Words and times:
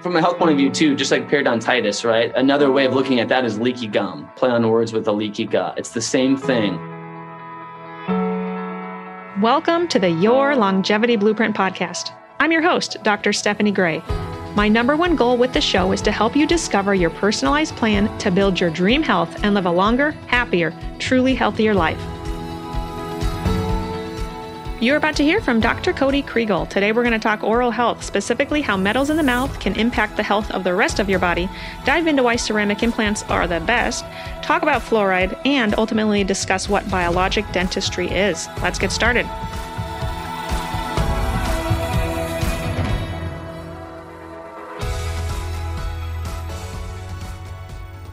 From 0.00 0.14
a 0.14 0.20
health 0.20 0.38
point 0.38 0.52
of 0.52 0.56
view, 0.56 0.70
too, 0.70 0.94
just 0.94 1.10
like 1.10 1.28
periodontitis, 1.28 2.04
right? 2.04 2.32
Another 2.36 2.70
way 2.70 2.86
of 2.86 2.94
looking 2.94 3.18
at 3.18 3.28
that 3.30 3.44
is 3.44 3.58
leaky 3.58 3.88
gum. 3.88 4.30
Play 4.36 4.48
on 4.48 4.68
words 4.68 4.92
with 4.92 5.08
a 5.08 5.12
leaky 5.12 5.44
gut. 5.44 5.76
It's 5.76 5.90
the 5.90 6.00
same 6.00 6.36
thing. 6.36 6.76
Welcome 9.40 9.88
to 9.88 9.98
the 9.98 10.08
Your 10.08 10.54
Longevity 10.54 11.16
Blueprint 11.16 11.56
podcast. 11.56 12.12
I'm 12.38 12.52
your 12.52 12.62
host, 12.62 12.98
Dr. 13.02 13.32
Stephanie 13.32 13.72
Gray. 13.72 14.00
My 14.54 14.68
number 14.68 14.94
one 14.94 15.16
goal 15.16 15.36
with 15.36 15.52
the 15.52 15.60
show 15.60 15.90
is 15.90 16.00
to 16.02 16.12
help 16.12 16.36
you 16.36 16.46
discover 16.46 16.94
your 16.94 17.10
personalized 17.10 17.74
plan 17.74 18.16
to 18.18 18.30
build 18.30 18.60
your 18.60 18.70
dream 18.70 19.02
health 19.02 19.42
and 19.42 19.52
live 19.54 19.66
a 19.66 19.70
longer, 19.70 20.12
happier, 20.28 20.72
truly 21.00 21.34
healthier 21.34 21.74
life. 21.74 22.00
You're 24.80 24.96
about 24.96 25.16
to 25.16 25.24
hear 25.24 25.40
from 25.40 25.58
Dr. 25.58 25.92
Cody 25.92 26.22
Kriegel. 26.22 26.68
Today 26.68 26.92
we're 26.92 27.02
going 27.02 27.12
to 27.12 27.18
talk 27.18 27.42
oral 27.42 27.72
health, 27.72 28.04
specifically 28.04 28.62
how 28.62 28.76
metals 28.76 29.10
in 29.10 29.16
the 29.16 29.24
mouth 29.24 29.58
can 29.58 29.74
impact 29.74 30.16
the 30.16 30.22
health 30.22 30.48
of 30.52 30.62
the 30.62 30.72
rest 30.72 31.00
of 31.00 31.10
your 31.10 31.18
body, 31.18 31.48
dive 31.84 32.06
into 32.06 32.22
why 32.22 32.36
ceramic 32.36 32.84
implants 32.84 33.24
are 33.24 33.48
the 33.48 33.58
best, 33.58 34.04
talk 34.40 34.62
about 34.62 34.82
fluoride, 34.82 35.36
and 35.44 35.74
ultimately 35.76 36.22
discuss 36.22 36.68
what 36.68 36.88
biologic 36.92 37.44
dentistry 37.50 38.06
is. 38.08 38.46
Let's 38.62 38.78
get 38.78 38.92
started. 38.92 39.26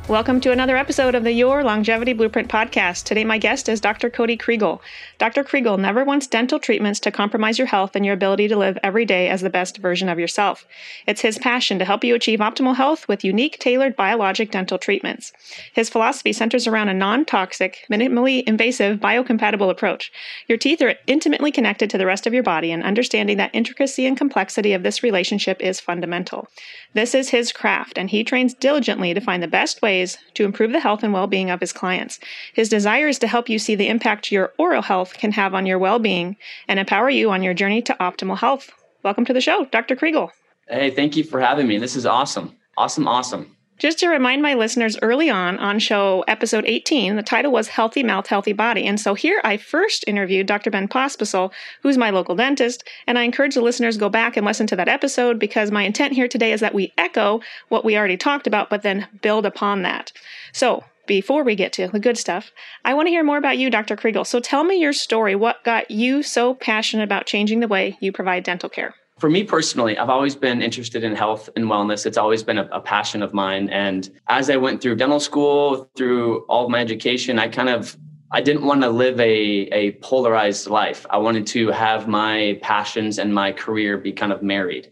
Welcome 0.08 0.40
to 0.41 0.52
another 0.52 0.77
episode 0.77 1.16
of 1.16 1.24
the 1.24 1.32
Your 1.32 1.63
Longevity 1.63 2.13
Blueprint 2.13 2.48
podcast. 2.48 3.05
Today, 3.05 3.24
my 3.24 3.40
guest 3.40 3.68
is 3.68 3.82
Dr. 3.82 4.12
Cody 4.12 4.38
Kriegel. 4.38 4.80
Dr. 5.18 5.44
Kriegel 5.44 5.80
never 5.80 6.04
wants 6.04 6.28
dental 6.28 6.60
treatments 6.60 7.00
to 7.00 7.12
compromise 7.12 7.58
your 7.58 7.68
health 7.68 7.96
and 7.96 8.05
your 8.05 8.14
ability 8.14 8.48
to 8.50 8.58
live 8.58 8.78
every 8.84 9.05
day 9.05 9.30
as 9.30 9.41
the 9.41 9.50
best 9.50 9.78
version 9.78 10.10
of 10.10 10.20
yourself. 10.20 10.66
It's 11.08 11.22
his 11.22 11.38
passion 11.38 11.80
to 11.80 11.86
help 11.86 12.04
you 12.04 12.16
achieve 12.16 12.40
optimal 12.40 12.76
health 12.76 13.08
with 13.08 13.24
unique, 13.24 13.58
tailored 13.60 13.96
biologic 13.96 14.52
dental 14.52 14.77
treatments. 14.77 15.32
His 15.74 15.90
philosophy 15.90 16.34
centers 16.34 16.68
around 16.68 16.90
a 16.90 16.93
non 16.93 17.24
toxic, 17.24 17.86
minimally 17.90 18.43
invasive, 18.43 18.99
biocompatible 18.99 19.70
approach. 19.70 20.12
Your 20.48 20.58
teeth 20.58 20.82
are 20.82 20.96
intimately 21.08 21.52
connected 21.52 21.90
to 21.91 21.98
the 21.98 22.05
rest 22.05 22.27
of 22.27 22.34
your 22.34 22.43
body, 22.43 22.71
and 22.71 22.84
understanding 22.84 23.38
that 23.38 23.52
intricacy 23.54 24.05
and 24.05 24.18
complexity 24.18 24.74
of 24.74 24.84
this 24.84 25.02
relationship 25.02 25.62
is 25.62 25.80
fundamental. 25.80 26.48
This 26.93 27.16
is 27.16 27.30
his 27.30 27.52
craft, 27.52 27.98
and 27.98 28.10
he 28.10 28.24
trains 28.24 28.54
diligently 28.54 29.13
to 29.13 29.21
find 29.21 29.41
the 29.41 29.48
best 29.48 29.82
ways 29.82 30.18
to 30.34 30.43
improve 30.43 30.71
the 30.71 30.80
health 30.80 31.04
and 31.04 31.13
well 31.13 31.27
being 31.27 31.49
of 31.49 31.60
his 31.60 31.74
clients. 31.74 32.20
His 32.54 32.70
desire 32.70 33.08
is 33.08 33.20
to 33.20 33.27
help 33.27 33.49
you 33.49 33.60
see 33.60 33.76
the 33.76 33.88
impact 33.88 34.32
your 34.32 34.54
oral 34.58 34.82
health 34.82 35.05
can 35.14 35.32
have 35.32 35.54
on 35.54 35.66
your 35.66 35.80
well 35.80 36.00
being 36.00 36.36
and 36.68 36.80
empower 36.80 37.10
you 37.10 37.32
on 37.32 37.44
your 37.44 37.54
journey 37.54 37.82
to 37.84 37.94
optimal 38.00 38.38
health. 38.38 38.72
Welcome 39.04 39.26
to 39.26 39.34
the 39.34 39.42
show, 39.42 39.66
Dr. 39.66 39.96
Kriegel. 39.96 40.30
Hey, 40.68 40.90
thank 40.90 41.16
you 41.16 41.24
for 41.24 41.40
having 41.40 41.68
me. 41.68 41.78
This 41.78 41.96
is 41.96 42.06
awesome. 42.06 42.56
Awesome, 42.78 43.08
awesome. 43.08 43.56
Just 43.78 44.00
to 44.00 44.08
remind 44.08 44.42
my 44.42 44.54
listeners 44.54 44.98
early 45.02 45.30
on 45.30 45.60
on 45.60 45.80
show 45.80 46.24
episode 46.30 46.64
18, 46.66 47.18
the 47.18 47.24
title 47.24 47.52
was 47.52 47.68
Healthy 47.68 48.04
Mouth, 48.04 48.28
Healthy 48.28 48.54
Body. 48.54 48.86
And 48.86 49.00
so 49.00 49.16
here 49.16 49.42
I 49.44 49.58
first 49.58 50.06
interviewed 50.08 50.48
Dr. 50.48 50.72
Ben 50.72 50.88
Pospisil, 50.88 51.52
who's 51.82 51.98
my 51.98 52.10
local 52.10 52.36
dentist. 52.36 52.88
And 53.06 53.20
I 53.20 53.24
encourage 53.24 53.54
the 53.54 53.62
listeners 53.62 53.98
go 53.98 54.08
back 54.08 54.38
and 54.38 54.46
listen 54.46 54.66
to 54.68 54.78
that 54.78 54.88
episode 54.88 55.40
because 55.40 55.72
my 55.72 55.84
intent 55.84 56.14
here 56.14 56.30
today 56.30 56.54
is 56.54 56.62
that 56.62 56.74
we 56.74 56.94
echo 56.98 57.42
what 57.68 57.84
we 57.84 57.98
already 57.98 58.16
talked 58.16 58.48
about, 58.48 58.70
but 58.70 58.82
then 58.82 59.08
build 59.22 59.46
upon 59.46 59.82
that. 59.82 60.14
So 60.54 60.86
before 61.08 61.44
we 61.44 61.56
get 61.56 61.74
to 61.74 61.88
the 61.88 62.00
good 62.00 62.18
stuff, 62.18 62.52
I 62.84 62.94
want 62.94 63.08
to 63.08 63.12
hear 63.12 63.24
more 63.24 63.38
about 63.38 63.58
you, 63.58 63.70
Dr. 63.70 63.96
Kriegel. 63.96 64.25
So 64.25 64.40
tell 64.40 64.64
me 64.64 64.80
your 64.80 64.94
story. 64.94 65.36
What 65.36 65.64
got 65.64 65.90
you 65.92 66.24
so 66.24 66.53
passionate 66.53 67.03
about 67.03 67.25
changing 67.25 67.59
the 67.59 67.68
way 67.68 67.98
you 68.00 68.12
provide 68.12 68.44
dental 68.44 68.70
care? 68.70 68.96
For 69.20 69.30
me 69.30 69.44
personally, 69.44 69.98
I've 69.98 70.09
always 70.09 70.36
been 70.36 70.62
interested 70.62 71.03
in 71.03 71.16
health 71.16 71.50
and 71.56 71.66
wellness. 71.66 72.06
It's 72.06 72.18
always 72.18 72.44
been 72.44 72.58
a, 72.58 72.68
a, 72.74 72.81
passion 72.81 73.24
of 73.24 73.34
mine. 73.34 73.70
And 73.70 74.09
as 74.28 74.50
I 74.50 74.58
went 74.58 74.81
through 74.81 74.98
dental 74.98 75.22
school, 75.22 75.90
through 75.96 76.40
all 76.48 76.68
my 76.68 76.82
education, 76.82 77.40
I 77.40 77.48
kind 77.48 77.70
of 77.70 77.98
I 78.32 78.42
didn't 78.42 78.66
want 78.66 78.82
to 78.82 78.90
live 78.90 79.18
a, 79.20 79.24
a 79.72 79.92
polarized 80.02 80.68
life. 80.68 81.06
I 81.10 81.18
wanted 81.18 81.48
to 81.48 81.70
have 81.70 82.10
my 82.10 82.60
passions 82.62 83.18
and 83.18 83.34
my 83.34 83.54
career 83.54 83.98
be 83.98 84.12
kind 84.12 84.34
of 84.34 84.44
married. 84.44 84.90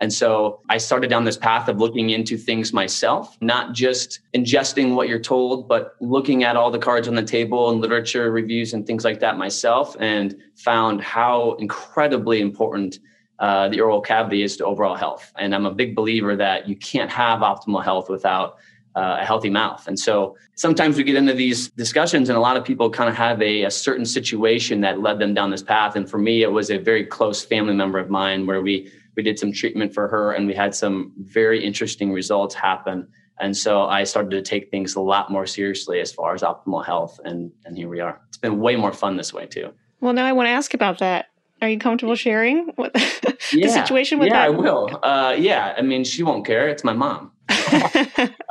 And 0.00 0.12
so 0.12 0.60
I 0.68 0.78
started 0.78 1.08
down 1.08 1.24
this 1.24 1.36
path 1.36 1.68
of 1.68 1.78
looking 1.78 2.10
into 2.10 2.36
things 2.36 2.72
myself, 2.72 3.38
not 3.40 3.72
just 3.72 4.20
ingesting 4.34 4.94
what 4.94 5.08
you're 5.08 5.20
told, 5.20 5.68
but 5.68 5.94
looking 6.00 6.42
at 6.42 6.56
all 6.56 6.70
the 6.70 6.78
cards 6.78 7.06
on 7.06 7.14
the 7.14 7.22
table 7.22 7.70
and 7.70 7.80
literature 7.80 8.30
reviews 8.32 8.74
and 8.74 8.86
things 8.86 9.04
like 9.04 9.20
that 9.20 9.38
myself, 9.38 9.96
and 10.00 10.36
found 10.56 11.00
how 11.00 11.52
incredibly 11.60 12.40
important 12.40 12.98
uh, 13.38 13.68
the 13.68 13.80
oral 13.80 14.00
cavity 14.00 14.42
is 14.42 14.56
to 14.56 14.64
overall 14.64 14.96
health. 14.96 15.32
And 15.38 15.54
I'm 15.54 15.66
a 15.66 15.74
big 15.74 15.94
believer 15.94 16.34
that 16.36 16.68
you 16.68 16.76
can't 16.76 17.10
have 17.10 17.40
optimal 17.40 17.82
health 17.82 18.08
without 18.08 18.56
uh, 18.96 19.18
a 19.20 19.24
healthy 19.24 19.50
mouth. 19.50 19.86
And 19.88 19.98
so 19.98 20.36
sometimes 20.54 20.96
we 20.96 21.02
get 21.02 21.16
into 21.16 21.34
these 21.34 21.68
discussions, 21.70 22.28
and 22.28 22.38
a 22.38 22.40
lot 22.40 22.56
of 22.56 22.64
people 22.64 22.90
kind 22.90 23.10
of 23.10 23.16
have 23.16 23.42
a, 23.42 23.64
a, 23.64 23.70
certain 23.70 24.06
situation 24.06 24.80
that 24.82 25.00
led 25.00 25.18
them 25.18 25.34
down 25.34 25.50
this 25.50 25.62
path. 25.62 25.96
And 25.96 26.08
for 26.08 26.18
me, 26.18 26.42
it 26.42 26.52
was 26.52 26.70
a 26.70 26.78
very 26.78 27.04
close 27.04 27.44
family 27.44 27.74
member 27.74 27.98
of 27.98 28.08
mine 28.08 28.46
where 28.46 28.62
we 28.62 28.92
we 29.16 29.22
did 29.22 29.38
some 29.38 29.52
treatment 29.52 29.94
for 29.94 30.08
her, 30.08 30.32
and 30.32 30.46
we 30.46 30.54
had 30.54 30.74
some 30.74 31.12
very 31.18 31.64
interesting 31.64 32.12
results 32.12 32.54
happen. 32.54 33.08
And 33.40 33.56
so 33.56 33.82
I 33.82 34.04
started 34.04 34.30
to 34.30 34.42
take 34.42 34.70
things 34.70 34.94
a 34.94 35.00
lot 35.00 35.30
more 35.30 35.46
seriously 35.46 36.00
as 36.00 36.12
far 36.12 36.34
as 36.34 36.42
optimal 36.42 36.84
health, 36.84 37.18
and 37.24 37.50
and 37.64 37.76
here 37.76 37.88
we 37.88 38.00
are. 38.00 38.20
It's 38.28 38.38
been 38.38 38.60
way 38.60 38.76
more 38.76 38.92
fun 38.92 39.16
this 39.16 39.32
way 39.32 39.46
too. 39.46 39.72
Well, 40.00 40.12
now 40.12 40.26
I 40.26 40.32
want 40.32 40.46
to 40.46 40.50
ask 40.50 40.74
about 40.74 40.98
that. 40.98 41.26
Are 41.62 41.68
you 41.68 41.78
comfortable 41.78 42.14
sharing 42.14 42.66
what, 42.76 42.92
the 43.52 43.68
situation 43.68 44.18
with 44.18 44.28
yeah, 44.28 44.34
that? 44.34 44.46
I 44.46 44.50
will. 44.50 45.00
Uh, 45.02 45.34
yeah, 45.38 45.74
I 45.78 45.82
mean, 45.82 46.04
she 46.04 46.22
won't 46.22 46.44
care. 46.44 46.68
It's 46.68 46.84
my 46.84 46.92
mom. 46.92 47.32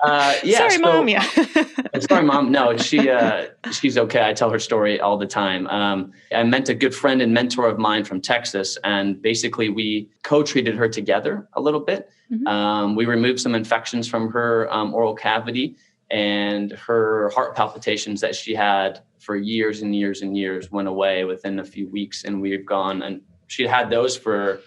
uh, 0.02 0.34
yeah, 0.44 0.58
sorry, 0.58 0.76
so, 0.76 0.82
mom. 0.82 1.08
Yeah. 1.08 1.22
sorry, 2.00 2.24
mom. 2.24 2.52
No, 2.52 2.76
she 2.78 3.10
uh, 3.10 3.48
she's 3.72 3.98
okay. 3.98 4.28
I 4.28 4.34
tell 4.34 4.50
her 4.50 4.60
story 4.60 5.00
all 5.00 5.18
the 5.18 5.28
time. 5.28 5.68
Um, 5.68 6.12
I 6.34 6.44
met 6.44 6.70
a 6.70 6.74
good 6.74 6.96
friend 6.96 7.22
and 7.22 7.34
mentor 7.34 7.68
of 7.68 7.78
mine 7.78 8.04
from 8.04 8.22
Texas, 8.22 8.78
and 8.84 9.22
basically 9.22 9.70
we 9.70 10.10
co-treated 10.24 10.76
her 10.76 10.90
together 10.90 11.48
a 11.54 11.62
little 11.62 11.80
bit. 11.80 12.10
Mm-hmm. 12.32 12.48
Um, 12.48 12.96
we 12.96 13.06
removed 13.06 13.40
some 13.40 13.56
infections 13.56 14.08
from 14.08 14.32
her 14.32 14.72
um, 14.74 14.94
oral 14.94 15.16
cavity, 15.16 15.76
and 16.10 16.72
her 16.74 17.30
heart 17.30 17.56
palpitations 17.56 18.22
that 18.22 18.36
she 18.36 18.54
had 18.54 19.02
for 19.20 19.36
years 19.36 19.82
and 19.82 19.96
years 19.96 20.22
and 20.22 20.38
years 20.38 20.72
went 20.72 20.88
away 20.88 21.24
within 21.24 21.60
a 21.60 21.66
few 21.66 21.88
weeks 21.90 22.26
and 22.26 22.42
we've 22.42 22.66
gone 22.66 23.02
and 23.02 23.22
she 23.48 23.66
had 23.66 23.90
those 23.90 24.18
for 24.18 24.60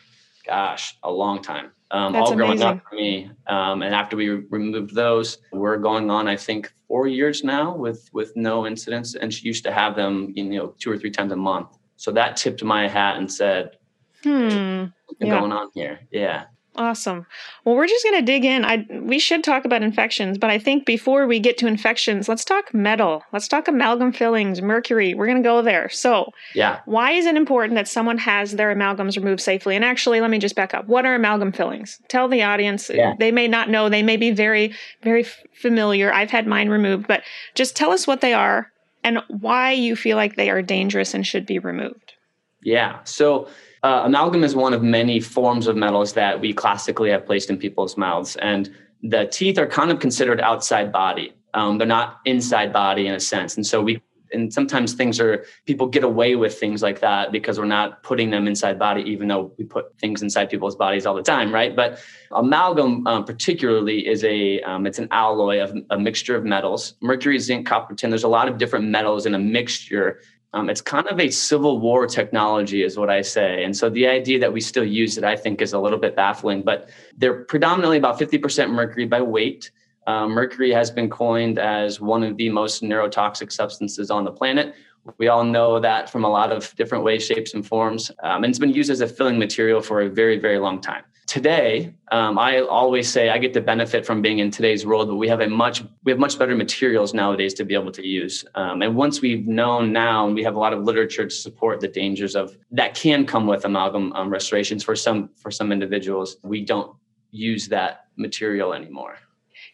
gosh 0.47 0.97
a 1.03 1.11
long 1.11 1.43
time 1.43 1.71
um, 1.91 2.17
all 2.17 2.35
growing 2.35 2.63
up 2.63 2.83
for 2.89 2.97
me. 2.97 3.31
Um, 3.47 3.83
and 3.83 3.95
after 3.95 4.17
we 4.17 4.29
removed 4.29 4.95
those 4.95 5.39
we're 5.53 5.77
going 5.77 6.11
on 6.11 6.27
i 6.29 6.37
think 6.37 6.73
four 6.89 7.07
years 7.07 7.45
now 7.45 7.75
with 7.77 8.09
with 8.13 8.33
no 8.37 8.67
incidents 8.67 9.15
and 9.15 9.33
she 9.33 9.47
used 9.47 9.65
to 9.65 9.73
have 9.73 9.97
them 9.97 10.33
you 10.35 10.45
know 10.45 10.75
two 10.79 10.91
or 10.91 10.99
three 10.99 11.11
times 11.11 11.33
a 11.33 11.37
month. 11.37 11.69
So 11.97 12.13
that 12.13 12.37
tipped 12.37 12.63
my 12.63 12.89
hat 12.89 13.17
and 13.17 13.33
said 13.33 13.79
hmm. 14.23 14.85
Yeah. 15.21 15.41
going 15.41 15.53
on 15.53 15.71
here. 15.75 16.01
Yeah 16.11 16.45
Awesome. 16.77 17.27
Well, 17.65 17.75
we're 17.75 17.87
just 17.87 18.05
going 18.05 18.19
to 18.19 18.25
dig 18.25 18.45
in. 18.45 18.65
I 18.65 18.87
we 18.91 19.19
should 19.19 19.43
talk 19.43 19.65
about 19.65 19.83
infections, 19.83 20.37
but 20.39 20.51
I 20.51 20.59
think 20.59 20.85
before 20.85 21.27
we 21.27 21.41
get 21.41 21.57
to 21.59 21.67
infections, 21.67 22.29
let's 22.29 22.45
talk 22.45 22.75
metal. 22.75 23.23
Let's 23.33 23.49
talk 23.49 23.67
amalgam 23.67 24.13
fillings, 24.13 24.61
mercury. 24.61 25.15
We're 25.15 25.27
going 25.27 25.43
to 25.43 25.49
go 25.49 25.63
there. 25.63 25.89
So, 25.89 26.33
yeah. 26.55 26.81
Why 26.85 27.13
is 27.13 27.27
it 27.27 27.37
important 27.37 27.75
that 27.77 27.89
someone 27.89 28.19
has 28.19 28.53
their 28.53 28.75
amalgams 28.75 29.17
removed 29.17 29.41
safely? 29.41 29.75
And 29.75 29.85
actually, 29.85 30.21
let 30.21 30.31
me 30.31 30.39
just 30.39 30.55
back 30.55 30.75
up. 30.75 30.87
What 30.87 31.07
are 31.07 31.15
amalgam 31.15 31.53
fillings? 31.53 32.01
Tell 32.09 32.29
the 32.29 32.43
audience. 32.43 32.91
Yeah. 32.93 33.15
They 33.19 33.33
may 33.33 33.49
not 33.49 33.71
know. 33.71 33.89
They 33.89 34.03
may 34.03 34.17
be 34.17 34.31
very 34.31 34.75
very 35.03 35.23
familiar. 35.23 36.13
I've 36.13 36.31
had 36.31 36.47
mine 36.47 36.69
removed, 36.69 37.07
but 37.07 37.23
just 37.55 37.75
tell 37.77 37.91
us 37.91 38.07
what 38.07 38.21
they 38.21 38.35
are 38.35 38.71
and 39.03 39.23
why 39.29 39.73
you 39.73 39.97
feel 39.97 40.17
like 40.17 40.37
they 40.37 40.51
are 40.51 40.63
dangerous 40.63 41.15
and 41.15 41.27
should 41.27 41.47
be 41.47 41.59
removed. 41.59 42.15
Yeah. 42.63 42.99
So, 43.05 43.49
uh, 43.87 44.03
amalgam 44.05 44.43
is 44.43 44.57
one 44.57 44.75
of 44.75 44.83
many 44.83 45.21
forms 45.21 45.69
of 45.69 45.77
metals 45.77 46.15
that 46.15 46.41
we 46.41 46.53
classically 46.53 47.09
have 47.09 47.25
placed 47.25 47.51
in 47.51 47.57
people's 47.57 47.97
mouths. 47.97 48.35
And 48.37 48.75
the 49.01 49.27
teeth 49.27 49.59
are 49.59 49.67
kind 49.67 49.93
of 49.93 50.01
considered 50.01 50.41
outside 50.41 50.91
body. 50.91 51.33
Um, 51.55 51.79
they're 51.79 51.87
not 51.87 52.19
inside 52.25 52.73
body 52.73 53.07
in 53.07 53.15
a 53.15 53.21
sense. 53.21 53.55
And 53.55 53.65
so 53.65 53.81
we, 53.81 54.03
and 54.33 54.53
sometimes 54.53 54.95
things 54.95 55.21
are, 55.21 55.45
people 55.67 55.87
get 55.87 56.03
away 56.03 56.35
with 56.35 56.59
things 56.59 56.83
like 56.83 56.99
that 56.99 57.31
because 57.31 57.61
we're 57.61 57.65
not 57.81 58.03
putting 58.03 58.31
them 58.31 58.49
inside 58.49 58.77
body, 58.77 59.03
even 59.03 59.29
though 59.29 59.53
we 59.57 59.65
put 59.65 59.97
things 60.01 60.21
inside 60.21 60.51
people's 60.51 60.75
bodies 60.75 61.07
all 61.07 61.15
the 61.15 61.23
time, 61.23 61.55
right? 61.55 61.77
But 61.77 62.01
amalgam, 62.33 63.07
um, 63.07 63.25
particularly, 63.25 64.05
is 64.09 64.25
a, 64.25 64.61
um, 64.63 64.85
it's 64.89 64.99
an 64.99 65.07
alloy 65.13 65.63
of 65.63 65.73
a 65.91 65.99
mixture 65.99 66.35
of 66.35 66.45
metals, 66.45 66.95
mercury, 67.01 67.39
zinc, 67.39 67.69
copper, 67.69 67.95
tin. 67.95 68.11
There's 68.11 68.25
a 68.25 68.29
lot 68.29 68.49
of 68.49 68.59
different 68.59 68.87
metals 68.87 69.27
in 69.27 69.35
a 69.37 69.39
mixture 69.39 70.21
um, 70.53 70.71
it's 70.71 70.81
kind 70.81 71.07
of 71.09 71.21
a 71.21 71.31
Civil 71.31 71.81
War 71.81 72.07
technology, 72.07 72.83
is 72.83 72.97
what 72.97 73.11
I 73.11 73.21
say. 73.23 73.65
And 73.65 73.77
so 73.77 73.91
the 73.91 74.07
idea 74.07 74.39
that 74.39 74.53
we 74.53 74.61
still 74.61 74.85
use 74.85 75.19
it, 75.19 75.25
I 75.25 75.37
think, 75.37 75.61
is 75.61 75.73
a 75.73 75.79
little 75.79 75.99
bit 75.99 76.17
baffling. 76.17 76.63
But 76.63 76.89
they're 77.17 77.45
predominantly 77.45 77.99
about 77.99 78.19
50% 78.19 78.71
mercury 78.71 79.07
by 79.07 79.21
weight. 79.21 79.71
Um, 80.07 80.31
mercury 80.31 80.73
has 80.73 80.91
been 80.91 81.11
coined 81.11 81.59
as 81.59 82.01
one 82.01 82.23
of 82.23 82.37
the 82.37 82.49
most 82.49 82.83
neurotoxic 82.83 83.53
substances 83.53 84.11
on 84.11 84.25
the 84.25 84.31
planet. 84.31 84.75
We 85.19 85.29
all 85.29 85.45
know 85.45 85.79
that 85.81 86.11
from 86.11 86.25
a 86.25 86.29
lot 86.29 86.53
of 86.53 86.75
different 86.77 87.05
ways, 87.05 87.25
shapes, 87.25 87.55
and 87.55 87.67
forms. 87.67 88.11
Um, 88.23 88.45
and 88.45 88.51
it's 88.51 88.59
been 88.59 88.73
used 88.73 88.91
as 88.91 89.01
a 89.01 89.09
filling 89.09 89.39
material 89.39 89.81
for 89.81 90.03
a 90.03 90.09
very, 90.09 90.39
very 90.39 90.59
long 90.59 90.81
time. 90.81 91.05
Today, 91.27 91.93
um, 92.13 92.39
I 92.39 92.61
always 92.61 93.11
say 93.11 93.31
I 93.31 93.39
get 93.39 93.53
the 93.53 93.61
benefit 93.61 94.07
from 94.07 94.23
being 94.23 94.39
in 94.39 94.51
today's 94.51 94.87
world, 94.87 95.09
but 95.09 95.17
we 95.17 95.29
have 95.29 95.41
a 95.41 95.49
much 95.49 95.83
we 96.05 96.13
have 96.13 96.19
much 96.19 96.39
better 96.39 96.55
materials 96.55 97.13
nowadays 97.13 97.55
to 97.55 97.65
be 97.65 97.75
able 97.75 97.93
to 97.93 98.07
use. 98.07 98.45
Um, 98.55 98.83
and 98.83 98.95
once 98.95 99.21
we've 99.21 99.47
known 99.47 99.93
now, 99.93 100.27
and 100.27 100.35
we 100.35 100.43
have 100.45 100.55
a 100.55 100.59
lot 100.59 100.73
of 100.73 100.85
literature 100.85 101.25
to 101.25 101.35
support 101.35 101.81
the 101.81 101.89
dangers 101.89 102.37
of 102.37 102.57
that 102.71 102.95
can 102.95 103.27
come 103.27 103.47
with 103.47 103.65
amalgam 103.65 104.13
um, 104.13 104.31
restorations 104.31 104.85
for 104.85 104.97
some 104.97 105.31
for 105.37 105.51
some 105.51 105.73
individuals, 105.73 106.37
we 106.43 106.65
don't 106.65 106.97
use 107.33 107.69
that 107.69 108.07
material 108.17 108.73
anymore 108.73 109.19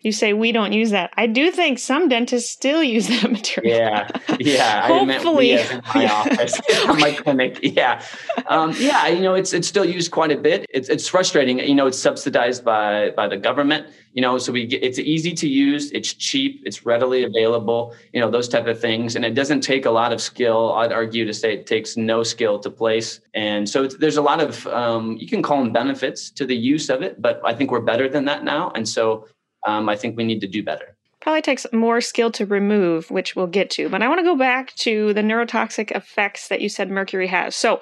you 0.02 0.10
say 0.12 0.32
we 0.32 0.52
don't 0.52 0.72
use 0.72 0.90
that. 0.90 1.12
I 1.16 1.26
do 1.26 1.50
think 1.50 1.78
some 1.78 2.08
dentists 2.08 2.50
still 2.50 2.82
use 2.96 3.08
that 3.08 3.31
material. 3.31 3.76
Yeah, 3.76 4.08
yeah. 4.38 4.87
Hopefully, 4.87 5.00
I 5.00 5.04
meant 5.04 5.37
we 5.37 5.76
in 5.76 5.82
my 5.94 6.12
office, 6.12 6.60
my 6.87 7.12
clinic. 7.12 7.58
Yeah, 7.62 8.04
um, 8.46 8.75
yeah. 8.78 9.06
You 9.08 9.22
know, 9.22 9.34
it's 9.34 9.52
it's 9.52 9.69
still 9.69 9.84
used 9.84 10.10
quite 10.10 10.32
a 10.32 10.37
bit. 10.37 10.66
It's 10.70 10.88
it's 10.88 11.08
frustrating. 11.08 11.58
You 11.60 11.75
know, 11.75 11.87
it's 11.87 11.99
subsidized 11.99 12.64
by 12.64 13.10
by 13.10 13.28
the 13.28 13.37
government. 13.37 13.87
You 14.12 14.20
know, 14.20 14.37
so 14.37 14.52
we 14.52 14.66
get 14.66 14.82
it's 14.82 14.99
easy 14.99 15.32
to 15.34 15.49
use. 15.49 15.90
It's 15.93 16.12
cheap. 16.12 16.62
It's 16.64 16.84
readily 16.84 17.25
available. 17.25 17.94
You 18.12 18.20
know, 18.20 18.31
those 18.31 18.48
type 18.48 18.66
of 18.66 18.78
things, 18.78 19.16
and 19.16 19.25
it 19.25 19.34
doesn't 19.34 19.62
take 19.62 19.87
a 19.87 19.90
lot 19.90 20.12
of 20.12 20.20
skill. 20.20 20.75
I'd 20.75 20.93
argue 20.93 21.25
to 21.25 21.32
say 21.32 21.55
it 21.55 21.66
takes 21.66 21.96
no 21.96 22.22
skill 22.22 22.58
to 22.58 22.70
place. 22.70 23.20
And 23.34 23.69
so 23.69 23.87
there's 23.87 24.19
a 24.19 24.22
lot 24.22 24.40
of 24.40 24.66
um, 24.66 25.16
you 25.19 25.28
can 25.28 25.43
call 25.43 25.58
them 25.58 25.72
benefits 25.72 26.31
to 26.32 26.44
the 26.44 26.56
use 26.56 26.90
of 26.90 27.02
it, 27.02 27.22
but 27.22 27.40
I 27.44 27.55
think 27.55 27.70
we're 27.70 27.81
better 27.81 28.08
than 28.08 28.26
that 28.26 28.44
now. 28.44 28.70
And 28.75 28.87
so 28.87 29.26
um, 29.67 29.88
I 29.88 29.97
think 29.97 30.17
we 30.17 30.25
need 30.25 30.41
to 30.41 30.49
do 30.49 30.62
better. 30.62 30.97
Probably 31.20 31.43
takes 31.43 31.67
more 31.73 32.00
skill 32.00 32.32
to 32.32 32.44
remove, 32.44 33.11
which 33.11 33.37
we'll 33.37 33.47
get 33.47 33.70
to. 33.70 33.88
But 33.88 34.03
I 34.03 34.09
want 34.09 34.19
to 34.19 34.25
go 34.25 34.37
back 34.37 34.75
to 34.76 35.12
the 35.14 35.20
neurotoxic 35.20 35.93
effects 35.93 36.49
that 36.49 36.61
you 36.61 36.69
said 36.69 36.91
mercury 36.91 37.29
has. 37.29 37.55
So 37.55 37.81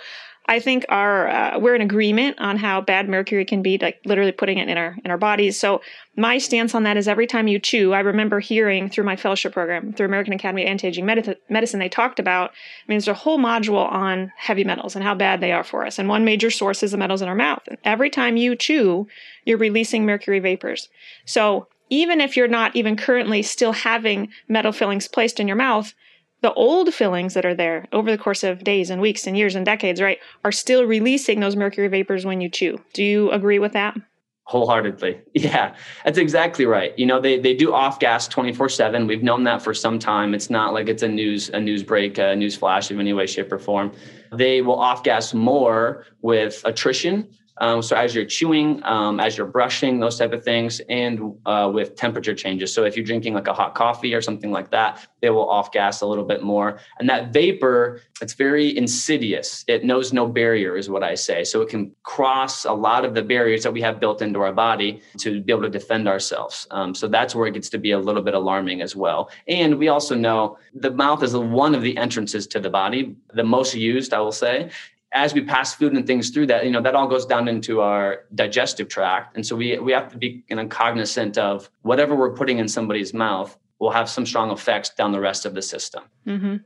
I 0.50 0.58
think 0.58 0.84
our 0.88 1.28
uh, 1.28 1.58
we're 1.60 1.76
in 1.76 1.80
agreement 1.80 2.40
on 2.40 2.56
how 2.56 2.80
bad 2.80 3.08
mercury 3.08 3.44
can 3.44 3.62
be, 3.62 3.78
like 3.78 4.00
literally 4.04 4.32
putting 4.32 4.58
it 4.58 4.68
in 4.68 4.76
our 4.76 4.96
in 5.04 5.10
our 5.12 5.16
bodies. 5.16 5.58
So 5.60 5.80
my 6.16 6.38
stance 6.38 6.74
on 6.74 6.82
that 6.82 6.96
is 6.96 7.06
every 7.06 7.28
time 7.28 7.46
you 7.46 7.60
chew, 7.60 7.92
I 7.92 8.00
remember 8.00 8.40
hearing 8.40 8.90
through 8.90 9.04
my 9.04 9.14
fellowship 9.14 9.52
program 9.52 9.92
through 9.92 10.06
American 10.06 10.32
Academy 10.32 10.64
of 10.64 10.68
Anti-Aging 10.68 11.06
Medicine, 11.06 11.78
they 11.78 11.88
talked 11.88 12.18
about. 12.18 12.50
I 12.50 12.84
mean, 12.88 12.96
there's 12.96 13.06
a 13.06 13.14
whole 13.14 13.38
module 13.38 13.88
on 13.90 14.32
heavy 14.36 14.64
metals 14.64 14.96
and 14.96 15.04
how 15.04 15.14
bad 15.14 15.40
they 15.40 15.52
are 15.52 15.62
for 15.62 15.86
us. 15.86 16.00
And 16.00 16.08
one 16.08 16.24
major 16.24 16.50
source 16.50 16.82
is 16.82 16.90
the 16.90 16.98
metals 16.98 17.22
in 17.22 17.28
our 17.28 17.36
mouth. 17.36 17.62
And 17.68 17.78
every 17.84 18.10
time 18.10 18.36
you 18.36 18.56
chew, 18.56 19.06
you're 19.44 19.56
releasing 19.56 20.04
mercury 20.04 20.40
vapors. 20.40 20.88
So 21.26 21.68
even 21.90 22.20
if 22.20 22.36
you're 22.36 22.48
not 22.48 22.74
even 22.74 22.96
currently 22.96 23.42
still 23.42 23.72
having 23.72 24.30
metal 24.48 24.72
fillings 24.72 25.06
placed 25.06 25.38
in 25.38 25.46
your 25.46 25.56
mouth, 25.56 25.94
the 26.42 26.52
old 26.54 26.92
fillings 26.94 27.34
that 27.34 27.44
are 27.44 27.54
there 27.54 27.86
over 27.92 28.10
the 28.10 28.18
course 28.18 28.42
of 28.42 28.64
days 28.64 28.90
and 28.90 29.00
weeks 29.00 29.26
and 29.26 29.36
years 29.36 29.54
and 29.54 29.66
decades, 29.66 30.00
right, 30.00 30.18
are 30.44 30.52
still 30.52 30.84
releasing 30.84 31.40
those 31.40 31.56
mercury 31.56 31.88
vapors 31.88 32.24
when 32.24 32.40
you 32.40 32.48
chew. 32.48 32.78
Do 32.92 33.02
you 33.02 33.30
agree 33.30 33.58
with 33.58 33.72
that? 33.72 33.96
Wholeheartedly. 34.44 35.20
Yeah, 35.32 35.74
that's 36.04 36.18
exactly 36.18 36.66
right. 36.66 36.98
You 36.98 37.06
know, 37.06 37.20
they, 37.20 37.38
they 37.38 37.54
do 37.54 37.72
off 37.72 38.00
gas 38.00 38.26
24 38.26 38.68
seven. 38.68 39.06
We've 39.06 39.22
known 39.22 39.44
that 39.44 39.62
for 39.62 39.72
some 39.72 39.98
time. 39.98 40.34
It's 40.34 40.50
not 40.50 40.74
like 40.74 40.88
it's 40.88 41.02
a 41.02 41.08
news, 41.08 41.50
a 41.50 41.60
news 41.60 41.82
break, 41.82 42.18
a 42.18 42.34
news 42.34 42.56
flash 42.56 42.90
of 42.90 42.98
any 42.98 43.12
way, 43.12 43.26
shape 43.26 43.52
or 43.52 43.58
form. 43.58 43.92
They 44.32 44.60
will 44.60 44.78
off 44.78 45.04
gas 45.04 45.32
more 45.32 46.04
with 46.20 46.62
attrition 46.64 47.28
um, 47.60 47.82
so 47.82 47.94
as 47.94 48.14
you're 48.14 48.24
chewing, 48.24 48.82
um, 48.84 49.20
as 49.20 49.36
you're 49.36 49.46
brushing, 49.46 50.00
those 50.00 50.18
type 50.18 50.32
of 50.32 50.42
things, 50.42 50.80
and 50.88 51.34
uh, 51.46 51.70
with 51.72 51.94
temperature 51.94 52.34
changes. 52.34 52.72
So 52.72 52.84
if 52.84 52.96
you're 52.96 53.04
drinking 53.04 53.34
like 53.34 53.48
a 53.48 53.52
hot 53.52 53.74
coffee 53.74 54.14
or 54.14 54.22
something 54.22 54.50
like 54.50 54.70
that, 54.70 55.06
they 55.20 55.28
will 55.30 55.48
off 55.48 55.70
gas 55.70 56.00
a 56.00 56.06
little 56.06 56.24
bit 56.24 56.42
more. 56.42 56.80
And 56.98 57.08
that 57.10 57.32
vapor, 57.32 58.00
it's 58.22 58.32
very 58.32 58.76
insidious. 58.76 59.64
It 59.68 59.84
knows 59.84 60.12
no 60.12 60.26
barrier, 60.26 60.76
is 60.76 60.88
what 60.88 61.02
I 61.02 61.14
say. 61.14 61.44
So 61.44 61.60
it 61.60 61.68
can 61.68 61.92
cross 62.02 62.64
a 62.64 62.72
lot 62.72 63.04
of 63.04 63.14
the 63.14 63.22
barriers 63.22 63.62
that 63.62 63.72
we 63.72 63.82
have 63.82 64.00
built 64.00 64.22
into 64.22 64.40
our 64.40 64.52
body 64.52 65.02
to 65.18 65.42
be 65.42 65.52
able 65.52 65.62
to 65.62 65.68
defend 65.68 66.08
ourselves. 66.08 66.66
Um, 66.70 66.94
so 66.94 67.08
that's 67.08 67.34
where 67.34 67.46
it 67.46 67.54
gets 67.54 67.68
to 67.70 67.78
be 67.78 67.90
a 67.90 67.98
little 67.98 68.22
bit 68.22 68.34
alarming 68.34 68.80
as 68.80 68.96
well. 68.96 69.30
And 69.48 69.78
we 69.78 69.88
also 69.88 70.14
know 70.14 70.56
the 70.74 70.90
mouth 70.90 71.22
is 71.22 71.36
one 71.36 71.74
of 71.74 71.82
the 71.82 71.96
entrances 71.98 72.46
to 72.48 72.60
the 72.60 72.70
body, 72.70 73.16
the 73.34 73.44
most 73.44 73.74
used, 73.74 74.14
I 74.14 74.20
will 74.20 74.32
say 74.32 74.70
as 75.12 75.34
we 75.34 75.42
pass 75.42 75.74
food 75.74 75.92
and 75.92 76.06
things 76.06 76.30
through 76.30 76.46
that, 76.46 76.64
you 76.64 76.70
know, 76.70 76.80
that 76.80 76.94
all 76.94 77.08
goes 77.08 77.26
down 77.26 77.48
into 77.48 77.80
our 77.80 78.24
digestive 78.34 78.88
tract. 78.88 79.36
And 79.36 79.44
so 79.44 79.56
we 79.56 79.78
we 79.78 79.92
have 79.92 80.10
to 80.12 80.18
be 80.18 80.44
you 80.48 80.56
know, 80.56 80.66
cognizant 80.66 81.38
of 81.38 81.70
whatever 81.82 82.14
we're 82.14 82.34
putting 82.34 82.58
in 82.58 82.68
somebody's 82.68 83.12
mouth 83.12 83.56
will 83.80 83.90
have 83.90 84.08
some 84.08 84.26
strong 84.26 84.50
effects 84.50 84.90
down 84.90 85.12
the 85.12 85.20
rest 85.20 85.46
of 85.46 85.54
the 85.54 85.62
system. 85.62 86.04
Mm-hmm. 86.26 86.56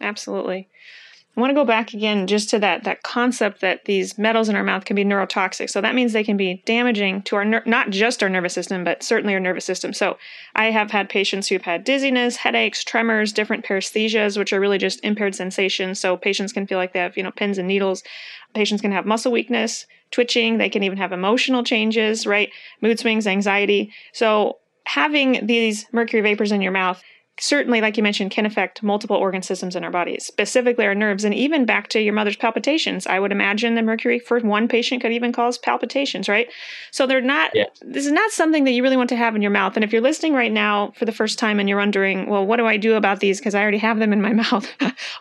Absolutely. 0.00 0.68
I 1.40 1.42
want 1.42 1.52
to 1.52 1.54
go 1.54 1.64
back 1.64 1.94
again 1.94 2.26
just 2.26 2.50
to 2.50 2.58
that 2.58 2.84
that 2.84 3.02
concept 3.02 3.62
that 3.62 3.86
these 3.86 4.18
metals 4.18 4.50
in 4.50 4.56
our 4.56 4.62
mouth 4.62 4.84
can 4.84 4.94
be 4.94 5.06
neurotoxic. 5.06 5.70
So 5.70 5.80
that 5.80 5.94
means 5.94 6.12
they 6.12 6.22
can 6.22 6.36
be 6.36 6.62
damaging 6.66 7.22
to 7.22 7.36
our 7.36 7.46
ner- 7.46 7.62
not 7.64 7.88
just 7.88 8.22
our 8.22 8.28
nervous 8.28 8.52
system, 8.52 8.84
but 8.84 9.02
certainly 9.02 9.32
our 9.32 9.40
nervous 9.40 9.64
system. 9.64 9.94
So 9.94 10.18
I 10.54 10.66
have 10.66 10.90
had 10.90 11.08
patients 11.08 11.48
who've 11.48 11.62
had 11.62 11.82
dizziness, 11.82 12.36
headaches, 12.36 12.84
tremors, 12.84 13.32
different 13.32 13.64
paresthesias, 13.64 14.36
which 14.36 14.52
are 14.52 14.60
really 14.60 14.76
just 14.76 15.02
impaired 15.02 15.34
sensations. 15.34 15.98
So 15.98 16.14
patients 16.18 16.52
can 16.52 16.66
feel 16.66 16.76
like 16.76 16.92
they 16.92 16.98
have 16.98 17.16
you 17.16 17.22
know 17.22 17.30
pins 17.30 17.56
and 17.56 17.66
needles. 17.66 18.02
Patients 18.52 18.82
can 18.82 18.92
have 18.92 19.06
muscle 19.06 19.32
weakness, 19.32 19.86
twitching. 20.10 20.58
They 20.58 20.68
can 20.68 20.82
even 20.82 20.98
have 20.98 21.10
emotional 21.10 21.64
changes, 21.64 22.26
right? 22.26 22.50
Mood 22.82 22.98
swings, 22.98 23.26
anxiety. 23.26 23.94
So 24.12 24.58
having 24.84 25.46
these 25.46 25.86
mercury 25.90 26.20
vapors 26.20 26.52
in 26.52 26.60
your 26.60 26.72
mouth 26.72 27.02
certainly, 27.40 27.80
like 27.80 27.96
you 27.96 28.02
mentioned, 28.02 28.30
can 28.30 28.46
affect 28.46 28.82
multiple 28.82 29.16
organ 29.16 29.42
systems 29.42 29.74
in 29.74 29.82
our 29.82 29.90
bodies, 29.90 30.26
specifically 30.26 30.86
our 30.86 30.94
nerves, 30.94 31.24
and 31.24 31.34
even 31.34 31.64
back 31.64 31.88
to 31.88 32.00
your 32.00 32.12
mother's 32.12 32.36
palpitations. 32.36 33.06
I 33.06 33.18
would 33.18 33.32
imagine 33.32 33.74
the 33.74 33.82
mercury 33.82 34.18
for 34.18 34.38
one 34.40 34.68
patient 34.68 35.02
could 35.02 35.12
even 35.12 35.32
cause 35.32 35.58
palpitations, 35.58 36.28
right? 36.28 36.48
So 36.90 37.06
they're 37.06 37.20
not, 37.20 37.50
yeah. 37.54 37.64
this 37.80 38.06
is 38.06 38.12
not 38.12 38.30
something 38.30 38.64
that 38.64 38.72
you 38.72 38.82
really 38.82 38.96
want 38.96 39.08
to 39.08 39.16
have 39.16 39.34
in 39.34 39.42
your 39.42 39.50
mouth. 39.50 39.76
And 39.76 39.84
if 39.84 39.92
you're 39.92 40.02
listening 40.02 40.34
right 40.34 40.52
now 40.52 40.92
for 40.96 41.04
the 41.04 41.12
first 41.12 41.38
time 41.38 41.58
and 41.58 41.68
you're 41.68 41.78
wondering, 41.78 42.28
well, 42.28 42.46
what 42.46 42.56
do 42.56 42.66
I 42.66 42.76
do 42.76 42.94
about 42.94 43.20
these? 43.20 43.38
Because 43.38 43.54
I 43.54 43.62
already 43.62 43.78
have 43.78 43.98
them 43.98 44.12
in 44.12 44.22
my 44.22 44.32
mouth. 44.50 44.68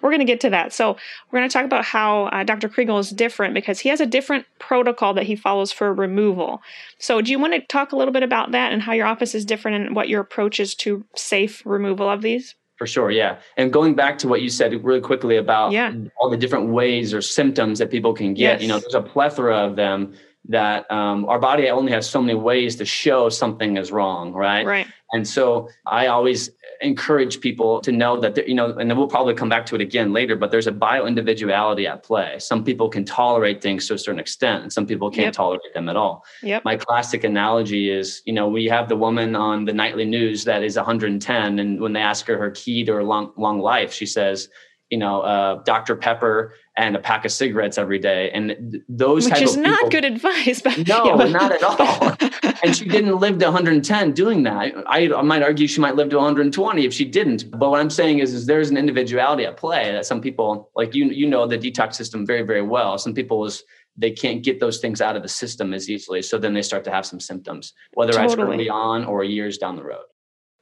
we're 0.01 0.09
going 0.09 0.19
to 0.19 0.25
get 0.25 0.41
to 0.41 0.49
that. 0.49 0.73
So 0.73 0.97
we're 1.31 1.39
going 1.39 1.49
to 1.49 1.53
talk 1.53 1.65
about 1.65 1.85
how 1.85 2.25
uh, 2.25 2.43
Dr. 2.43 2.69
Kriegel 2.69 2.99
is 2.99 3.09
different 3.09 3.53
because 3.53 3.79
he 3.79 3.89
has 3.89 4.01
a 4.01 4.05
different 4.05 4.45
protocol 4.59 5.13
that 5.13 5.25
he 5.25 5.35
follows 5.35 5.71
for 5.71 5.93
removal. 5.93 6.61
So 6.97 7.21
do 7.21 7.31
you 7.31 7.39
want 7.39 7.53
to 7.53 7.61
talk 7.61 7.91
a 7.91 7.95
little 7.95 8.13
bit 8.13 8.23
about 8.23 8.51
that 8.51 8.73
and 8.73 8.81
how 8.81 8.93
your 8.93 9.07
office 9.07 9.33
is 9.33 9.45
different 9.45 9.87
and 9.87 9.95
what 9.95 10.09
your 10.09 10.21
approach 10.21 10.59
is 10.59 10.75
to 10.75 11.05
safe 11.15 11.63
removal 11.65 12.08
of 12.11 12.21
these? 12.21 12.55
For 12.77 12.87
sure, 12.87 13.11
yeah. 13.11 13.39
And 13.57 13.73
going 13.73 13.93
back 13.93 14.17
to 14.19 14.27
what 14.29 14.41
you 14.41 14.49
said 14.49 14.71
really 14.85 15.01
quickly 15.01 15.35
about 15.35 15.73
yeah. 15.73 15.93
all 16.17 16.29
the 16.29 16.37
different 16.37 16.69
ways 16.69 17.13
or 17.13 17.21
symptoms 17.21 17.77
that 17.79 17.91
people 17.91 18.13
can 18.13 18.33
get, 18.33 18.53
yes. 18.53 18.61
you 18.61 18.69
know, 18.69 18.79
there's 18.79 18.95
a 18.95 19.01
plethora 19.01 19.57
of 19.57 19.75
them 19.75 20.13
that 20.47 20.89
um, 20.89 21.25
our 21.25 21.39
body 21.39 21.69
only 21.69 21.91
has 21.91 22.09
so 22.09 22.21
many 22.21 22.39
ways 22.39 22.77
to 22.77 22.85
show 22.85 23.27
something 23.27 23.75
is 23.75 23.91
wrong, 23.91 24.31
right? 24.31 24.65
Right. 24.65 24.87
And 25.11 25.27
so 25.27 25.67
I 25.85 26.07
always 26.07 26.51
encourage 26.81 27.41
people 27.41 27.81
to 27.81 27.91
know 27.91 28.19
that, 28.19 28.47
you 28.47 28.55
know, 28.55 28.73
and 28.77 28.89
then 28.89 28.97
we'll 28.97 29.07
probably 29.07 29.33
come 29.33 29.49
back 29.49 29.65
to 29.65 29.75
it 29.75 29.81
again 29.81 30.13
later, 30.13 30.35
but 30.35 30.49
there's 30.49 30.67
a 30.67 30.71
bio 30.71 31.05
individuality 31.05 31.85
at 31.85 32.03
play. 32.03 32.37
Some 32.39 32.63
people 32.63 32.89
can 32.89 33.03
tolerate 33.03 33.61
things 33.61 33.87
to 33.87 33.95
a 33.95 33.97
certain 33.97 34.19
extent, 34.19 34.63
and 34.63 34.71
some 34.71 34.85
people 34.85 35.09
can't 35.09 35.25
yep. 35.25 35.33
tolerate 35.33 35.73
them 35.73 35.89
at 35.89 35.97
all. 35.97 36.23
Yep. 36.41 36.63
My 36.63 36.77
classic 36.77 37.23
analogy 37.25 37.89
is, 37.89 38.21
you 38.25 38.33
know, 38.33 38.47
we 38.47 38.65
have 38.65 38.87
the 38.87 38.95
woman 38.95 39.35
on 39.35 39.65
the 39.65 39.73
nightly 39.73 40.05
news 40.05 40.45
that 40.45 40.63
is 40.63 40.77
110, 40.77 41.59
and 41.59 41.81
when 41.81 41.91
they 41.93 42.01
ask 42.01 42.25
her 42.27 42.37
her 42.37 42.51
key 42.51 42.85
to 42.85 42.93
her 42.93 43.03
long, 43.03 43.33
long 43.35 43.59
life, 43.59 43.91
she 43.91 44.05
says, 44.05 44.47
you 44.89 44.97
know, 44.97 45.21
uh, 45.21 45.61
Dr. 45.63 45.95
Pepper 45.95 46.53
and 46.77 46.95
a 46.95 46.99
pack 46.99 47.25
of 47.25 47.31
cigarettes 47.31 47.77
every 47.77 47.99
day. 47.99 48.31
And 48.31 48.81
those 48.87 49.27
types 49.27 49.41
of 49.41 49.47
Which 49.47 49.49
is 49.49 49.57
not 49.57 49.77
people, 49.77 49.89
good 49.89 50.05
advice. 50.05 50.61
But, 50.69 50.87
no, 50.87 51.05
yeah, 51.05 51.15
but, 51.17 51.31
not 51.31 51.51
at 51.51 51.63
all. 51.63 52.15
and 52.63 52.75
she 52.75 52.85
didn't 52.85 53.19
live 53.19 53.37
to 53.39 53.45
110 53.45 54.11
doing 54.13 54.43
that. 54.43 54.73
I, 54.87 55.11
I, 55.13 55.21
might 55.21 55.41
argue 55.41 55.67
she 55.67 55.81
might 55.81 55.95
live 55.95 56.09
to 56.09 56.17
120 56.17 56.85
if 56.85 56.93
she 56.93 57.05
didn't. 57.05 57.49
But 57.51 57.69
what 57.69 57.79
I'm 57.81 57.89
saying 57.89 58.19
is, 58.19 58.33
is 58.33 58.45
there's 58.45 58.69
an 58.69 58.77
individuality 58.77 59.45
at 59.45 59.57
play 59.57 59.91
that 59.91 60.05
some 60.05 60.21
people, 60.21 60.71
like 60.75 60.93
you, 60.93 61.05
you 61.05 61.27
know 61.27 61.47
the 61.47 61.57
detox 61.57 61.95
system 61.95 62.25
very, 62.25 62.43
very 62.43 62.61
well. 62.61 62.97
Some 62.97 63.13
people 63.13 63.45
is 63.45 63.63
they 63.97 64.11
can't 64.11 64.43
get 64.43 64.59
those 64.59 64.79
things 64.79 65.01
out 65.01 65.15
of 65.15 65.21
the 65.21 65.29
system 65.29 65.73
as 65.73 65.89
easily. 65.89 66.21
So 66.21 66.37
then 66.37 66.53
they 66.53 66.61
start 66.61 66.83
to 66.85 66.91
have 66.91 67.05
some 67.05 67.19
symptoms, 67.19 67.73
whether 67.93 68.13
totally. 68.13 68.33
it's 68.33 68.41
early 68.41 68.69
on 68.69 69.05
or 69.05 69.23
years 69.23 69.57
down 69.57 69.75
the 69.75 69.83
road. 69.83 70.05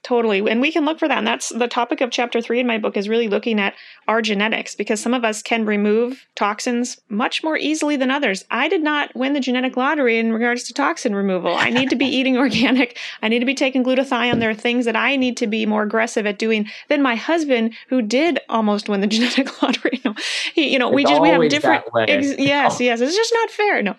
Totally. 0.07 0.39
And 0.49 0.61
we 0.61 0.71
can 0.71 0.85
look 0.85 0.99
for 0.99 1.09
that. 1.09 1.17
And 1.17 1.27
that's 1.27 1.49
the 1.49 1.67
topic 1.67 1.99
of 1.99 2.11
chapter 2.11 2.39
three 2.39 2.61
in 2.61 2.65
my 2.65 2.77
book 2.77 2.95
is 2.95 3.09
really 3.09 3.27
looking 3.27 3.59
at 3.59 3.73
our 4.07 4.21
genetics 4.21 4.73
because 4.73 5.01
some 5.01 5.13
of 5.13 5.25
us 5.25 5.41
can 5.41 5.65
remove 5.65 6.25
toxins 6.33 6.97
much 7.09 7.43
more 7.43 7.57
easily 7.57 7.97
than 7.97 8.09
others. 8.09 8.45
I 8.49 8.69
did 8.69 8.81
not 8.81 9.13
win 9.17 9.33
the 9.33 9.41
genetic 9.41 9.75
lottery 9.75 10.17
in 10.17 10.31
regards 10.31 10.63
to 10.63 10.73
toxin 10.73 11.13
removal. 11.13 11.53
I 11.53 11.71
need 11.71 11.89
to 11.89 11.97
be 11.97 12.05
eating 12.17 12.37
organic. 12.37 12.97
I 13.21 13.27
need 13.27 13.39
to 13.39 13.45
be 13.45 13.53
taking 13.53 13.83
glutathione. 13.83 14.39
There 14.39 14.49
are 14.49 14.53
things 14.55 14.85
that 14.85 14.95
I 14.95 15.17
need 15.17 15.35
to 15.37 15.47
be 15.47 15.65
more 15.65 15.83
aggressive 15.83 16.25
at 16.25 16.39
doing 16.39 16.69
than 16.87 17.01
my 17.01 17.15
husband, 17.15 17.73
who 17.89 18.01
did 18.01 18.39
almost 18.47 18.87
win 18.87 19.01
the 19.01 19.07
genetic 19.17 19.61
lottery. 19.61 19.99
No, 20.05 20.15
he, 20.53 20.71
you 20.71 20.79
know, 20.79 20.87
it's 20.87 20.95
we 20.95 21.03
just 21.03 21.21
we 21.21 21.27
have 21.27 21.49
different. 21.49 21.83
Ex- 22.07 22.39
yes, 22.39 22.79
oh. 22.79 22.83
yes. 22.85 23.01
It's 23.01 23.13
just 23.13 23.33
not 23.33 23.49
fair. 23.49 23.83
No. 23.83 23.97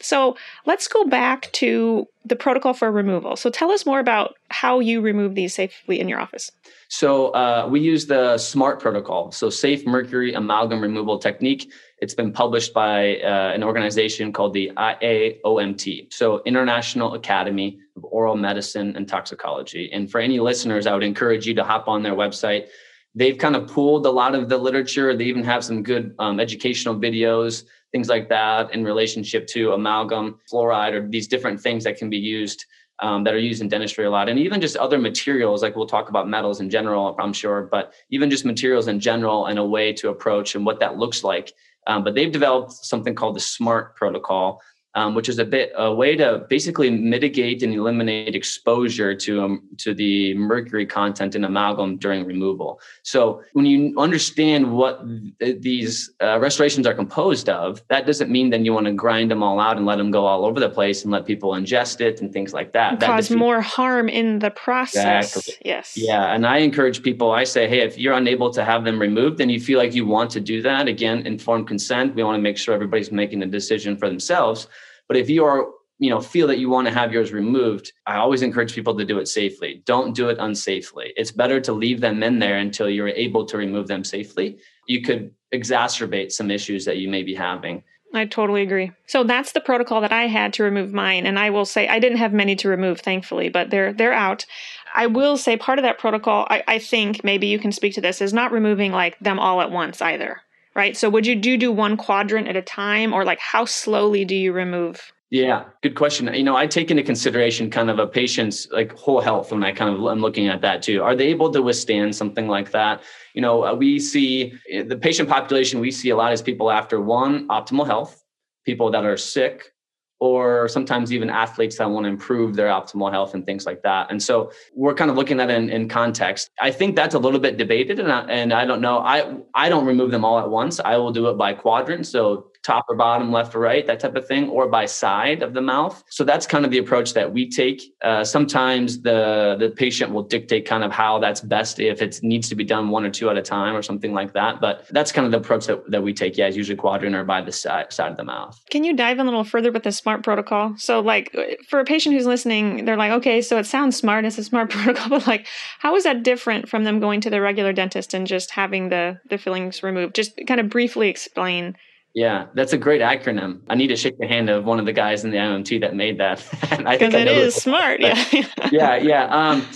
So 0.00 0.38
let's 0.64 0.88
go 0.88 1.04
back 1.04 1.52
to 1.52 2.08
the 2.24 2.36
protocol 2.36 2.74
for 2.74 2.92
removal. 2.92 3.34
So 3.36 3.48
tell 3.50 3.70
us 3.70 3.86
more 3.86 3.98
about 3.98 4.34
how 4.50 4.78
you 4.78 5.00
remove 5.00 5.34
these 5.34 5.54
safely 5.54 5.98
in 5.98 6.08
your 6.08 6.20
office. 6.20 6.52
So 6.88 7.28
uh, 7.28 7.66
we 7.70 7.80
use 7.80 8.06
the 8.06 8.36
SMART 8.36 8.78
protocol. 8.78 9.32
So 9.32 9.48
safe 9.48 9.86
mercury 9.86 10.34
amalgam 10.34 10.80
removal 10.80 11.18
technique. 11.18 11.72
It's 11.98 12.14
been 12.14 12.32
published 12.32 12.74
by 12.74 13.16
uh, 13.16 13.52
an 13.54 13.62
organization 13.62 14.32
called 14.32 14.52
the 14.52 14.70
IAOMT, 14.76 16.12
so 16.12 16.42
International 16.44 17.14
Academy 17.14 17.78
of 17.96 18.04
Oral 18.04 18.36
Medicine 18.36 18.96
and 18.96 19.08
Toxicology. 19.08 19.90
And 19.92 20.10
for 20.10 20.20
any 20.20 20.40
listeners, 20.40 20.86
I 20.86 20.94
would 20.94 21.02
encourage 21.02 21.46
you 21.46 21.54
to 21.54 21.64
hop 21.64 21.88
on 21.88 22.02
their 22.02 22.14
website. 22.14 22.66
They've 23.14 23.36
kind 23.36 23.56
of 23.56 23.66
pooled 23.66 24.06
a 24.06 24.10
lot 24.10 24.34
of 24.34 24.48
the 24.48 24.58
literature. 24.58 25.16
They 25.16 25.24
even 25.24 25.44
have 25.44 25.64
some 25.64 25.82
good 25.82 26.14
um, 26.18 26.38
educational 26.38 26.94
videos, 26.94 27.64
things 27.92 28.08
like 28.08 28.28
that, 28.28 28.72
in 28.74 28.84
relationship 28.84 29.46
to 29.48 29.72
amalgam, 29.72 30.40
fluoride, 30.50 30.92
or 30.92 31.08
these 31.08 31.28
different 31.28 31.60
things 31.60 31.84
that 31.84 31.96
can 31.96 32.10
be 32.10 32.18
used 32.18 32.64
um, 33.00 33.24
that 33.24 33.32
are 33.34 33.38
used 33.38 33.62
in 33.62 33.68
dentistry 33.68 34.04
a 34.04 34.10
lot, 34.10 34.28
and 34.28 34.38
even 34.38 34.60
just 34.60 34.76
other 34.76 34.98
materials. 34.98 35.62
Like 35.62 35.74
we'll 35.74 35.86
talk 35.86 36.08
about 36.08 36.28
metals 36.28 36.60
in 36.60 36.68
general, 36.68 37.16
I'm 37.18 37.32
sure, 37.32 37.62
but 37.62 37.94
even 38.10 38.30
just 38.30 38.44
materials 38.44 38.88
in 38.88 39.00
general 39.00 39.46
and 39.46 39.58
a 39.58 39.64
way 39.64 39.92
to 39.94 40.10
approach 40.10 40.54
and 40.54 40.66
what 40.66 40.80
that 40.80 40.98
looks 40.98 41.24
like. 41.24 41.52
Um, 41.86 42.04
but 42.04 42.14
they've 42.14 42.30
developed 42.30 42.72
something 42.72 43.14
called 43.14 43.36
the 43.36 43.40
SMART 43.40 43.96
protocol, 43.96 44.60
um, 44.94 45.14
which 45.14 45.28
is 45.28 45.38
a 45.38 45.44
bit 45.44 45.72
a 45.76 45.92
way 45.92 46.16
to 46.16 46.44
basically 46.48 46.90
mitigate 46.90 47.62
and 47.62 47.72
eliminate 47.72 48.34
exposure 48.34 49.14
to 49.14 49.42
um, 49.42 49.62
to 49.78 49.94
the 49.94 50.34
mercury 50.34 50.84
content 50.84 51.34
in 51.34 51.44
amalgam 51.44 51.96
during 51.96 52.24
removal. 52.24 52.80
So 53.02 53.42
when 53.52 53.66
you 53.66 53.94
understand 53.98 54.72
what 54.72 55.00
th- 55.38 55.60
these 55.62 56.10
uh, 56.20 56.40
restorations 56.40 56.86
are 56.86 56.94
composed 56.94 57.48
of, 57.48 57.82
that 57.88 58.04
doesn't 58.06 58.30
mean 58.30 58.50
then 58.50 58.64
you 58.64 58.72
want 58.72 58.86
to 58.86 58.92
grind 58.92 59.30
them 59.30 59.42
all 59.42 59.60
out 59.60 59.76
and 59.76 59.86
let 59.86 59.96
them 59.96 60.10
go 60.10 60.26
all 60.26 60.44
over 60.44 60.58
the 60.58 60.70
place 60.70 61.04
and 61.04 61.12
let 61.12 61.24
people 61.24 61.52
ingest 61.52 62.00
it 62.00 62.20
and 62.20 62.32
things 62.32 62.52
like 62.52 62.72
that. 62.72 62.98
that 62.98 63.06
cause 63.06 63.30
more 63.30 63.60
harm 63.60 64.08
in 64.08 64.40
the 64.40 64.50
process. 64.50 65.36
Exactly. 65.36 65.54
Yes. 65.64 65.96
Yeah, 65.96 66.34
and 66.34 66.44
I 66.46 66.58
encourage 66.58 67.02
people. 67.02 67.30
I 67.30 67.44
say, 67.44 67.68
hey, 67.68 67.80
if 67.80 67.96
you're 67.96 68.14
unable 68.14 68.50
to 68.50 68.64
have 68.64 68.84
them 68.84 69.00
removed, 69.00 69.40
and 69.40 69.50
you 69.52 69.60
feel 69.60 69.78
like 69.78 69.94
you 69.94 70.04
want 70.04 70.30
to 70.30 70.40
do 70.40 70.60
that, 70.62 70.88
again, 70.88 71.26
informed 71.26 71.68
consent. 71.68 72.14
We 72.14 72.24
want 72.24 72.36
to 72.36 72.42
make 72.42 72.58
sure 72.58 72.74
everybody's 72.74 73.12
making 73.12 73.42
a 73.42 73.46
decision 73.46 73.96
for 73.96 74.08
themselves 74.08 74.66
but 75.10 75.16
if 75.16 75.28
you 75.28 75.44
are, 75.44 75.66
you 75.98 76.08
know, 76.08 76.20
feel 76.20 76.46
that 76.46 76.60
you 76.60 76.70
want 76.70 76.86
to 76.86 76.94
have 76.94 77.12
yours 77.12 77.32
removed, 77.32 77.92
I 78.06 78.14
always 78.14 78.42
encourage 78.42 78.76
people 78.76 78.96
to 78.96 79.04
do 79.04 79.18
it 79.18 79.26
safely. 79.26 79.82
Don't 79.84 80.14
do 80.14 80.28
it 80.28 80.38
unsafely. 80.38 81.08
It's 81.16 81.32
better 81.32 81.60
to 81.62 81.72
leave 81.72 82.00
them 82.00 82.22
in 82.22 82.38
there 82.38 82.58
until 82.58 82.88
you're 82.88 83.08
able 83.08 83.44
to 83.46 83.56
remove 83.56 83.88
them 83.88 84.04
safely. 84.04 84.60
You 84.86 85.02
could 85.02 85.34
exacerbate 85.52 86.30
some 86.30 86.48
issues 86.48 86.84
that 86.84 86.98
you 86.98 87.08
may 87.08 87.24
be 87.24 87.34
having. 87.34 87.82
I 88.14 88.26
totally 88.26 88.62
agree. 88.62 88.92
So 89.08 89.24
that's 89.24 89.50
the 89.50 89.60
protocol 89.60 90.00
that 90.02 90.12
I 90.12 90.28
had 90.28 90.52
to 90.54 90.62
remove 90.62 90.92
mine 90.92 91.26
and 91.26 91.40
I 91.40 91.50
will 91.50 91.64
say 91.64 91.88
I 91.88 91.98
didn't 91.98 92.18
have 92.18 92.32
many 92.32 92.54
to 92.54 92.68
remove 92.68 93.00
thankfully, 93.00 93.48
but 93.48 93.70
they're 93.70 93.92
they're 93.92 94.12
out. 94.12 94.46
I 94.94 95.08
will 95.08 95.36
say 95.36 95.56
part 95.56 95.80
of 95.80 95.82
that 95.82 95.98
protocol, 95.98 96.46
I, 96.48 96.62
I 96.68 96.78
think 96.78 97.24
maybe 97.24 97.48
you 97.48 97.58
can 97.58 97.72
speak 97.72 97.94
to 97.94 98.00
this, 98.00 98.20
is 98.20 98.32
not 98.32 98.52
removing 98.52 98.92
like 98.92 99.18
them 99.18 99.40
all 99.40 99.60
at 99.60 99.72
once 99.72 100.00
either 100.00 100.42
right? 100.74 100.96
So 100.96 101.08
would 101.10 101.26
you 101.26 101.36
do 101.36 101.56
do 101.56 101.72
one 101.72 101.96
quadrant 101.96 102.48
at 102.48 102.56
a 102.56 102.62
time 102.62 103.12
or 103.12 103.24
like 103.24 103.40
how 103.40 103.64
slowly 103.64 104.24
do 104.24 104.34
you 104.34 104.52
remove? 104.52 105.12
Yeah, 105.30 105.66
good 105.82 105.94
question. 105.94 106.32
You 106.34 106.42
know, 106.42 106.56
I 106.56 106.66
take 106.66 106.90
into 106.90 107.04
consideration 107.04 107.70
kind 107.70 107.88
of 107.88 108.00
a 108.00 108.06
patient's 108.06 108.68
like 108.72 108.92
whole 108.92 109.20
health 109.20 109.52
when 109.52 109.62
I 109.62 109.70
kind 109.70 109.94
of 109.94 110.04
I'm 110.04 110.20
looking 110.20 110.48
at 110.48 110.60
that 110.62 110.82
too. 110.82 111.04
Are 111.04 111.14
they 111.14 111.28
able 111.28 111.52
to 111.52 111.62
withstand 111.62 112.16
something 112.16 112.48
like 112.48 112.72
that? 112.72 113.02
You 113.34 113.42
know, 113.42 113.64
uh, 113.64 113.74
we 113.74 114.00
see 114.00 114.52
eh, 114.70 114.82
the 114.82 114.96
patient 114.96 115.28
population 115.28 115.78
we 115.78 115.92
see 115.92 116.10
a 116.10 116.16
lot 116.16 116.32
is 116.32 116.42
people 116.42 116.70
after 116.70 117.00
one 117.00 117.46
optimal 117.46 117.86
health, 117.86 118.24
people 118.66 118.90
that 118.90 119.04
are 119.04 119.16
sick, 119.16 119.72
or 120.20 120.68
sometimes 120.68 121.12
even 121.12 121.30
athletes 121.30 121.78
that 121.78 121.90
want 121.90 122.04
to 122.04 122.08
improve 122.10 122.54
their 122.54 122.68
optimal 122.68 123.10
health 123.10 123.34
and 123.34 123.44
things 123.46 123.64
like 123.64 123.82
that. 123.82 124.10
And 124.10 124.22
so 124.22 124.52
we're 124.74 124.94
kind 124.94 125.10
of 125.10 125.16
looking 125.16 125.40
at 125.40 125.50
it 125.50 125.56
in, 125.56 125.70
in 125.70 125.88
context. 125.88 126.50
I 126.60 126.70
think 126.70 126.94
that's 126.94 127.14
a 127.14 127.18
little 127.18 127.40
bit 127.40 127.56
debated, 127.56 127.98
and 127.98 128.12
I, 128.12 128.20
and 128.24 128.52
I 128.52 128.64
don't 128.66 128.82
know. 128.82 128.98
I 128.98 129.36
I 129.54 129.68
don't 129.68 129.86
remove 129.86 130.10
them 130.10 130.24
all 130.24 130.38
at 130.38 130.50
once. 130.50 130.78
I 130.78 130.96
will 130.98 131.12
do 131.12 131.28
it 131.28 131.34
by 131.34 131.54
quadrant. 131.54 132.06
So 132.06 132.49
top 132.62 132.86
or 132.88 132.94
bottom, 132.96 133.32
left 133.32 133.54
or 133.54 133.60
right, 133.60 133.86
that 133.86 134.00
type 134.00 134.16
of 134.16 134.26
thing, 134.26 134.48
or 134.48 134.68
by 134.68 134.86
side 134.86 135.42
of 135.42 135.54
the 135.54 135.62
mouth. 135.62 136.02
So 136.08 136.24
that's 136.24 136.46
kind 136.46 136.64
of 136.64 136.70
the 136.70 136.78
approach 136.78 137.14
that 137.14 137.32
we 137.32 137.48
take. 137.48 137.82
Uh, 138.02 138.24
sometimes 138.24 139.00
the 139.02 139.56
the 139.58 139.70
patient 139.70 140.12
will 140.12 140.22
dictate 140.22 140.66
kind 140.66 140.84
of 140.84 140.92
how 140.92 141.18
that's 141.18 141.40
best 141.40 141.80
if 141.80 142.02
it 142.02 142.20
needs 142.22 142.48
to 142.48 142.54
be 142.54 142.64
done 142.64 142.90
one 142.90 143.04
or 143.04 143.10
two 143.10 143.30
at 143.30 143.36
a 143.36 143.42
time 143.42 143.74
or 143.74 143.82
something 143.82 144.12
like 144.12 144.32
that. 144.34 144.60
But 144.60 144.86
that's 144.90 145.12
kind 145.12 145.24
of 145.24 145.32
the 145.32 145.38
approach 145.38 145.66
that, 145.66 145.90
that 145.90 146.02
we 146.02 146.12
take. 146.12 146.36
Yeah, 146.36 146.46
it's 146.46 146.56
usually 146.56 146.76
quadrant 146.76 147.14
or 147.14 147.24
by 147.24 147.40
the 147.40 147.52
side 147.52 147.92
side 147.92 148.10
of 148.10 148.16
the 148.16 148.24
mouth. 148.24 148.60
Can 148.70 148.84
you 148.84 148.94
dive 148.94 149.18
in 149.18 149.26
a 149.26 149.30
little 149.30 149.44
further 149.44 149.72
with 149.72 149.84
the 149.84 149.92
smart 149.92 150.22
protocol? 150.22 150.74
So 150.76 151.00
like 151.00 151.34
for 151.68 151.80
a 151.80 151.84
patient 151.84 152.14
who's 152.14 152.26
listening, 152.26 152.84
they're 152.84 152.96
like, 152.96 153.12
okay, 153.12 153.40
so 153.40 153.58
it 153.58 153.66
sounds 153.66 153.96
smart, 153.96 154.24
it's 154.24 154.38
a 154.38 154.44
smart 154.44 154.70
protocol, 154.74 155.08
but 155.08 155.26
like 155.26 155.46
how 155.78 155.94
is 155.96 156.04
that 156.04 156.22
different 156.22 156.68
from 156.68 156.84
them 156.84 157.00
going 157.00 157.20
to 157.22 157.30
the 157.30 157.40
regular 157.40 157.72
dentist 157.72 158.14
and 158.14 158.26
just 158.26 158.50
having 158.50 158.88
the 158.88 159.18
the 159.28 159.38
fillings 159.38 159.82
removed? 159.82 160.14
Just 160.14 160.32
kind 160.46 160.60
of 160.60 160.68
briefly 160.68 161.08
explain 161.08 161.76
yeah, 162.14 162.46
that's 162.54 162.72
a 162.72 162.78
great 162.78 163.00
acronym. 163.00 163.60
I 163.68 163.74
need 163.76 163.88
to 163.88 163.96
shake 163.96 164.18
the 164.18 164.26
hand 164.26 164.50
of 164.50 164.64
one 164.64 164.80
of 164.80 164.86
the 164.86 164.92
guys 164.92 165.24
in 165.24 165.30
the 165.30 165.36
IOMT 165.36 165.80
that 165.80 165.94
made 165.94 166.18
that. 166.18 166.46
I 166.86 166.98
think 166.98 167.14
it 167.14 167.28
is 167.28 167.54
smart. 167.54 168.00
Yeah. 168.00 168.24
yeah. 168.72 168.96
Yeah. 168.96 169.24
Um, 169.26 169.66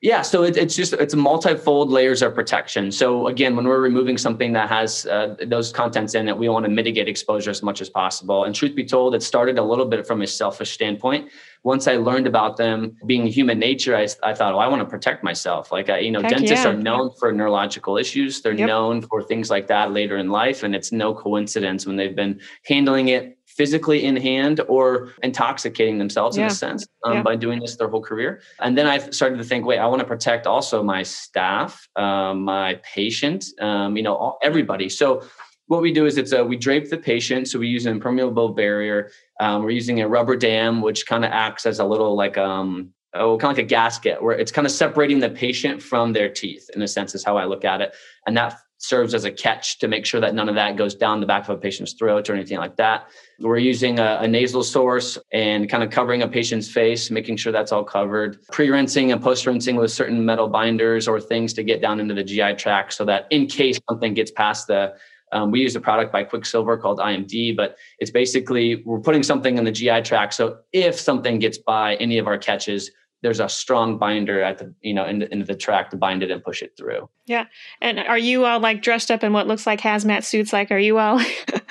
yeah, 0.00 0.22
so 0.22 0.44
it, 0.44 0.56
it's 0.56 0.76
just 0.76 0.92
it's 0.92 1.16
multifold 1.16 1.90
layers 1.90 2.22
of 2.22 2.32
protection. 2.32 2.92
So 2.92 3.26
again, 3.26 3.56
when 3.56 3.66
we're 3.66 3.80
removing 3.80 4.16
something 4.16 4.52
that 4.52 4.68
has 4.68 5.06
uh, 5.06 5.34
those 5.46 5.72
contents 5.72 6.14
in 6.14 6.28
it, 6.28 6.38
we 6.38 6.48
want 6.48 6.64
to 6.66 6.70
mitigate 6.70 7.08
exposure 7.08 7.50
as 7.50 7.64
much 7.64 7.80
as 7.80 7.90
possible. 7.90 8.44
And 8.44 8.54
truth 8.54 8.76
be 8.76 8.84
told, 8.84 9.16
it 9.16 9.24
started 9.24 9.58
a 9.58 9.62
little 9.62 9.86
bit 9.86 10.06
from 10.06 10.22
a 10.22 10.26
selfish 10.26 10.70
standpoint. 10.70 11.30
Once 11.64 11.88
I 11.88 11.96
learned 11.96 12.28
about 12.28 12.56
them 12.56 12.96
being 13.06 13.26
human 13.26 13.58
nature, 13.58 13.96
I, 13.96 14.06
I 14.22 14.34
thought, 14.34 14.54
oh, 14.54 14.58
I 14.58 14.68
want 14.68 14.82
to 14.82 14.86
protect 14.86 15.24
myself. 15.24 15.72
Like 15.72 15.90
I, 15.90 15.98
you 15.98 16.12
know, 16.12 16.22
Heck 16.22 16.30
dentists 16.30 16.64
yeah. 16.64 16.70
are 16.70 16.76
known 16.76 17.10
for 17.18 17.32
neurological 17.32 17.96
issues. 17.96 18.40
They're 18.40 18.52
yep. 18.52 18.68
known 18.68 19.02
for 19.02 19.20
things 19.20 19.50
like 19.50 19.66
that 19.66 19.90
later 19.90 20.16
in 20.16 20.28
life, 20.28 20.62
and 20.62 20.76
it's 20.76 20.92
no 20.92 21.12
coincidence 21.12 21.86
when 21.86 21.96
they've 21.96 22.14
been 22.14 22.40
handling 22.64 23.08
it 23.08 23.37
physically 23.58 24.04
in 24.04 24.16
hand 24.16 24.60
or 24.68 25.12
intoxicating 25.24 25.98
themselves 25.98 26.36
yeah. 26.36 26.44
in 26.44 26.50
a 26.50 26.54
sense 26.54 26.86
um, 27.04 27.14
yeah. 27.14 27.22
by 27.22 27.34
doing 27.34 27.58
this 27.58 27.74
their 27.76 27.88
whole 27.88 28.00
career. 28.00 28.40
And 28.60 28.78
then 28.78 28.86
I 28.86 28.98
started 29.10 29.36
to 29.38 29.44
think, 29.44 29.66
wait, 29.66 29.78
I 29.78 29.86
want 29.86 29.98
to 29.98 30.06
protect 30.06 30.46
also 30.46 30.82
my 30.82 31.02
staff, 31.02 31.86
um, 31.96 32.44
my 32.44 32.80
patient, 32.94 33.44
um, 33.60 33.96
you 33.96 34.04
know, 34.04 34.14
all, 34.14 34.38
everybody. 34.44 34.88
So 34.88 35.24
what 35.66 35.82
we 35.82 35.92
do 35.92 36.06
is 36.06 36.16
it's 36.16 36.32
a 36.32 36.44
we 36.44 36.56
drape 36.56 36.88
the 36.88 36.96
patient. 36.96 37.48
So 37.48 37.58
we 37.58 37.68
use 37.68 37.84
an 37.84 37.92
impermeable 37.92 38.50
barrier. 38.50 39.10
Um, 39.40 39.64
we're 39.64 39.70
using 39.70 40.00
a 40.00 40.08
rubber 40.08 40.36
dam, 40.36 40.80
which 40.80 41.04
kind 41.04 41.24
of 41.24 41.32
acts 41.32 41.66
as 41.66 41.80
a 41.80 41.84
little 41.84 42.16
like 42.16 42.38
um 42.38 42.94
oh 43.14 43.36
kind 43.38 43.50
of 43.50 43.58
like 43.58 43.66
a 43.66 43.68
gasket, 43.68 44.22
where 44.22 44.38
it's 44.38 44.52
kind 44.52 44.66
of 44.66 44.72
separating 44.72 45.18
the 45.18 45.30
patient 45.30 45.82
from 45.82 46.12
their 46.12 46.28
teeth. 46.28 46.70
In 46.74 46.80
a 46.82 46.88
sense, 46.88 47.14
is 47.14 47.24
how 47.24 47.36
I 47.36 47.44
look 47.44 47.64
at 47.64 47.80
it, 47.80 47.94
and 48.26 48.36
that 48.36 48.58
serves 48.78 49.12
as 49.12 49.24
a 49.24 49.30
catch 49.30 49.78
to 49.80 49.88
make 49.88 50.06
sure 50.06 50.20
that 50.20 50.34
none 50.34 50.48
of 50.48 50.54
that 50.54 50.76
goes 50.76 50.94
down 50.94 51.20
the 51.20 51.26
back 51.26 51.48
of 51.48 51.50
a 51.50 51.58
patient's 51.58 51.92
throat 51.92 52.30
or 52.30 52.34
anything 52.34 52.58
like 52.58 52.76
that. 52.76 53.08
We're 53.40 53.58
using 53.58 53.98
a, 53.98 54.18
a 54.22 54.28
nasal 54.28 54.62
source 54.62 55.18
and 55.32 55.68
kind 55.68 55.82
of 55.82 55.90
covering 55.90 56.22
a 56.22 56.28
patient's 56.28 56.70
face, 56.70 57.10
making 57.10 57.36
sure 57.36 57.52
that's 57.52 57.72
all 57.72 57.84
covered. 57.84 58.38
Pre 58.52 58.70
rinsing 58.70 59.12
and 59.12 59.20
post 59.20 59.46
rinsing 59.46 59.76
with 59.76 59.90
certain 59.90 60.24
metal 60.24 60.48
binders 60.48 61.08
or 61.08 61.20
things 61.20 61.52
to 61.54 61.64
get 61.64 61.82
down 61.82 62.00
into 62.00 62.14
the 62.14 62.24
GI 62.24 62.54
tract 62.54 62.94
so 62.94 63.04
that 63.04 63.26
in 63.30 63.46
case 63.46 63.78
something 63.88 64.14
gets 64.14 64.30
past 64.30 64.68
the 64.68 64.94
um, 65.32 65.50
we 65.50 65.60
use 65.60 65.76
a 65.76 65.80
product 65.80 66.10
by 66.10 66.24
Quicksilver 66.24 66.78
called 66.78 67.00
IMD, 67.00 67.54
but 67.54 67.76
it's 67.98 68.10
basically 68.10 68.82
we're 68.86 69.00
putting 69.00 69.22
something 69.22 69.58
in 69.58 69.64
the 69.64 69.72
GI 69.72 70.00
tract. 70.00 70.32
So 70.32 70.60
if 70.72 70.98
something 70.98 71.38
gets 71.38 71.58
by 71.58 71.96
any 71.96 72.16
of 72.16 72.26
our 72.26 72.38
catches, 72.38 72.90
there's 73.22 73.40
a 73.40 73.48
strong 73.48 73.98
binder 73.98 74.42
at 74.42 74.58
the 74.58 74.72
you 74.80 74.94
know 74.94 75.04
in 75.04 75.18
the, 75.20 75.32
into 75.32 75.44
the 75.44 75.54
track 75.54 75.90
to 75.90 75.96
bind 75.96 76.22
it 76.22 76.30
and 76.30 76.42
push 76.42 76.62
it 76.62 76.76
through. 76.76 77.08
Yeah, 77.26 77.46
and 77.80 77.98
are 77.98 78.18
you 78.18 78.44
all 78.44 78.60
like 78.60 78.82
dressed 78.82 79.10
up 79.10 79.24
in 79.24 79.32
what 79.32 79.46
looks 79.46 79.66
like 79.66 79.80
hazmat 79.80 80.24
suits? 80.24 80.52
Like, 80.52 80.70
are 80.70 80.78
you 80.78 80.98
all 80.98 81.20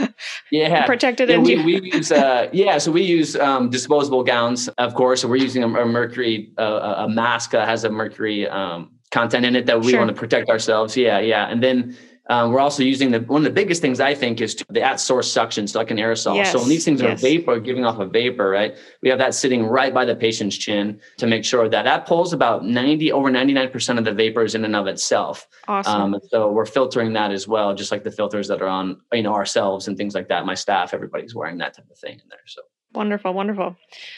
yeah 0.51 0.85
protected? 0.85 1.29
Yeah, 1.29 1.37
we, 1.37 1.63
we 1.63 1.91
use 1.91 2.11
uh, 2.11 2.49
yeah, 2.51 2.77
so 2.77 2.91
we 2.91 3.03
use 3.03 3.35
um, 3.35 3.69
disposable 3.69 4.23
gowns, 4.23 4.67
of 4.77 4.93
course. 4.95 5.21
So 5.21 5.27
we're 5.27 5.37
using 5.37 5.63
a, 5.63 5.67
a 5.67 5.85
mercury 5.85 6.51
uh, 6.57 7.05
a 7.05 7.09
mask 7.09 7.51
that 7.51 7.67
has 7.67 7.83
a 7.83 7.89
mercury 7.89 8.47
um, 8.47 8.91
content 9.11 9.45
in 9.45 9.55
it 9.55 9.65
that 9.67 9.81
we 9.81 9.91
sure. 9.91 9.99
want 9.99 10.09
to 10.09 10.15
protect 10.15 10.49
ourselves. 10.49 10.97
Yeah, 10.97 11.19
yeah, 11.19 11.47
and 11.47 11.63
then 11.63 11.97
um, 12.29 12.51
we're 12.51 12.59
also 12.59 12.83
using 12.83 13.11
the 13.11 13.19
one 13.21 13.41
of 13.41 13.45
the 13.45 13.49
biggest 13.49 13.81
things 13.81 13.99
I 13.99 14.13
think 14.13 14.41
is 14.41 14.55
the 14.69 14.81
at 14.81 14.99
source 14.99 15.31
suction, 15.31 15.67
so 15.67 15.79
like 15.79 15.91
an 15.91 15.97
aerosol. 15.97 16.35
Yes. 16.35 16.51
So 16.51 16.59
when 16.59 16.69
these 16.69 16.83
things 16.83 17.01
yes. 17.01 17.11
are 17.11 17.21
vapor, 17.21 17.59
giving 17.59 17.85
off 17.85 17.99
a 17.99 18.05
vapor, 18.05 18.49
right? 18.49 18.75
We 19.01 19.09
have 19.09 19.19
that 19.19 19.33
sitting 19.33 19.65
right 19.65 19.93
by 19.93 20.05
the 20.05 20.15
patient's 20.15 20.57
chin 20.57 20.99
to 21.17 21.27
make 21.27 21.45
sure 21.45 21.69
that 21.69 21.83
that 21.83 22.05
pulls 22.05 22.33
about 22.33 22.65
90 22.65 23.11
over 23.11 23.29
99% 23.29 23.97
of 23.97 24.05
the 24.05 24.13
vapors 24.13 24.55
in 24.55 24.65
and 24.65 24.75
of 24.75 24.87
itself. 24.87 25.47
Awesome. 25.67 26.13
Um, 26.15 26.19
so 26.29 26.51
we're 26.51 26.65
filtering 26.65 27.13
that 27.13 27.31
as 27.31 27.47
well, 27.47 27.73
just 27.73 27.91
like 27.91 28.03
the 28.03 28.11
filters 28.11 28.47
that 28.49 28.61
are 28.61 28.67
on, 28.67 29.01
you 29.13 29.23
know, 29.23 29.33
ourselves 29.33 29.87
and 29.87 29.97
things 29.97 30.13
like 30.13 30.27
that. 30.29 30.45
My 30.45 30.55
staff, 30.55 30.93
everybody's 30.93 31.33
wearing 31.33 31.57
that 31.59 31.75
type 31.75 31.89
of 31.89 31.97
thing 31.97 32.13
in 32.13 32.29
there. 32.29 32.39
So 32.45 32.61
Wonderful, 32.97 33.31
wonderful. 33.35 33.77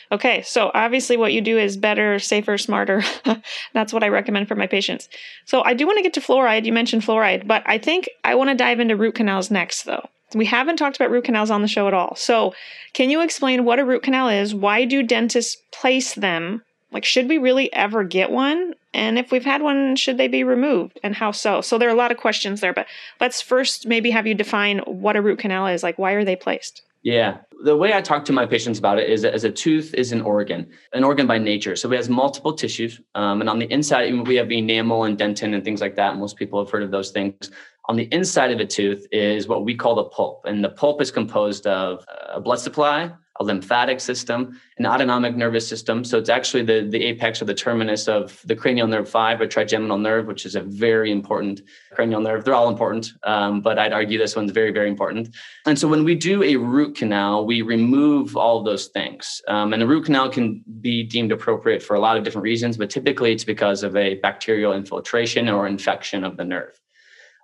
Okay, 0.10 0.42
so 0.42 0.72
obviously 0.74 1.18
what 1.18 1.34
you 1.34 1.42
do 1.42 1.58
is 1.58 1.76
better, 1.76 2.18
safer, 2.18 2.58
smarter. 2.58 3.04
That's 3.74 3.92
what 3.92 4.06
I 4.06 4.08
recommend 4.08 4.48
for 4.48 4.56
my 4.56 4.68
patients. 4.68 5.10
So 5.44 5.62
I 5.66 5.74
do 5.74 5.86
want 5.86 5.98
to 5.98 6.02
get 6.02 6.14
to 6.14 6.22
fluoride. 6.22 6.64
You 6.64 6.72
mentioned 6.72 7.02
fluoride, 7.02 7.46
but 7.46 7.62
I 7.66 7.78
think 7.78 8.08
I 8.24 8.36
want 8.36 8.52
to 8.52 8.56
dive 8.56 8.80
into 8.80 8.96
root 8.96 9.16
canals 9.16 9.52
next, 9.52 9.84
though. 9.84 10.08
We 10.34 10.46
haven't 10.46 10.78
talked 10.78 10.96
about 10.96 11.12
root 11.12 11.26
canals 11.26 11.52
on 11.52 11.62
the 11.62 11.68
show 11.68 11.90
at 11.90 11.94
all. 11.94 12.16
So, 12.16 12.54
can 12.94 13.10
you 13.10 13.20
explain 13.20 13.66
what 13.66 13.80
a 13.80 13.86
root 13.86 14.02
canal 14.02 14.30
is? 14.30 14.56
Why 14.56 14.86
do 14.86 15.04
dentists 15.04 15.62
place 15.72 16.14
them? 16.14 16.64
Like, 16.94 17.04
should 17.04 17.28
we 17.28 17.38
really 17.38 17.72
ever 17.74 18.06
get 18.06 18.32
one? 18.32 18.76
And 18.94 19.20
if 19.20 19.30
we've 19.30 19.44
had 19.44 19.62
one, 19.62 19.98
should 19.98 20.18
they 20.18 20.30
be 20.30 20.46
removed 20.46 21.02
and 21.04 21.16
how 21.16 21.32
so? 21.32 21.60
So, 21.60 21.78
there 21.78 21.90
are 21.90 21.94
a 21.94 21.98
lot 21.98 22.12
of 22.12 22.18
questions 22.18 22.62
there, 22.62 22.74
but 22.74 22.88
let's 23.20 23.42
first 23.42 23.88
maybe 23.88 24.12
have 24.12 24.26
you 24.26 24.36
define 24.36 24.80
what 24.86 25.18
a 25.18 25.22
root 25.22 25.40
canal 25.40 25.68
is. 25.68 25.84
Like, 25.84 26.00
why 26.00 26.14
are 26.14 26.24
they 26.24 26.38
placed? 26.38 26.82
Yeah. 27.02 27.38
The 27.64 27.76
way 27.76 27.94
I 27.94 28.02
talk 28.02 28.24
to 28.26 28.34
my 28.34 28.46
patients 28.46 28.80
about 28.80 29.00
it 29.00 29.10
is 29.10 29.26
as 29.26 29.44
a 29.44 29.52
tooth 29.52 29.94
is 29.94 30.12
an 30.12 30.22
organ, 30.22 30.70
an 30.94 31.04
organ 31.04 31.28
by 31.28 31.38
nature. 31.38 31.76
So 31.76 31.92
it 31.92 31.98
has 31.98 32.10
multiple 32.10 32.54
tissues. 32.54 33.02
Um, 33.16 33.42
and 33.42 33.50
on 33.50 33.60
the 33.60 33.72
inside, 33.72 34.14
we 34.28 34.36
have 34.36 34.52
enamel 34.52 35.04
and 35.04 35.18
dentin 35.18 35.54
and 35.54 35.64
things 35.64 35.82
like 35.82 35.96
that. 35.96 36.18
Most 36.18 36.38
people 36.38 36.64
have 36.64 36.72
heard 36.72 36.84
of 36.84 36.92
those 36.92 37.12
things. 37.12 37.52
On 37.90 37.96
the 37.96 38.08
inside 38.14 38.52
of 38.52 38.60
a 38.60 38.66
tooth 38.66 39.06
is 39.12 39.48
what 39.48 39.66
we 39.66 39.76
call 39.76 39.96
the 39.96 40.06
pulp. 40.06 40.46
And 40.46 40.64
the 40.64 40.70
pulp 40.70 41.02
is 41.02 41.12
composed 41.12 41.68
of 41.68 42.06
a 42.30 42.40
blood 42.40 42.60
supply, 42.60 43.12
a 43.40 43.44
lymphatic 43.44 44.02
system, 44.02 44.60
an 44.78 44.86
autonomic 44.86 45.36
nervous 45.36 45.68
system. 45.68 46.04
So 46.04 46.18
it's 46.18 46.30
actually 46.30 46.64
the, 46.64 46.88
the 46.90 47.06
apex 47.06 47.42
or 47.42 47.46
the 47.46 47.54
terminus 47.54 48.08
of 48.08 48.42
the 48.46 48.56
cranial 48.56 48.88
nerve 48.88 49.08
5 49.08 49.42
or 49.42 49.48
trigeminal 49.48 49.98
nerve, 49.98 50.28
which 50.28 50.46
is 50.46 50.56
a 50.56 50.62
very 50.62 51.10
important 51.12 51.62
cranial 51.94 52.20
nerve. 52.20 52.44
They're 52.44 52.54
all 52.54 52.68
important, 52.68 53.14
um, 53.24 53.62
but 53.62 53.80
I'd 53.80 53.94
argue 53.94 54.18
this 54.18 54.36
one's 54.36 54.52
very, 54.52 54.72
very 54.72 54.90
important. 54.90 55.36
And 55.66 55.80
so 55.80 55.88
when 55.88 56.04
we 56.04 56.16
do 56.16 56.44
a 56.44 56.58
root 56.58 56.98
canal, 56.98 57.46
we 57.46 57.62
remove 57.62 58.36
all 58.36 58.62
those 58.62 58.88
things. 58.88 59.42
Um, 59.48 59.72
and 59.72 59.82
a 59.82 59.88
root 59.88 60.06
canal 60.06 60.30
can 60.30 60.64
be 60.82 61.04
deemed 61.04 61.32
appropriate 61.32 61.82
for 61.82 61.96
a 61.96 62.00
lot 62.00 62.18
of 62.18 62.24
different 62.24 62.44
reasons, 62.44 62.76
but 62.76 62.90
typically 62.90 63.32
it's 63.32 63.46
because 63.46 63.84
of 63.84 63.96
a 63.96 64.16
bacterial 64.16 64.74
infiltration 64.74 65.48
or 65.48 65.66
infection 65.66 66.26
of 66.26 66.36
the 66.36 66.44
nerve. 66.44 66.80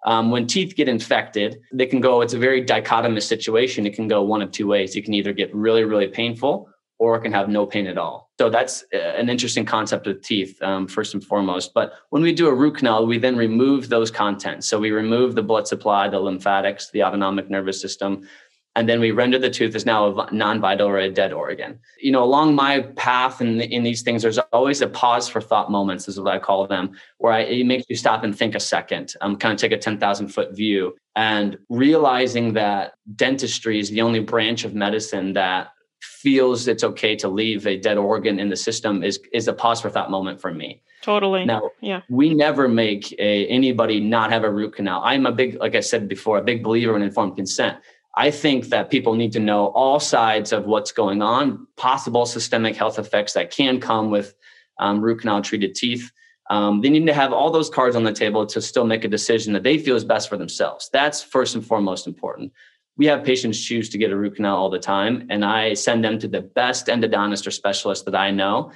Um, 0.05 0.31
when 0.31 0.47
teeth 0.47 0.75
get 0.75 0.87
infected, 0.87 1.59
they 1.73 1.87
can 1.87 1.99
go, 1.99 2.21
it's 2.21 2.33
a 2.33 2.39
very 2.39 2.63
dichotomous 2.63 3.23
situation. 3.23 3.85
It 3.85 3.95
can 3.95 4.07
go 4.07 4.21
one 4.21 4.41
of 4.41 4.51
two 4.51 4.67
ways. 4.67 4.95
You 4.95 5.03
can 5.03 5.13
either 5.13 5.33
get 5.33 5.53
really, 5.53 5.83
really 5.83 6.07
painful 6.07 6.69
or 6.97 7.17
it 7.17 7.21
can 7.21 7.33
have 7.33 7.49
no 7.49 7.65
pain 7.65 7.87
at 7.87 7.97
all. 7.97 8.31
So 8.39 8.49
that's 8.49 8.83
uh, 8.93 8.97
an 8.97 9.29
interesting 9.29 9.65
concept 9.65 10.07
with 10.07 10.21
teeth, 10.21 10.61
um, 10.61 10.87
first 10.87 11.13
and 11.13 11.23
foremost. 11.23 11.73
But 11.73 11.93
when 12.09 12.21
we 12.21 12.33
do 12.33 12.47
a 12.47 12.53
root 12.53 12.77
canal, 12.77 13.05
we 13.05 13.17
then 13.17 13.35
remove 13.35 13.89
those 13.89 14.11
contents. 14.11 14.67
So 14.67 14.79
we 14.79 14.91
remove 14.91 15.35
the 15.35 15.43
blood 15.43 15.67
supply, 15.67 16.07
the 16.07 16.19
lymphatics, 16.19 16.91
the 16.91 17.03
autonomic 17.03 17.49
nervous 17.49 17.81
system, 17.81 18.27
and 18.75 18.89
then 18.89 18.99
we 18.99 19.11
render 19.11 19.39
the 19.39 19.49
tooth 19.49 19.73
as 19.73 19.85
now 19.85 20.07
a 20.07 20.33
non-vital 20.33 20.87
or 20.87 20.97
a 20.97 21.09
dead 21.09 21.31
organ. 21.31 21.79
You 21.99 22.11
know, 22.11 22.23
along 22.23 22.55
my 22.55 22.81
path 22.97 23.39
in, 23.39 23.61
in 23.61 23.83
these 23.83 24.01
things, 24.01 24.21
there's 24.21 24.37
always 24.51 24.81
a 24.81 24.87
pause 24.87 25.29
for 25.29 25.39
thought 25.39 25.71
moments, 25.71 26.07
is 26.07 26.19
what 26.19 26.33
I 26.33 26.39
call 26.39 26.67
them, 26.67 26.91
where 27.17 27.33
I, 27.33 27.39
it 27.41 27.65
makes 27.65 27.85
you 27.87 27.95
stop 27.95 28.23
and 28.23 28.37
think 28.37 28.53
a 28.53 28.59
second, 28.59 29.13
um, 29.21 29.37
kind 29.37 29.53
of 29.53 29.59
take 29.59 29.71
a 29.71 29.77
10,000 29.77 30.27
foot 30.27 30.55
view 30.55 30.95
and 31.15 31.57
realizing 31.69 32.53
that 32.53 32.95
dentistry 33.15 33.79
is 33.79 33.89
the 33.89 34.01
only 34.01 34.19
branch 34.19 34.65
of 34.65 34.75
medicine 34.75 35.33
that 35.33 35.69
feels 36.01 36.67
it's 36.67 36.83
okay 36.83 37.15
to 37.15 37.29
leave 37.29 37.65
a 37.65 37.77
dead 37.77 37.97
organ 37.97 38.39
in 38.39 38.49
the 38.49 38.55
system 38.55 39.03
is, 39.03 39.19
is 39.31 39.47
a 39.47 39.53
pause 39.53 39.79
for 39.79 39.89
thought 39.89 40.11
moment 40.11 40.41
for 40.41 40.51
me. 40.51 40.81
Totally. 41.01 41.45
Now, 41.45 41.69
yeah. 41.81 42.01
we 42.09 42.33
never 42.33 42.67
make 42.67 43.11
a, 43.19 43.47
anybody 43.47 43.99
not 43.99 44.31
have 44.31 44.43
a 44.43 44.51
root 44.51 44.75
canal. 44.75 45.01
I'm 45.05 45.27
a 45.27 45.31
big, 45.31 45.55
like 45.59 45.75
I 45.75 45.79
said 45.79 46.07
before, 46.07 46.39
a 46.39 46.43
big 46.43 46.63
believer 46.63 46.95
in 46.95 47.03
informed 47.03 47.35
consent. 47.35 47.77
I 48.17 48.31
think 48.31 48.67
that 48.67 48.89
people 48.89 49.15
need 49.15 49.33
to 49.33 49.39
know 49.39 49.67
all 49.67 49.99
sides 49.99 50.53
of 50.53 50.65
what's 50.65 50.91
going 50.91 51.21
on, 51.21 51.67
possible 51.75 52.25
systemic 52.25 52.75
health 52.75 52.97
effects 52.97 53.33
that 53.33 53.51
can 53.51 53.79
come 53.81 54.09
with 54.09 54.35
um, 54.79 55.01
root 55.01 55.21
canal 55.21 55.41
treated 55.41 55.75
teeth. 55.75 56.11
Um, 56.49 56.81
they 56.81 56.89
need 56.89 57.07
to 57.07 57.13
have 57.13 57.33
all 57.33 57.51
those 57.51 57.69
cards 57.69 57.95
on 57.95 58.03
the 58.03 58.13
table 58.13 58.45
to 58.45 58.61
still 58.61 58.85
make 58.85 59.03
a 59.03 59.09
decision 59.09 59.51
that 59.53 59.63
they 59.63 59.77
feel 59.77 59.95
is 59.95 60.05
best 60.05 60.29
for 60.29 60.37
themselves. 60.37 60.89
That's 60.93 61.21
first 61.21 61.55
and 61.55 61.65
foremost 61.65 62.07
important. 62.07 62.53
We 62.97 63.07
have 63.07 63.25
patients 63.25 63.61
choose 63.61 63.89
to 63.89 63.97
get 63.97 64.11
a 64.11 64.15
root 64.15 64.35
canal 64.35 64.55
all 64.55 64.69
the 64.69 64.79
time, 64.79 65.27
and 65.29 65.43
I 65.43 65.73
send 65.73 66.03
them 66.03 66.17
to 66.19 66.27
the 66.29 66.41
best 66.41 66.87
endodontist 66.87 67.45
or 67.45 67.51
specialist 67.51 68.05
that 68.05 68.15
I 68.15 68.31
know. 68.31 68.71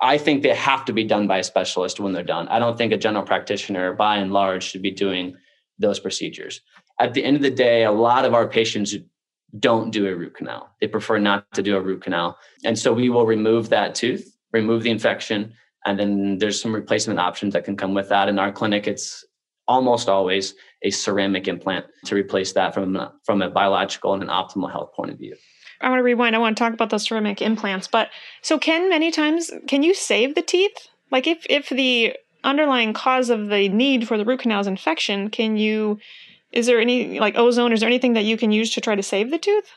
I 0.00 0.16
think 0.18 0.42
they 0.42 0.54
have 0.54 0.84
to 0.84 0.92
be 0.92 1.02
done 1.02 1.26
by 1.26 1.38
a 1.38 1.42
specialist 1.42 1.98
when 1.98 2.12
they're 2.12 2.22
done. 2.22 2.46
I 2.48 2.60
don't 2.60 2.78
think 2.78 2.92
a 2.92 2.96
general 2.96 3.24
practitioner, 3.24 3.94
by 3.94 4.18
and 4.18 4.32
large, 4.32 4.62
should 4.62 4.82
be 4.82 4.92
doing 4.92 5.36
those 5.80 5.98
procedures 5.98 6.60
at 6.98 7.14
the 7.14 7.24
end 7.24 7.36
of 7.36 7.42
the 7.42 7.50
day, 7.50 7.84
a 7.84 7.92
lot 7.92 8.24
of 8.24 8.34
our 8.34 8.48
patients 8.48 8.94
don't 9.58 9.90
do 9.90 10.06
a 10.06 10.14
root 10.14 10.34
canal. 10.34 10.70
They 10.80 10.88
prefer 10.88 11.18
not 11.18 11.50
to 11.54 11.62
do 11.62 11.76
a 11.76 11.80
root 11.80 12.02
canal. 12.02 12.38
And 12.64 12.78
so 12.78 12.92
we 12.92 13.08
will 13.08 13.26
remove 13.26 13.70
that 13.70 13.94
tooth, 13.94 14.36
remove 14.52 14.82
the 14.82 14.90
infection, 14.90 15.54
and 15.86 15.98
then 15.98 16.38
there's 16.38 16.60
some 16.60 16.74
replacement 16.74 17.18
options 17.18 17.54
that 17.54 17.64
can 17.64 17.76
come 17.76 17.94
with 17.94 18.08
that. 18.10 18.28
In 18.28 18.38
our 18.38 18.52
clinic, 18.52 18.86
it's 18.86 19.24
almost 19.66 20.08
always 20.08 20.54
a 20.82 20.90
ceramic 20.90 21.48
implant 21.48 21.86
to 22.06 22.14
replace 22.14 22.52
that 22.52 22.74
from, 22.74 22.98
from 23.24 23.42
a 23.42 23.50
biological 23.50 24.12
and 24.12 24.22
an 24.22 24.28
optimal 24.28 24.70
health 24.70 24.92
point 24.94 25.10
of 25.10 25.18
view. 25.18 25.36
I 25.80 25.88
want 25.88 26.00
to 26.00 26.04
rewind. 26.04 26.34
I 26.34 26.40
want 26.40 26.56
to 26.56 26.62
talk 26.62 26.72
about 26.72 26.90
those 26.90 27.04
ceramic 27.04 27.40
implants. 27.40 27.86
But 27.86 28.08
so 28.42 28.58
can 28.58 28.88
many 28.88 29.10
times 29.10 29.50
can 29.68 29.82
you 29.82 29.94
save 29.94 30.34
the 30.34 30.42
teeth? 30.42 30.88
Like 31.10 31.26
if 31.26 31.46
if 31.48 31.68
the 31.68 32.16
underlying 32.42 32.92
cause 32.92 33.30
of 33.30 33.48
the 33.48 33.68
need 33.68 34.08
for 34.08 34.18
the 34.18 34.24
root 34.24 34.40
canal 34.40 34.60
is 34.60 34.66
infection, 34.66 35.30
can 35.30 35.56
you 35.56 35.98
is 36.52 36.66
there 36.66 36.80
any 36.80 37.20
like 37.20 37.36
ozone? 37.36 37.72
Is 37.72 37.80
there 37.80 37.88
anything 37.88 38.14
that 38.14 38.24
you 38.24 38.36
can 38.36 38.52
use 38.52 38.72
to 38.74 38.80
try 38.80 38.94
to 38.94 39.02
save 39.02 39.30
the 39.30 39.38
tooth? 39.38 39.70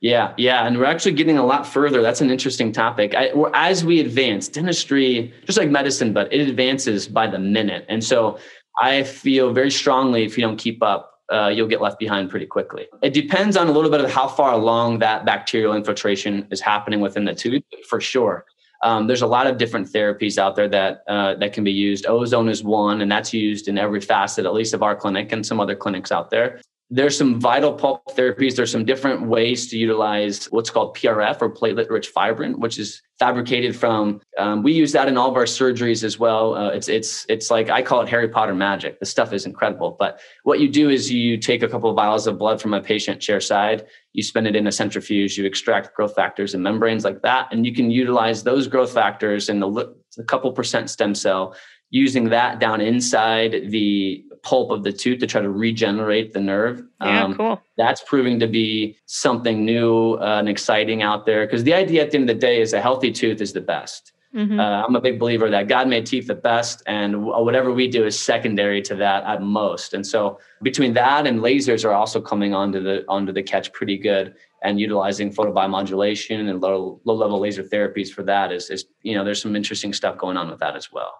Yeah, 0.00 0.32
yeah, 0.36 0.64
and 0.64 0.78
we're 0.78 0.84
actually 0.84 1.12
getting 1.12 1.38
a 1.38 1.44
lot 1.44 1.66
further. 1.66 2.02
That's 2.02 2.20
an 2.20 2.30
interesting 2.30 2.70
topic. 2.72 3.14
I, 3.16 3.32
as 3.52 3.84
we 3.84 3.98
advance, 3.98 4.46
dentistry, 4.46 5.34
just 5.44 5.58
like 5.58 5.70
medicine, 5.70 6.12
but 6.12 6.32
it 6.32 6.48
advances 6.48 7.08
by 7.08 7.26
the 7.26 7.38
minute, 7.38 7.84
and 7.88 8.04
so 8.04 8.38
I 8.80 9.02
feel 9.02 9.52
very 9.52 9.72
strongly 9.72 10.24
if 10.24 10.38
you 10.38 10.44
don't 10.44 10.56
keep 10.56 10.84
up, 10.84 11.14
uh, 11.32 11.48
you'll 11.48 11.66
get 11.66 11.80
left 11.80 11.98
behind 11.98 12.30
pretty 12.30 12.46
quickly. 12.46 12.86
It 13.02 13.12
depends 13.12 13.56
on 13.56 13.66
a 13.66 13.72
little 13.72 13.90
bit 13.90 14.00
of 14.00 14.10
how 14.10 14.28
far 14.28 14.52
along 14.52 15.00
that 15.00 15.24
bacterial 15.24 15.74
infiltration 15.74 16.46
is 16.52 16.60
happening 16.60 17.00
within 17.00 17.24
the 17.24 17.34
tooth, 17.34 17.64
for 17.88 18.00
sure. 18.00 18.46
Um, 18.82 19.06
there's 19.06 19.22
a 19.22 19.26
lot 19.26 19.46
of 19.46 19.58
different 19.58 19.88
therapies 19.88 20.38
out 20.38 20.54
there 20.54 20.68
that 20.68 21.02
uh, 21.08 21.34
that 21.36 21.52
can 21.52 21.64
be 21.64 21.72
used. 21.72 22.06
Ozone 22.06 22.48
is 22.48 22.62
one, 22.62 23.00
and 23.00 23.10
that's 23.10 23.32
used 23.32 23.68
in 23.68 23.76
every 23.76 24.00
facet, 24.00 24.46
at 24.46 24.54
least 24.54 24.74
of 24.74 24.82
our 24.82 24.94
clinic 24.94 25.32
and 25.32 25.44
some 25.44 25.58
other 25.60 25.74
clinics 25.74 26.12
out 26.12 26.30
there 26.30 26.60
there's 26.90 27.18
some 27.18 27.38
vital 27.38 27.72
pulp 27.74 28.02
therapies. 28.16 28.56
There's 28.56 28.72
some 28.72 28.84
different 28.84 29.26
ways 29.26 29.68
to 29.68 29.76
utilize 29.76 30.46
what's 30.46 30.70
called 30.70 30.96
PRF 30.96 31.42
or 31.42 31.50
platelet 31.50 31.90
rich 31.90 32.08
fibrin, 32.08 32.58
which 32.58 32.78
is 32.78 33.02
fabricated 33.18 33.76
from. 33.76 34.22
Um, 34.38 34.62
we 34.62 34.72
use 34.72 34.92
that 34.92 35.06
in 35.06 35.18
all 35.18 35.28
of 35.28 35.36
our 35.36 35.44
surgeries 35.44 36.02
as 36.02 36.18
well. 36.18 36.54
Uh, 36.54 36.70
it's 36.70 36.88
it's 36.88 37.26
it's 37.28 37.50
like 37.50 37.68
I 37.68 37.82
call 37.82 38.00
it 38.00 38.08
Harry 38.08 38.28
Potter 38.28 38.54
magic. 38.54 39.00
The 39.00 39.06
stuff 39.06 39.34
is 39.34 39.44
incredible. 39.44 39.96
But 39.98 40.20
what 40.44 40.60
you 40.60 40.68
do 40.68 40.88
is 40.88 41.12
you 41.12 41.36
take 41.36 41.62
a 41.62 41.68
couple 41.68 41.90
of 41.90 41.96
vials 41.96 42.26
of 42.26 42.38
blood 42.38 42.60
from 42.60 42.72
a 42.72 42.80
patient 42.80 43.20
chair 43.20 43.40
side, 43.40 43.84
you 44.14 44.22
spin 44.22 44.46
it 44.46 44.56
in 44.56 44.66
a 44.66 44.72
centrifuge, 44.72 45.36
you 45.36 45.44
extract 45.44 45.94
growth 45.94 46.14
factors 46.14 46.54
and 46.54 46.62
membranes 46.62 47.04
like 47.04 47.20
that, 47.20 47.48
and 47.52 47.66
you 47.66 47.74
can 47.74 47.90
utilize 47.90 48.42
those 48.42 48.66
growth 48.66 48.92
factors 48.92 49.50
and 49.50 49.60
the, 49.60 49.94
a 50.18 50.24
couple 50.24 50.50
percent 50.52 50.88
stem 50.88 51.14
cell 51.14 51.54
using 51.90 52.28
that 52.30 52.60
down 52.60 52.80
inside 52.80 53.70
the 53.70 54.24
pulp 54.42 54.70
of 54.70 54.82
the 54.82 54.92
tooth 54.92 55.20
to 55.20 55.26
try 55.26 55.40
to 55.40 55.50
regenerate 55.50 56.32
the 56.32 56.40
nerve. 56.40 56.82
Yeah, 57.00 57.24
um, 57.24 57.34
cool. 57.34 57.62
That's 57.76 58.02
proving 58.02 58.38
to 58.40 58.46
be 58.46 58.96
something 59.06 59.64
new 59.64 60.14
uh, 60.14 60.38
and 60.38 60.48
exciting 60.48 61.02
out 61.02 61.26
there 61.26 61.46
because 61.46 61.64
the 61.64 61.74
idea 61.74 62.02
at 62.02 62.10
the 62.10 62.18
end 62.18 62.30
of 62.30 62.36
the 62.36 62.40
day 62.40 62.60
is 62.60 62.72
a 62.72 62.80
healthy 62.80 63.12
tooth 63.12 63.40
is 63.40 63.52
the 63.52 63.60
best. 63.60 64.12
Mm-hmm. 64.34 64.60
Uh, 64.60 64.84
I'm 64.84 64.94
a 64.94 65.00
big 65.00 65.18
believer 65.18 65.48
that 65.48 65.68
God 65.68 65.88
made 65.88 66.04
teeth 66.04 66.26
the 66.26 66.34
best, 66.34 66.82
and 66.86 67.24
whatever 67.24 67.72
we 67.72 67.88
do 67.88 68.04
is 68.04 68.18
secondary 68.18 68.82
to 68.82 68.94
that 68.96 69.24
at 69.24 69.40
most. 69.40 69.94
And 69.94 70.06
so, 70.06 70.38
between 70.62 70.92
that 70.94 71.26
and 71.26 71.40
lasers 71.40 71.82
are 71.82 71.94
also 71.94 72.20
coming 72.20 72.52
onto 72.52 72.82
the 72.82 73.06
onto 73.08 73.32
the 73.32 73.42
catch 73.42 73.72
pretty 73.72 73.96
good, 73.96 74.34
and 74.62 74.78
utilizing 74.78 75.32
photobiomodulation 75.32 76.50
and 76.50 76.60
low 76.60 77.00
low 77.04 77.14
level 77.14 77.40
laser 77.40 77.62
therapies 77.62 78.10
for 78.10 78.22
that 78.24 78.52
is 78.52 78.68
is 78.68 78.84
you 79.02 79.14
know 79.14 79.24
there's 79.24 79.40
some 79.40 79.56
interesting 79.56 79.94
stuff 79.94 80.18
going 80.18 80.36
on 80.36 80.50
with 80.50 80.60
that 80.60 80.76
as 80.76 80.92
well. 80.92 81.14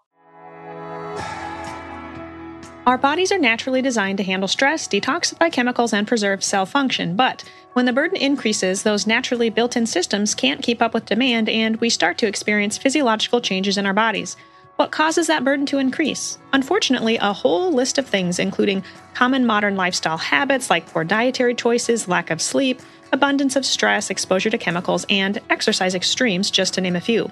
Our 2.88 2.96
bodies 2.96 3.30
are 3.32 3.38
naturally 3.38 3.82
designed 3.82 4.16
to 4.16 4.24
handle 4.24 4.48
stress, 4.48 4.88
detoxify 4.88 5.52
chemicals, 5.52 5.92
and 5.92 6.08
preserve 6.08 6.42
cell 6.42 6.64
function. 6.64 7.16
But 7.16 7.44
when 7.74 7.84
the 7.84 7.92
burden 7.92 8.16
increases, 8.16 8.82
those 8.82 9.06
naturally 9.06 9.50
built 9.50 9.76
in 9.76 9.84
systems 9.84 10.34
can't 10.34 10.62
keep 10.62 10.80
up 10.80 10.94
with 10.94 11.04
demand, 11.04 11.50
and 11.50 11.76
we 11.82 11.90
start 11.90 12.16
to 12.16 12.26
experience 12.26 12.78
physiological 12.78 13.42
changes 13.42 13.76
in 13.76 13.84
our 13.84 13.92
bodies. 13.92 14.38
What 14.76 14.90
causes 14.90 15.26
that 15.26 15.44
burden 15.44 15.66
to 15.66 15.76
increase? 15.76 16.38
Unfortunately, 16.54 17.18
a 17.18 17.34
whole 17.34 17.70
list 17.74 17.98
of 17.98 18.06
things, 18.06 18.38
including 18.38 18.82
common 19.12 19.44
modern 19.44 19.76
lifestyle 19.76 20.16
habits 20.16 20.70
like 20.70 20.86
poor 20.86 21.04
dietary 21.04 21.54
choices, 21.54 22.08
lack 22.08 22.30
of 22.30 22.40
sleep, 22.40 22.80
abundance 23.12 23.54
of 23.54 23.66
stress, 23.66 24.08
exposure 24.08 24.48
to 24.48 24.56
chemicals, 24.56 25.04
and 25.10 25.42
exercise 25.50 25.94
extremes, 25.94 26.50
just 26.50 26.72
to 26.72 26.80
name 26.80 26.96
a 26.96 27.02
few. 27.02 27.30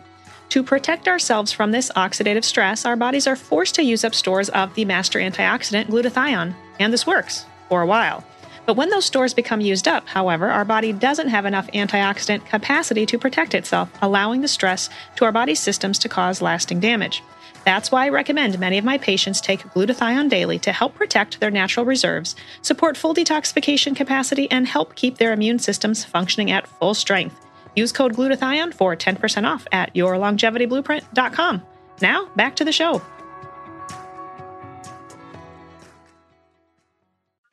To 0.50 0.62
protect 0.62 1.09
ourselves 1.09 1.52
from 1.52 1.72
this 1.72 1.90
oxidative 1.96 2.44
stress, 2.44 2.85
our 2.85 2.96
bodies 2.96 3.26
are 3.26 3.37
forced 3.37 3.74
to 3.76 3.82
use 3.82 4.04
up 4.04 4.14
stores 4.14 4.48
of 4.50 4.74
the 4.74 4.85
master 4.85 5.18
antioxidant 5.18 5.87
glutathione, 5.87 6.54
and 6.78 6.92
this 6.92 7.06
works 7.06 7.44
for 7.68 7.82
a 7.82 7.87
while. 7.87 8.24
But 8.64 8.76
when 8.76 8.90
those 8.90 9.04
stores 9.04 9.32
become 9.32 9.61
used 9.61 9.87
up, 9.87 10.09
however, 10.09 10.50
our 10.50 10.64
body 10.64 10.92
doesn't 10.92 11.28
have 11.28 11.46
enough 11.46 11.68
antioxidant 11.68 12.46
capacity 12.46 13.06
to 13.06 13.18
protect 13.18 13.54
itself, 13.54 13.90
allowing 14.02 14.40
the 14.40 14.48
stress 14.48 14.90
to 15.16 15.24
our 15.24 15.32
body's 15.32 15.61
systems 15.61 15.98
to 16.00 16.09
cause 16.09 16.42
lasting 16.42 16.80
damage. 16.80 17.22
That's 17.64 17.90
why 17.92 18.06
I 18.06 18.11
recommend 18.11 18.59
many 18.59 18.78
of 18.78 18.85
my 18.85 18.98
patients 18.98 19.40
take 19.40 19.62
glutathione 19.62 20.28
daily 20.28 20.59
to 20.61 20.72
help 20.72 20.94
protect 20.94 21.38
their 21.40 21.50
natural 21.50 21.87
reserves, 21.87 22.35
support 22.62 22.96
full 22.96 23.14
detoxification 23.14 23.94
capacity, 23.94 24.50
and 24.50 24.66
help 24.66 24.94
keep 24.94 25.18
their 25.18 25.32
immune 25.32 25.59
systems 25.59 26.04
functioning 26.04 26.50
at 26.50 26.66
full 26.66 26.94
strength. 26.94 27.45
Use 27.76 27.92
code 27.92 28.14
glutathione 28.14 28.74
for 28.74 28.96
10% 28.96 29.46
off 29.46 29.66
at 29.70 29.94
yourlongevityblueprint.com. 29.94 31.62
Now, 32.00 32.28
back 32.34 32.56
to 32.56 32.64
the 32.64 32.72
show. 32.72 33.00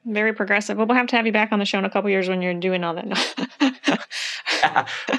Very 0.06 0.34
progressive. 0.34 0.78
Well, 0.78 0.88
we'll 0.88 0.98
have 0.98 1.08
to 1.08 1.16
have 1.16 1.26
you 1.26 1.32
back 1.32 1.52
on 1.52 1.60
the 1.60 1.66
show 1.66 1.80
in 1.80 1.86
a 1.86 1.90
couple 1.90 2.10
years 2.10 2.28
when 2.28 2.42
you're 2.42 2.54
doing 2.54 2.84
all 2.84 2.94
that. 2.96 3.06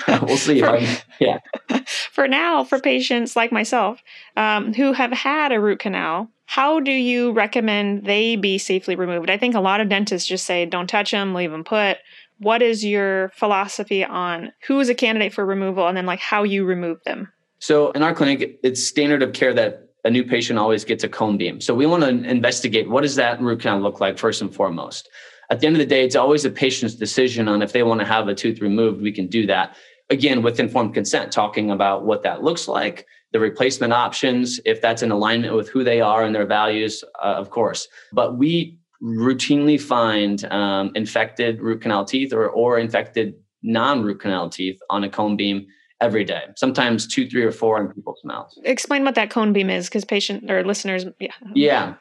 we'll 0.23 0.37
see. 0.37 0.61
For, 0.61 0.79
yeah. 1.21 1.39
For 1.87 2.29
now, 2.29 2.63
for 2.65 2.79
patients 2.79 3.35
like 3.35 3.51
myself 3.51 4.01
um, 4.37 4.73
who 4.73 4.93
have 4.93 5.11
had 5.13 5.53
a 5.53 5.61
root 5.61 5.81
canal, 5.81 6.31
how 6.47 6.79
do 6.79 6.93
you 6.93 7.33
recommend 7.33 8.05
they 8.05 8.37
be 8.37 8.59
safely 8.59 8.95
removed? 8.95 9.31
I 9.31 9.37
think 9.37 9.55
a 9.55 9.61
lot 9.61 9.81
of 9.81 9.89
dentists 9.89 10.29
just 10.29 10.45
say, 10.45 10.65
don't 10.65 10.87
touch 10.87 11.11
them, 11.11 11.35
leave 11.35 11.51
them 11.51 11.65
put. 11.65 11.99
What 12.45 12.61
is 12.61 12.85
your 12.85 13.31
philosophy 13.31 14.05
on 14.05 14.53
who 14.67 14.79
is 14.79 14.91
a 14.91 14.95
candidate 14.95 15.33
for 15.33 15.47
removal 15.47 15.89
and 15.89 15.97
then 15.97 16.05
like 16.05 16.21
how 16.21 16.43
you 16.43 16.67
remove 16.67 17.03
them? 17.05 17.33
So 17.59 17.91
in 17.93 18.03
our 18.03 18.15
clinic, 18.15 18.61
it's 18.63 18.85
standard 18.85 19.23
of 19.23 19.33
care 19.33 19.55
that 19.55 19.89
a 20.05 20.11
new 20.11 20.25
patient 20.25 20.59
always 20.59 20.85
gets 20.85 21.03
a 21.03 21.09
cone 21.09 21.39
beam. 21.39 21.59
So 21.63 21.75
we 21.75 21.87
want 21.87 22.03
to 22.03 22.11
investigate 22.11 22.91
what 22.91 23.01
does 23.01 23.15
that 23.17 23.41
root 23.41 23.63
canal 23.63 23.81
look 23.81 23.99
like 23.99 24.19
first 24.19 24.43
and 24.43 24.55
foremost. 24.55 25.09
At 25.51 25.61
the 25.61 25.67
end 25.67 25.77
of 25.77 25.81
the 25.81 25.87
day, 25.87 26.05
it's 26.05 26.17
always 26.17 26.45
a 26.45 26.51
patient's 26.51 26.97
decision 26.97 27.49
on 27.49 27.63
if 27.63 27.73
they 27.73 27.83
want 27.83 28.01
to 28.01 28.07
have 28.07 28.29
a 28.29 28.35
tooth 28.35 28.61
removed. 28.61 29.01
We 29.01 29.13
can 29.13 29.27
do 29.27 29.47
that 29.47 29.75
again 30.11 30.43
with 30.43 30.61
informed 30.61 30.93
consent, 30.93 31.33
talking 31.33 31.71
about 31.71 32.05
what 32.05 32.23
that 32.25 32.43
looks 32.43 32.69
like, 32.69 33.07
the 33.33 33.41
replacement 33.41 33.95
options, 33.95 34.61
if 34.67 34.83
that's 34.83 35.03
in 35.03 35.11
alignment 35.11 35.55
with 35.55 35.71
who 35.71 35.83
they 35.83 36.03
are 36.03 36.25
and 36.25 36.35
their 36.35 36.47
values, 36.47 37.03
uh, 37.23 37.37
of 37.39 37.49
course. 37.49 37.89
But 38.13 38.37
we 38.37 38.79
routinely 39.05 39.81
find 39.81 40.45
um, 40.47 40.91
infected 40.95 41.61
root 41.61 41.83
canal 41.83 42.05
teeth 42.05 42.33
or, 42.33 42.49
or 42.49 42.79
infected 42.79 43.35
non 43.63 44.03
root 44.03 44.21
canal 44.21 44.49
teeth 44.49 44.81
on 44.89 45.05
a 45.05 45.11
cone 45.11 45.37
beam 45.37 45.67
every 46.01 46.25
day, 46.25 46.43
sometimes 46.57 47.07
two, 47.07 47.29
three, 47.29 47.43
or 47.43 47.53
four 47.53 47.81
in 47.81 47.89
people's 47.89 48.21
mouths. 48.25 48.59
Explain 48.65 49.05
what 49.05 49.15
that 49.15 49.31
cone 49.31 49.53
beam 49.53 49.71
is 49.71 49.89
because 49.89 50.05
patient 50.05 50.51
or 50.51 50.65
listeners, 50.65 51.05
yeah. 51.19 51.33
Yeah. 51.55 51.95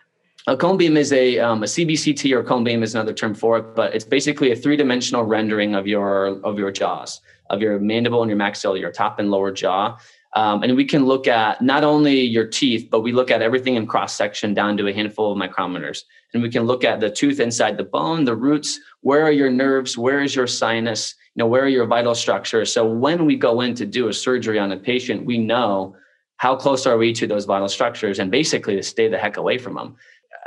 A 0.47 0.57
cone 0.57 0.77
beam 0.77 0.97
is 0.97 1.13
a, 1.13 1.39
um, 1.39 1.63
a 1.63 1.65
CBCT 1.65 2.35
or 2.35 2.43
cone 2.43 2.65
beam 2.65 2.83
is 2.83 2.95
another 2.95 3.13
term 3.13 3.33
for 3.33 3.57
it, 3.57 3.75
but 3.75 3.95
it's 3.95 4.03
basically 4.03 4.51
a 4.51 4.55
three 4.55 4.75
dimensional 4.75 5.23
rendering 5.23 5.73
of 5.73 5.87
your 5.87 6.41
of 6.43 6.59
your 6.59 6.69
jaws, 6.69 7.21
of 7.49 7.61
your 7.61 7.79
mandible 7.79 8.21
and 8.21 8.29
your 8.29 8.37
maxilla, 8.37 8.77
your 8.77 8.91
top 8.91 9.19
and 9.19 9.31
lower 9.31 9.53
jaw. 9.53 9.97
Um, 10.35 10.63
and 10.63 10.75
we 10.75 10.85
can 10.85 11.05
look 11.05 11.27
at 11.27 11.61
not 11.61 11.83
only 11.83 12.21
your 12.21 12.47
teeth, 12.47 12.87
but 12.89 13.01
we 13.01 13.11
look 13.11 13.29
at 13.29 13.43
everything 13.43 13.75
in 13.75 13.85
cross 13.85 14.15
section 14.15 14.53
down 14.53 14.77
to 14.77 14.87
a 14.87 14.93
handful 14.93 15.31
of 15.31 15.37
micrometers. 15.37 16.03
And 16.33 16.41
we 16.41 16.49
can 16.49 16.63
look 16.63 16.83
at 16.83 16.99
the 16.99 17.11
tooth 17.11 17.39
inside 17.39 17.77
the 17.77 17.83
bone, 17.83 18.25
the 18.25 18.35
roots, 18.35 18.79
where 19.01 19.21
are 19.21 19.31
your 19.31 19.51
nerves, 19.51 19.95
where 19.95 20.21
is 20.21 20.35
your 20.35 20.47
sinus, 20.47 21.13
you 21.35 21.41
know, 21.41 21.47
where 21.47 21.63
are 21.63 21.69
your 21.69 21.85
vital 21.85 22.15
structures. 22.15 22.73
So 22.73 22.85
when 22.85 23.25
we 23.25 23.35
go 23.35 23.61
in 23.61 23.75
to 23.75 23.85
do 23.85 24.07
a 24.07 24.13
surgery 24.13 24.57
on 24.57 24.71
a 24.71 24.77
patient, 24.77 25.23
we 25.23 25.37
know 25.37 25.95
how 26.37 26.55
close 26.55 26.87
are 26.87 26.97
we 26.97 27.13
to 27.13 27.27
those 27.27 27.45
vital 27.45 27.69
structures 27.69 28.17
and 28.17 28.31
basically 28.31 28.75
to 28.75 28.83
stay 28.83 29.07
the 29.07 29.17
heck 29.17 29.37
away 29.37 29.59
from 29.59 29.75
them. 29.75 29.95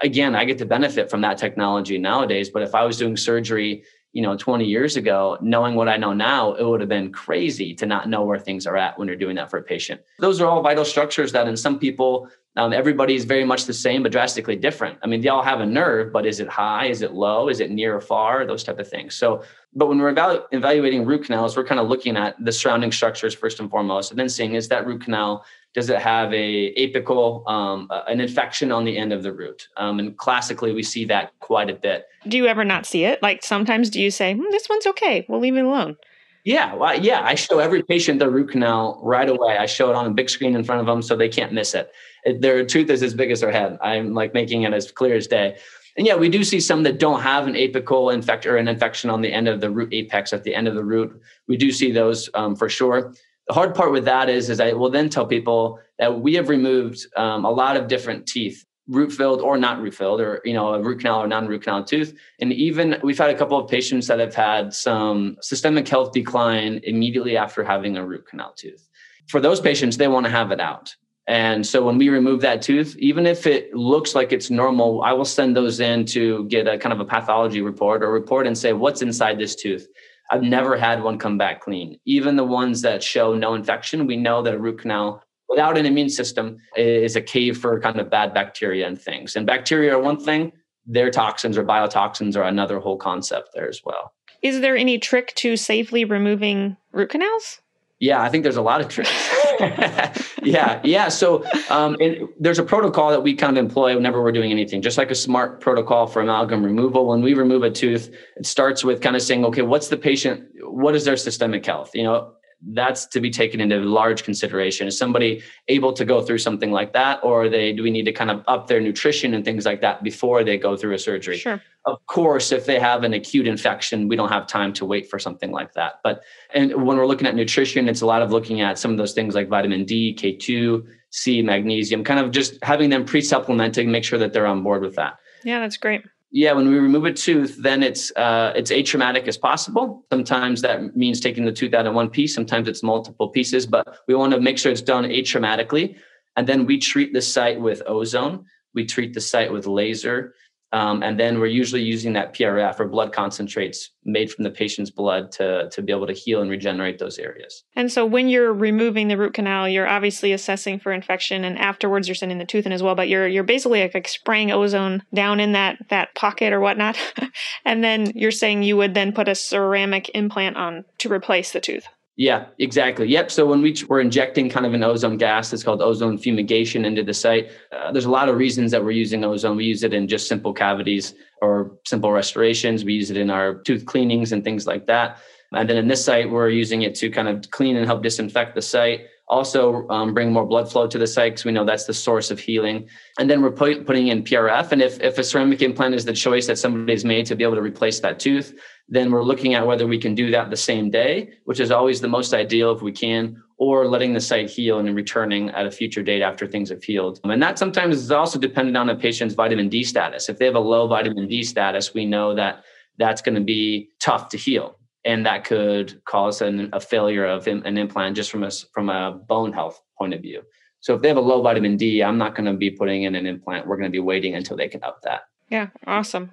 Again, 0.03 0.35
I 0.35 0.45
get 0.45 0.59
to 0.59 0.67
benefit 0.67 1.11
from 1.11 1.21
that 1.23 1.39
technology 1.39 1.97
nowadays, 1.97 2.51
but 2.51 2.63
if 2.63 2.75
I 2.75 2.85
was 2.85 2.99
doing 2.99 3.17
surgery 3.17 3.85
you 4.17 4.23
know 4.23 4.35
20 4.35 4.65
years 4.65 4.97
ago 4.97 5.37
knowing 5.43 5.75
what 5.75 5.91
i 5.91 5.97
know 5.99 6.15
now 6.15 6.55
it 6.55 6.65
would 6.65 6.81
have 6.81 6.89
been 6.89 7.13
crazy 7.13 7.75
to 7.75 7.85
not 7.85 8.09
know 8.09 8.25
where 8.25 8.39
things 8.39 8.67
are 8.67 8.77
at 8.77 8.99
when 8.99 9.07
you're 9.09 9.17
doing 9.25 9.37
that 9.37 9.51
for 9.51 9.59
a 9.59 9.63
patient. 9.63 10.01
Those 10.19 10.41
are 10.41 10.47
all 10.47 10.63
vital 10.63 10.87
structures 10.87 11.33
that 11.33 11.47
in 11.47 11.57
some 11.57 11.79
people 11.79 12.31
um, 12.57 12.73
is 12.73 13.25
very 13.25 13.45
much 13.45 13.67
the 13.67 13.75
same 13.75 14.03
but 14.03 14.13
drastically 14.13 14.57
different. 14.57 14.99
I 15.03 15.07
mean 15.07 15.21
they 15.21 15.29
all 15.29 15.43
have 15.43 15.61
a 15.61 15.67
nerve 15.67 16.15
but 16.15 16.25
is 16.25 16.41
it 16.41 16.49
high? 16.49 16.87
Is 16.87 17.03
it 17.03 17.13
low? 17.13 17.51
Is 17.51 17.61
it 17.61 17.71
near 17.71 17.95
or 17.95 18.01
far? 18.01 18.47
Those 18.47 18.65
type 18.65 18.79
of 18.79 18.89
things. 18.89 19.15
So 19.15 19.43
but 19.75 19.89
when 19.89 19.99
we're 19.99 20.15
evalu- 20.15 20.45
evaluating 20.53 21.05
root 21.05 21.25
canals 21.27 21.55
we're 21.55 21.67
kind 21.67 21.81
of 21.81 21.89
looking 21.89 22.17
at 22.17 22.43
the 22.43 22.53
surrounding 22.53 22.93
structures 22.93 23.35
first 23.35 23.61
and 23.61 23.71
foremost 23.71 24.11
and 24.11 24.19
then 24.19 24.31
seeing 24.31 24.55
is 24.55 24.69
that 24.69 24.87
root 24.87 25.03
canal 25.03 25.45
does 25.77 25.91
it 25.91 26.01
have 26.01 26.33
a 26.33 26.75
apical 26.77 27.47
um, 27.47 27.89
an 28.07 28.19
infection 28.19 28.73
on 28.73 28.87
the 28.87 28.97
end 28.97 29.13
of 29.13 29.23
the 29.23 29.31
root? 29.31 29.69
Um, 29.77 29.99
and 29.99 30.17
classically 30.17 30.73
we 30.73 30.83
see 30.83 31.05
that 31.05 31.33
quite 31.47 31.71
a 31.71 31.75
bit. 31.75 32.07
Do 32.27 32.37
you 32.37 32.49
ever 32.49 32.65
not 32.65 32.87
see 32.87 33.05
it? 33.05 33.23
Like 33.23 33.45
sometimes 33.45 33.89
do 33.89 34.03
you 34.03 34.11
say 34.11 34.35
hmm, 34.35 34.51
this 34.51 34.69
one's 34.69 34.87
okay. 34.89 35.25
We'll 35.29 35.39
leave 35.39 35.57
it 35.57 35.65
alone. 35.65 35.97
Yeah 36.45 36.75
well, 36.75 36.99
yeah 37.01 37.23
i 37.25 37.35
show 37.35 37.59
every 37.61 37.83
patient 37.83 38.19
the 38.19 38.29
root 38.29 38.51
canal 38.51 39.01
right 39.05 39.29
away. 39.29 39.57
I 39.57 39.67
show 39.67 39.89
it 39.91 39.95
on 39.95 40.07
a 40.07 40.11
big 40.11 40.29
screen 40.29 40.57
in 40.57 40.65
front 40.65 40.81
of 40.81 40.87
them 40.87 41.03
so 41.03 41.15
they 41.15 41.29
can't 41.29 41.53
miss 41.53 41.73
it, 41.73 41.93
it 42.25 42.41
their 42.41 42.65
tooth 42.65 42.91
is 42.91 43.03
as 43.05 43.15
big 43.15 43.31
as 43.31 43.41
their 43.41 43.53
head. 43.53 43.79
I'm 43.81 44.13
like 44.13 44.35
making 44.35 44.63
it 44.63 44.73
as 44.73 44.91
clear 44.91 45.15
as 45.15 45.29
day. 45.29 45.57
And 45.97 46.05
yeah, 46.07 46.17
we 46.17 46.29
do 46.29 46.43
see 46.43 46.61
some 46.61 46.83
that 46.83 46.99
don't 46.99 47.23
have 47.23 47.47
an 47.47 47.55
apical 47.55 48.13
infect 48.13 48.45
or 48.45 48.57
an 48.57 48.69
infection 48.69 49.09
on 49.09 49.23
the 49.23 49.33
end 49.33 49.47
of 49.49 49.61
the 49.61 49.71
root 49.71 49.95
apex 49.95 50.33
at 50.33 50.43
the 50.43 50.55
end 50.55 50.67
of 50.69 50.75
the 50.75 50.85
root. 50.85 51.19
We 51.47 51.57
do 51.57 51.71
see 51.71 51.93
those 51.93 52.29
um, 52.35 52.57
for 52.57 52.69
sure. 52.69 53.15
The 53.49 53.55
hard 53.55 53.75
part 53.75 53.93
with 53.93 54.05
that 54.07 54.29
is 54.29 54.51
is 54.51 54.59
i 54.59 54.73
will 54.73 54.91
then 54.91 55.09
tell 55.09 55.27
people 55.27 55.79
that 56.01 56.21
we 56.21 56.35
have 56.35 56.49
removed 56.49 57.07
um, 57.17 57.45
a 57.45 57.51
lot 57.51 57.77
of 57.77 57.87
different 57.87 58.27
teeth 58.27 58.66
root 58.89 59.13
filled 59.13 59.41
or 59.41 59.59
not 59.59 59.81
root 59.81 59.95
filled 59.95 60.21
or 60.21 60.41
you 60.45 60.53
know 60.53 60.75
a 60.75 60.83
root 60.83 60.99
canal 60.99 61.23
or 61.23 61.27
non 61.27 61.47
root 61.47 61.63
canal 61.63 61.85
tooth. 61.85 62.15
And 62.41 62.53
even 62.53 62.99
we've 63.03 63.19
had 63.19 63.31
a 63.31 63.39
couple 63.39 63.59
of 63.59 63.69
patients 63.69 64.07
that 64.07 64.19
have 64.19 64.35
had 64.35 64.73
some 64.73 65.37
systemic 65.41 65.89
health 65.89 66.13
decline 66.13 66.81
immediately 66.85 67.37
after 67.37 67.65
having 67.65 67.97
a 67.97 68.07
root 68.07 68.27
canal 68.27 68.53
tooth. 68.57 68.89
For 69.29 69.41
those 69.41 69.61
patients 69.61 69.97
they 69.97 70.09
want 70.09 70.27
to 70.27 70.31
have 70.31 70.53
it 70.53 70.61
out. 70.61 70.95
And 71.29 71.67
so 71.67 71.85
when 71.85 71.99
we 71.99 72.09
remove 72.09 72.41
that 72.43 72.63
tooth 72.63 72.97
even 72.99 73.27
if 73.27 73.47
it 73.47 73.75
looks 73.75 74.15
like 74.15 74.33
it's 74.33 74.49
normal 74.49 75.03
i 75.03 75.13
will 75.13 75.25
send 75.25 75.57
those 75.57 75.81
in 75.81 76.05
to 76.05 76.45
get 76.45 76.69
a 76.69 76.79
kind 76.79 76.93
of 76.93 77.01
a 77.01 77.05
pathology 77.05 77.63
report 77.63 78.05
or 78.05 78.13
report 78.13 78.47
and 78.47 78.57
say 78.57 78.73
what's 78.73 79.03
inside 79.03 79.39
this 79.39 79.57
tooth? 79.57 79.89
I've 80.31 80.43
never 80.43 80.77
had 80.77 81.03
one 81.03 81.19
come 81.19 81.39
back 81.39 81.61
clean. 81.61 82.01
Even 82.05 82.37
the 82.37 82.45
ones 82.45 82.83
that 82.83 83.03
show 83.03 83.35
no 83.35 83.55
infection, 83.55 84.07
we 84.07 84.17
know 84.17 84.43
that 84.43 84.55
a 84.55 84.59
root 84.59 84.81
canal 84.81 85.23
without 85.49 85.79
an 85.79 85.87
immune 85.87 86.11
system 86.11 86.59
is 86.77 87.17
a 87.17 87.21
cave 87.21 87.59
for 87.59 87.81
kind 87.81 88.01
of 88.01 88.11
bad 88.11 88.35
bacteria 88.35 88.87
and 88.87 89.01
things. 89.01 89.37
And 89.37 89.47
bacteria 89.47 89.95
are 89.95 90.01
one 90.01 90.19
thing, 90.19 90.53
their 90.87 91.11
toxins 91.11 91.59
or 91.59 91.65
biotoxins 91.65 92.37
are 92.37 92.43
another 92.43 92.79
whole 92.79 92.97
concept 92.97 93.51
there 93.55 93.69
as 93.69 93.83
well. 93.85 94.13
Is 94.43 94.61
there 94.61 94.77
any 94.77 94.99
trick 94.99 95.35
to 95.37 95.57
safely 95.57 96.05
removing 96.05 96.77
root 96.93 97.11
canals? 97.11 97.61
Yeah, 97.99 98.21
I 98.21 98.29
think 98.29 98.43
there's 98.43 98.59
a 98.59 98.63
lot 98.63 98.83
of 98.83 98.89
tricks. 98.89 99.11
yeah, 100.43 100.81
yeah. 100.85 101.09
So 101.09 101.45
um, 101.71 101.97
there's 102.39 102.59
a 102.59 102.63
protocol 102.63 103.11
that 103.11 103.23
we 103.23 103.35
kind 103.35 103.57
of 103.57 103.65
employ 103.65 103.95
whenever 103.95 104.23
we're 104.23 104.33
doing 104.33 104.51
anything, 104.51 104.83
just 104.83 104.99
like 104.99 105.11
a 105.11 105.15
smart 105.15 105.63
protocol 105.63 106.07
for 106.07 106.21
amalgam 106.21 106.63
removal. 106.63 107.07
When 107.07 107.23
we 107.23 107.33
remove 107.33 107.63
a 107.63 107.71
tooth, 107.71 108.15
it 108.37 108.45
starts 108.45 108.85
with 108.85 109.01
kind 109.01 109.17
of 109.17 109.23
saying, 109.23 109.47
okay, 109.47 109.63
what's 109.63 109.89
the 109.89 109.97
patient? 109.97 110.47
What 110.61 110.95
is 110.95 111.07
their 111.07 111.17
systemic 111.17 111.65
health? 111.65 111.91
You 111.95 112.03
know, 112.03 112.33
that's 112.73 113.07
to 113.07 113.21
be 113.21 113.31
taken 113.31 113.61
into 113.61 113.79
large 113.79 114.25
consideration. 114.25 114.87
Is 114.87 114.97
somebody 114.97 115.43
able 115.69 115.93
to 115.93 116.05
go 116.05 116.23
through 116.23 116.39
something 116.39 116.73
like 116.73 116.93
that, 116.95 117.21
or 117.23 117.49
they 117.49 117.73
do 117.73 117.83
we 117.83 117.91
need 117.91 118.05
to 118.05 118.13
kind 118.13 118.31
of 118.31 118.43
up 118.49 118.67
their 118.67 118.81
nutrition 118.81 119.35
and 119.35 119.45
things 119.45 119.67
like 119.67 119.81
that 119.83 120.03
before 120.03 120.43
they 120.43 120.57
go 120.57 120.77
through 120.77 120.95
a 120.95 120.99
surgery? 120.99 121.37
Sure. 121.37 121.61
Of 121.85 122.05
course, 122.07 122.53
if 122.53 122.67
they 122.67 122.81
have 122.81 123.05
an 123.05 123.13
acute 123.13 123.47
infection, 123.47 124.09
we 124.09 124.17
don't 124.17 124.31
have 124.31 124.47
time 124.47 124.73
to 124.75 124.85
wait 124.85 125.09
for 125.09 125.19
something 125.19 125.53
like 125.53 125.75
that. 125.75 126.01
But 126.03 126.23
and 126.55 126.73
when 126.87 126.97
we're 126.97 127.07
looking 127.07 127.27
at 127.27 127.35
nutrition, 127.35 127.89
it's 127.89 128.01
a 128.01 128.07
lot 128.07 128.23
of 128.23 128.33
looking 128.33 128.61
at 128.61 128.79
some 128.79 128.91
of 128.91 128.97
those 128.97 129.13
things 129.13 129.35
like 129.35 129.49
vitamin 129.49 129.85
D, 129.85 130.15
K 130.15 130.35
two, 130.35 130.87
C, 131.11 131.43
magnesium, 131.43 132.05
kind 132.05 132.21
of 132.21 132.31
just 132.31 132.63
having 132.65 132.91
them 132.91 133.05
pre-supplementing, 133.05 133.91
make 133.91 134.05
sure 134.05 134.19
that 134.19 134.33
they're 134.33 134.47
on 134.47 134.63
board 134.63 134.83
with 134.83 134.97
that. 134.97 135.19
Yeah, 135.45 135.61
that's 135.61 135.77
great 135.77 136.03
yeah, 136.31 136.53
when 136.53 136.69
we 136.69 136.79
remove 136.79 137.05
a 137.05 137.13
tooth, 137.13 137.57
then 137.59 137.83
it's 137.83 138.11
uh, 138.17 138.53
it's 138.57 138.71
atraumatic 138.71 139.29
as 139.29 139.39
possible. 139.39 140.05
Sometimes 140.13 140.61
that 140.63 140.97
means 140.97 141.21
taking 141.21 141.45
the 141.45 141.53
tooth 141.53 141.73
out 141.73 141.87
in 141.87 141.95
one 141.95 142.11
piece. 142.11 142.35
Sometimes 142.35 142.69
it's 142.69 142.83
multiple 142.83 143.29
pieces, 143.29 143.67
but 143.67 144.01
we 144.09 144.15
want 144.15 144.33
to 144.33 144.41
make 144.41 144.59
sure 144.59 144.73
it's 144.73 144.83
done 144.83 145.05
atraumatically. 145.05 145.97
And 146.37 146.47
then 146.47 146.67
we 146.67 146.79
treat 146.79 147.13
the 147.13 147.23
site 147.23 147.61
with 147.61 147.83
ozone. 147.87 148.45
We 148.75 148.85
treat 148.85 149.15
the 149.15 149.21
site 149.21 149.53
with 149.53 149.67
laser. 149.67 150.35
Um, 150.77 151.03
and 151.03 151.19
then 151.19 151.41
we're 151.41 151.47
usually 151.47 151.81
using 151.81 152.13
that 152.13 152.35
PRF 152.35 152.79
or 152.79 152.87
blood 152.87 153.11
concentrates 153.11 153.93
made 154.05 154.31
from 154.31 154.45
the 154.45 154.51
patient's 154.51 154.91
blood 154.91 155.33
to, 155.33 155.71
to 155.71 155.81
be 155.81 155.91
able 155.91 156.07
to 156.07 156.13
heal 156.13 156.43
and 156.43 156.51
regenerate 156.51 156.99
those 156.99 157.19
areas. 157.19 157.65
And 157.75 157.91
so 157.91 158.05
when 158.05 158.29
you're 158.29 158.53
removing 158.53 159.09
the 159.09 159.17
root 159.17 159.33
canal, 159.33 159.67
you're 159.71 159.89
obviously 159.89 160.33
assessing 160.33 160.79
for 160.79 160.93
infection 160.93 161.47
and 161.47 161.59
afterwards 161.59 162.09
you're 162.09 162.15
sending 162.15 162.37
the 162.37 162.45
tooth 162.45 162.67
in 162.67 162.73
as 162.73 162.83
well, 162.83 162.95
but 162.95 163.09
you're 163.09 163.27
you're 163.27 163.43
basically 163.43 163.81
like, 163.81 163.95
like 163.95 164.07
spraying 164.07 164.53
ozone 164.53 165.03
down 165.15 165.41
in 165.41 165.53
that 165.53 165.79
that 165.89 166.15
pocket 166.15 166.53
or 166.53 166.61
whatnot. 166.61 166.99
and 167.65 167.83
then 167.83 168.13
you're 168.15 168.31
saying 168.31 168.63
you 168.63 168.77
would 168.77 168.93
then 168.93 169.13
put 169.13 169.29
a 169.29 169.35
ceramic 169.35 170.11
implant 170.15 170.59
on 170.59 170.85
to 170.99 171.11
replace 171.11 171.53
the 171.53 171.61
tooth. 171.61 171.89
Yeah, 172.19 172.47
exactly. 172.59 173.09
Yep. 173.09 173.31
So 173.31 173.45
when 173.45 173.61
we 173.61 173.77
were 173.89 174.01
injecting 174.01 174.49
kind 174.49 174.65
of 174.65 174.73
an 174.73 174.83
ozone 174.83 175.19
gas, 175.19 175.53
it's 175.53 175.63
called 175.63 175.83
ozone 175.83 176.17
fumigation 176.17 176.87
into 176.87 177.03
the 177.03 177.13
site. 177.13 177.51
Uh, 177.71 177.93
there's 177.93 178.07
a 178.07 178.11
lot 178.11 178.31
of 178.31 178.39
reasons 178.39 178.71
that 178.71 178.83
we're 178.83 178.93
using 178.93 179.23
ozone. 179.23 179.57
We 179.57 179.67
use 179.67 179.83
it 179.83 179.93
in 179.93 180.09
just 180.09 180.27
simple 180.27 180.55
cavities 180.55 181.15
or 181.43 181.73
simple 181.85 182.11
restorations. 182.11 182.87
We 182.87 182.95
use 182.95 183.11
it 183.11 183.19
in 183.19 183.29
our 183.29 183.57
tooth 183.57 183.85
cleanings 183.85 184.33
and 184.33 184.43
things 184.43 184.67
like 184.67 184.87
that. 184.87 185.19
And 185.53 185.69
then 185.69 185.77
in 185.77 185.89
this 185.89 186.03
site, 186.03 186.31
we're 186.31 186.49
using 186.49 186.83
it 186.83 186.95
to 186.97 187.11
kind 187.11 187.29
of 187.29 187.51
clean 187.51 187.77
and 187.77 187.85
help 187.85 188.03
disinfect 188.03 188.55
the 188.55 188.63
site. 188.63 189.09
Also 189.29 189.89
um, 189.89 190.15
bring 190.15 190.33
more 190.33 190.47
blood 190.47 190.71
flow 190.71 190.87
to 190.87 190.99
the 190.99 191.07
site 191.07 191.33
because 191.33 191.45
we 191.45 191.53
know 191.53 191.65
that's 191.65 191.85
the 191.85 191.95
source 191.95 192.31
of 192.31 192.39
healing. 192.39 192.89
And 193.19 193.29
then 193.29 193.43
we're 193.43 193.51
put, 193.51 193.87
putting 193.87 194.09
in 194.09 194.23
PRF. 194.23 194.73
And 194.73 194.81
if, 194.81 195.01
if 195.01 195.19
a 195.19 195.25
ceramic 195.25 195.63
implant 195.63 195.95
is 195.95 196.05
the 196.05 196.13
choice 196.13 196.47
that 196.47 196.59
somebody's 196.59 197.05
made 197.05 197.27
to 197.27 197.35
be 197.35 197.43
able 197.43 197.57
to 197.57 197.63
replace 197.63 198.01
that 198.01 198.21
tooth, 198.21 198.55
then 198.89 199.11
we're 199.11 199.25
looking 199.25 199.55
at 199.55 199.67
whether 199.67 199.87
we 199.87 199.99
can 199.99 200.15
do 200.15 200.31
that 200.31 200.51
the 200.51 200.57
same 200.57 200.91
day, 200.91 201.31
which 201.45 201.59
is 201.59 201.73
always 201.73 202.01
the 202.01 202.09
most 202.09 202.33
ideal 202.33 202.73
if 202.73 202.83
we 202.83 202.93
can, 202.93 203.43
or 203.59 203.89
letting 203.89 204.13
the 204.13 204.21
site 204.21 204.49
heal 204.49 204.79
and 204.79 204.95
returning 204.95 205.51
at 205.51 205.67
a 205.67 205.71
future 205.71 206.03
date 206.03 206.23
after 206.23 206.47
things 206.47 206.69
have 206.69 206.85
healed. 206.85 207.19
And 207.25 207.43
that 207.43 207.59
sometimes 207.59 207.97
is 207.97 208.13
also 208.13 208.39
dependent 208.39 208.77
on 208.77 208.91
a 208.91 208.95
patient's 208.95 209.35
vitamin 209.35 209.69
D 209.69 209.83
status. 209.83 210.29
If 210.29 210.39
they 210.39 210.45
have 210.45 210.55
a 210.55 210.61
low 210.61 210.87
vitamin 210.87 211.27
D 211.27 211.43
status, 211.43 211.95
we 211.95 212.05
know 212.05 212.35
that 212.37 212.63
that's 212.99 213.23
going 213.23 213.35
to 213.35 213.41
be 213.41 213.91
tough 213.99 214.29
to 214.29 214.37
heal 214.37 214.79
and 215.07 215.25
that 215.25 215.45
could 215.45 216.05
cause 216.05 216.43
an, 216.43 216.69
a 216.73 216.81
failure 216.81 217.25
of 217.25 217.47
an 217.47 217.79
implant 217.79 218.17
just 218.17 218.31
from 218.31 218.43
a 218.43 218.51
from 218.75 218.91
a 218.91 219.13
bone 219.13 219.53
health 219.53 219.81
point 219.97 220.13
of 220.13 220.21
view. 220.21 220.43
So 220.81 220.95
if 220.95 221.03
they 221.03 221.09
have 221.09 221.17
a 221.17 221.21
low 221.21 221.41
vitamin 221.41 221.77
D, 221.77 222.03
I'm 222.03 222.19
not 222.19 222.35
going 222.35 222.47
to 222.47 222.53
be 222.53 222.71
putting 222.71 223.05
in 223.05 223.15
an 223.15 223.25
implant. 223.25 223.67
We're 223.67 223.77
going 223.77 223.91
to 223.91 223.97
be 223.97 224.01
waiting 224.01 224.35
until 224.35 224.57
they 224.57 224.69
can 224.69 224.83
up 224.83 225.01
that. 225.03 225.23
Yeah, 225.49 225.69
awesome. 225.87 226.33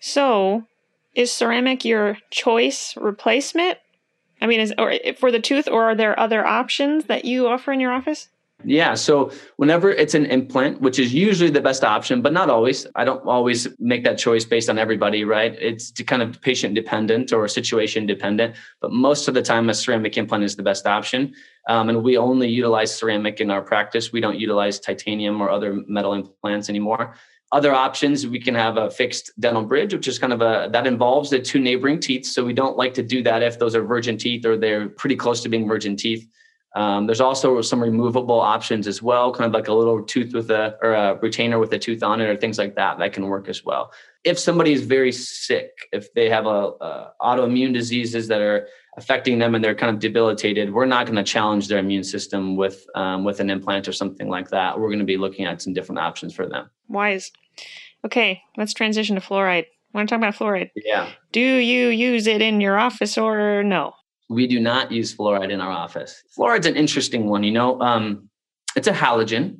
So, 0.00 0.64
is 1.14 1.32
ceramic 1.32 1.84
your 1.84 2.18
choice 2.30 2.94
replacement? 2.96 3.78
I 4.40 4.46
mean, 4.46 4.60
is 4.60 4.74
or 4.78 4.94
for 5.16 5.32
the 5.32 5.40
tooth, 5.40 5.66
or 5.68 5.84
are 5.84 5.94
there 5.94 6.18
other 6.18 6.46
options 6.46 7.06
that 7.06 7.24
you 7.24 7.48
offer 7.48 7.72
in 7.72 7.80
your 7.80 7.92
office? 7.92 8.28
Yeah. 8.62 8.94
So 8.94 9.30
whenever 9.56 9.90
it's 9.90 10.14
an 10.14 10.26
implant, 10.26 10.80
which 10.80 10.98
is 10.98 11.12
usually 11.12 11.50
the 11.50 11.60
best 11.60 11.84
option, 11.84 12.22
but 12.22 12.32
not 12.32 12.48
always, 12.48 12.86
I 12.94 13.04
don't 13.04 13.24
always 13.26 13.68
make 13.78 14.04
that 14.04 14.16
choice 14.16 14.44
based 14.44 14.70
on 14.70 14.78
everybody, 14.78 15.24
right? 15.24 15.54
It's 15.60 15.90
kind 16.06 16.22
of 16.22 16.40
patient 16.40 16.74
dependent 16.74 17.32
or 17.32 17.46
situation 17.48 18.06
dependent. 18.06 18.56
But 18.80 18.92
most 18.92 19.28
of 19.28 19.34
the 19.34 19.42
time, 19.42 19.68
a 19.68 19.74
ceramic 19.74 20.16
implant 20.16 20.44
is 20.44 20.56
the 20.56 20.62
best 20.62 20.86
option. 20.86 21.34
Um, 21.68 21.88
and 21.88 22.02
we 22.02 22.16
only 22.16 22.48
utilize 22.48 22.94
ceramic 22.94 23.40
in 23.40 23.50
our 23.50 23.60
practice. 23.60 24.12
We 24.12 24.20
don't 24.20 24.38
utilize 24.38 24.78
titanium 24.80 25.40
or 25.42 25.50
other 25.50 25.82
metal 25.86 26.14
implants 26.14 26.68
anymore. 26.70 27.16
Other 27.52 27.72
options, 27.72 28.26
we 28.26 28.40
can 28.40 28.54
have 28.54 28.78
a 28.78 28.90
fixed 28.90 29.30
dental 29.38 29.62
bridge, 29.62 29.92
which 29.94 30.08
is 30.08 30.18
kind 30.18 30.32
of 30.32 30.40
a 30.40 30.68
that 30.72 30.86
involves 30.86 31.30
the 31.30 31.38
two 31.38 31.60
neighboring 31.60 32.00
teeth. 32.00 32.26
So 32.26 32.44
we 32.44 32.52
don't 32.52 32.76
like 32.76 32.94
to 32.94 33.02
do 33.02 33.22
that 33.24 33.42
if 33.42 33.58
those 33.58 33.76
are 33.76 33.82
virgin 33.82 34.16
teeth 34.16 34.44
or 34.46 34.56
they're 34.56 34.88
pretty 34.88 35.16
close 35.16 35.42
to 35.42 35.48
being 35.48 35.68
virgin 35.68 35.96
teeth. 35.96 36.26
Um, 36.74 37.06
there's 37.06 37.20
also 37.20 37.60
some 37.62 37.80
removable 37.80 38.40
options 38.40 38.88
as 38.88 39.00
well, 39.00 39.32
kind 39.32 39.46
of 39.46 39.52
like 39.52 39.68
a 39.68 39.72
little 39.72 40.02
tooth 40.02 40.34
with 40.34 40.50
a 40.50 40.76
or 40.82 40.92
a 40.92 41.14
retainer 41.16 41.58
with 41.58 41.72
a 41.72 41.78
tooth 41.78 42.02
on 42.02 42.20
it, 42.20 42.28
or 42.28 42.36
things 42.36 42.58
like 42.58 42.74
that 42.74 42.98
that 42.98 43.12
can 43.12 43.28
work 43.28 43.48
as 43.48 43.64
well. 43.64 43.92
If 44.24 44.38
somebody 44.38 44.72
is 44.72 44.82
very 44.82 45.12
sick, 45.12 45.70
if 45.92 46.12
they 46.14 46.28
have 46.28 46.46
a, 46.46 46.72
a 46.80 47.12
autoimmune 47.20 47.72
diseases 47.72 48.26
that 48.28 48.40
are 48.40 48.66
affecting 48.96 49.38
them 49.38 49.54
and 49.54 49.62
they're 49.62 49.74
kind 49.74 49.94
of 49.94 50.00
debilitated, 50.00 50.72
we're 50.72 50.86
not 50.86 51.06
going 51.06 51.16
to 51.16 51.22
challenge 51.22 51.68
their 51.68 51.78
immune 51.78 52.04
system 52.04 52.56
with 52.56 52.84
um, 52.96 53.22
with 53.22 53.38
an 53.38 53.50
implant 53.50 53.86
or 53.86 53.92
something 53.92 54.28
like 54.28 54.50
that. 54.50 54.78
We're 54.78 54.88
going 54.88 54.98
to 54.98 55.04
be 55.04 55.16
looking 55.16 55.44
at 55.44 55.62
some 55.62 55.74
different 55.74 56.00
options 56.00 56.34
for 56.34 56.48
them. 56.48 56.70
Wise. 56.88 57.30
Okay, 58.04 58.42
let's 58.56 58.74
transition 58.74 59.14
to 59.14 59.22
fluoride. 59.22 59.66
I 59.66 59.98
want 59.98 60.08
to 60.08 60.12
talk 60.12 60.20
about 60.20 60.34
fluoride. 60.34 60.70
Yeah. 60.74 61.10
Do 61.30 61.40
you 61.40 61.86
use 61.86 62.26
it 62.26 62.42
in 62.42 62.60
your 62.60 62.78
office 62.78 63.16
or 63.16 63.62
no? 63.62 63.94
We 64.28 64.46
do 64.46 64.60
not 64.60 64.90
use 64.90 65.14
fluoride 65.14 65.52
in 65.52 65.60
our 65.60 65.70
office. 65.70 66.22
Fluoride's 66.36 66.66
an 66.66 66.76
interesting 66.76 67.26
one. 67.26 67.42
You 67.42 67.52
know, 67.52 67.80
um, 67.80 68.28
it's 68.76 68.88
a 68.88 68.92
halogen. 68.92 69.58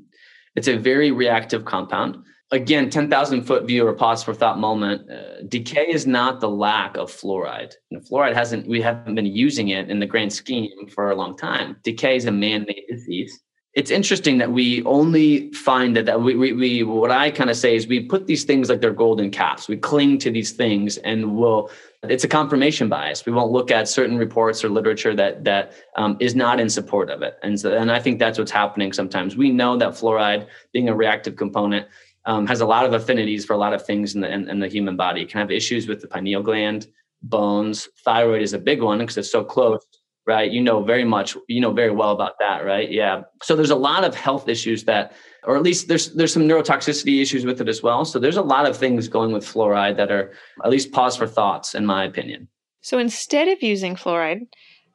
It's 0.57 0.69
a 0.69 0.77
very 0.77 1.11
reactive 1.11 1.65
compound. 1.65 2.19
Again, 2.51 2.89
10,000 2.89 3.43
foot 3.43 3.67
view 3.67 3.87
or 3.87 3.93
pause 3.95 4.23
for 4.23 4.33
thought 4.33 4.59
moment. 4.59 5.11
Uh, 5.11 5.43
decay 5.49 5.87
is 5.89 6.07
not 6.07 6.41
the 6.41 6.49
lack 6.49 6.97
of 6.97 7.11
fluoride. 7.11 7.75
You 7.91 7.99
know, 7.99 8.05
fluoride 8.05 8.35
hasn't, 8.35 8.69
we 8.69 8.81
haven't 8.81 9.15
been 9.15 9.27
using 9.27 9.69
it 9.69 9.91
in 9.91 9.99
the 9.99 10.07
grand 10.07 10.33
scheme 10.33 10.89
for 10.89 11.11
a 11.11 11.17
long 11.17 11.37
time. 11.37 11.77
Decay 11.83 12.17
is 12.17 12.27
a 12.27 12.33
man 12.33 12.65
made 12.67 12.85
disease 12.89 13.41
it's 13.75 13.91
interesting 13.91 14.39
that 14.39 14.53
we 14.53 14.85
only 14.85 15.51
find 15.53 15.97
that 15.97 16.07
that 16.07 16.23
we, 16.23 16.37
we, 16.37 16.53
we 16.53 16.83
what 16.85 17.11
I 17.11 17.31
kind 17.31 17.51
of 17.51 17.57
say 17.57 17.75
is 17.75 17.89
we 17.89 18.01
put 18.01 18.29
these 18.29 18.45
things 18.45 18.69
like 18.69 18.81
they're 18.81 18.93
golden 18.93 19.31
caps. 19.31 19.69
We 19.69 19.77
cling 19.77 20.19
to 20.19 20.31
these 20.31 20.53
things 20.53 20.97
and 20.99 21.37
we'll 21.37 21.71
it's 22.05 22.23
a 22.23 22.29
confirmation 22.29 22.89
bias. 22.89 23.27
We 23.27 23.33
won't 23.33 23.51
look 23.51 23.73
at 23.73 23.89
certain 23.89 24.17
reports 24.17 24.65
or 24.65 24.69
literature 24.69 25.15
that 25.17 25.43
that 25.45 25.73
um, 25.97 26.17
is 26.21 26.37
not 26.37 26.61
in 26.61 26.71
support 26.71 27.11
of 27.11 27.23
it. 27.23 27.37
And 27.43 27.59
so 27.59 27.77
and 27.77 27.91
I 27.91 27.99
think 27.99 28.21
that's 28.21 28.39
what's 28.39 28.53
happening 28.53 28.93
sometimes. 28.93 29.37
We 29.37 29.51
know 29.51 29.77
that 29.77 29.95
fluoride 29.95 30.47
being 30.73 30.89
a 30.89 30.95
reactive 30.95 31.35
component 31.35 31.89
um, 32.27 32.47
has 32.47 32.61
a 32.61 32.67
lot 32.67 32.87
of 32.87 32.93
affinities 32.93 33.45
for 33.45 33.55
a 33.55 33.59
lot 33.59 33.75
of 33.75 33.85
things 33.85 34.15
in 34.15 34.21
the 34.21 34.33
in, 34.33 34.49
in 34.49 34.61
the 34.61 34.69
human 34.69 34.97
body. 34.97 35.23
It 35.23 35.31
can 35.31 35.41
have 35.41 35.51
issues 35.51 35.89
with 35.89 36.01
the 36.01 36.07
pineal 36.07 36.45
gland, 36.45 36.87
bones, 37.23 37.89
thyroid 38.05 38.43
is 38.43 38.53
a 38.53 38.59
big 38.59 38.83
one 38.83 38.99
because 38.99 39.17
it's 39.17 39.33
so 39.33 39.43
close 39.43 39.85
right? 40.27 40.51
You 40.51 40.61
know 40.63 40.83
very 40.83 41.05
much, 41.05 41.37
you 41.49 41.61
know 41.61 41.73
very 41.73 41.91
well 41.91 42.11
about 42.11 42.39
that, 42.39 42.65
right? 42.65 42.91
Yeah. 42.91 43.23
So 43.43 43.57
there's 43.57 43.71
a 43.71 43.77
lot 43.77 44.05
of 44.05 44.15
health 44.15 44.49
issues 44.49 44.85
that, 44.85 45.13
or 45.45 45.57
at 45.57 45.63
least 45.63 45.89
there's 45.89 46.15
there's 46.15 46.33
some 46.33 46.49
neurotoxicity 46.49 47.21
issues 47.21 47.45
with 47.45 47.61
it 47.61 47.69
as 47.69 47.83
well. 47.83 48.05
So 48.05 48.19
there's 48.19 48.37
a 48.37 48.43
lot 48.43 48.67
of 48.67 48.77
things 48.77 49.09
going 49.09 49.33
with 49.33 49.45
fluoride 49.45 49.97
that 49.97 50.11
are 50.11 50.33
at 50.65 50.71
least 50.71 50.93
pause 50.93 51.17
for 51.17 51.27
thoughts, 51.27 51.75
in 51.75 51.85
my 51.87 52.05
opinion. 52.05 52.49
So 52.81 52.99
instead 52.99 53.49
of 53.49 53.63
using 53.63 53.97
fluoride, 53.97 54.47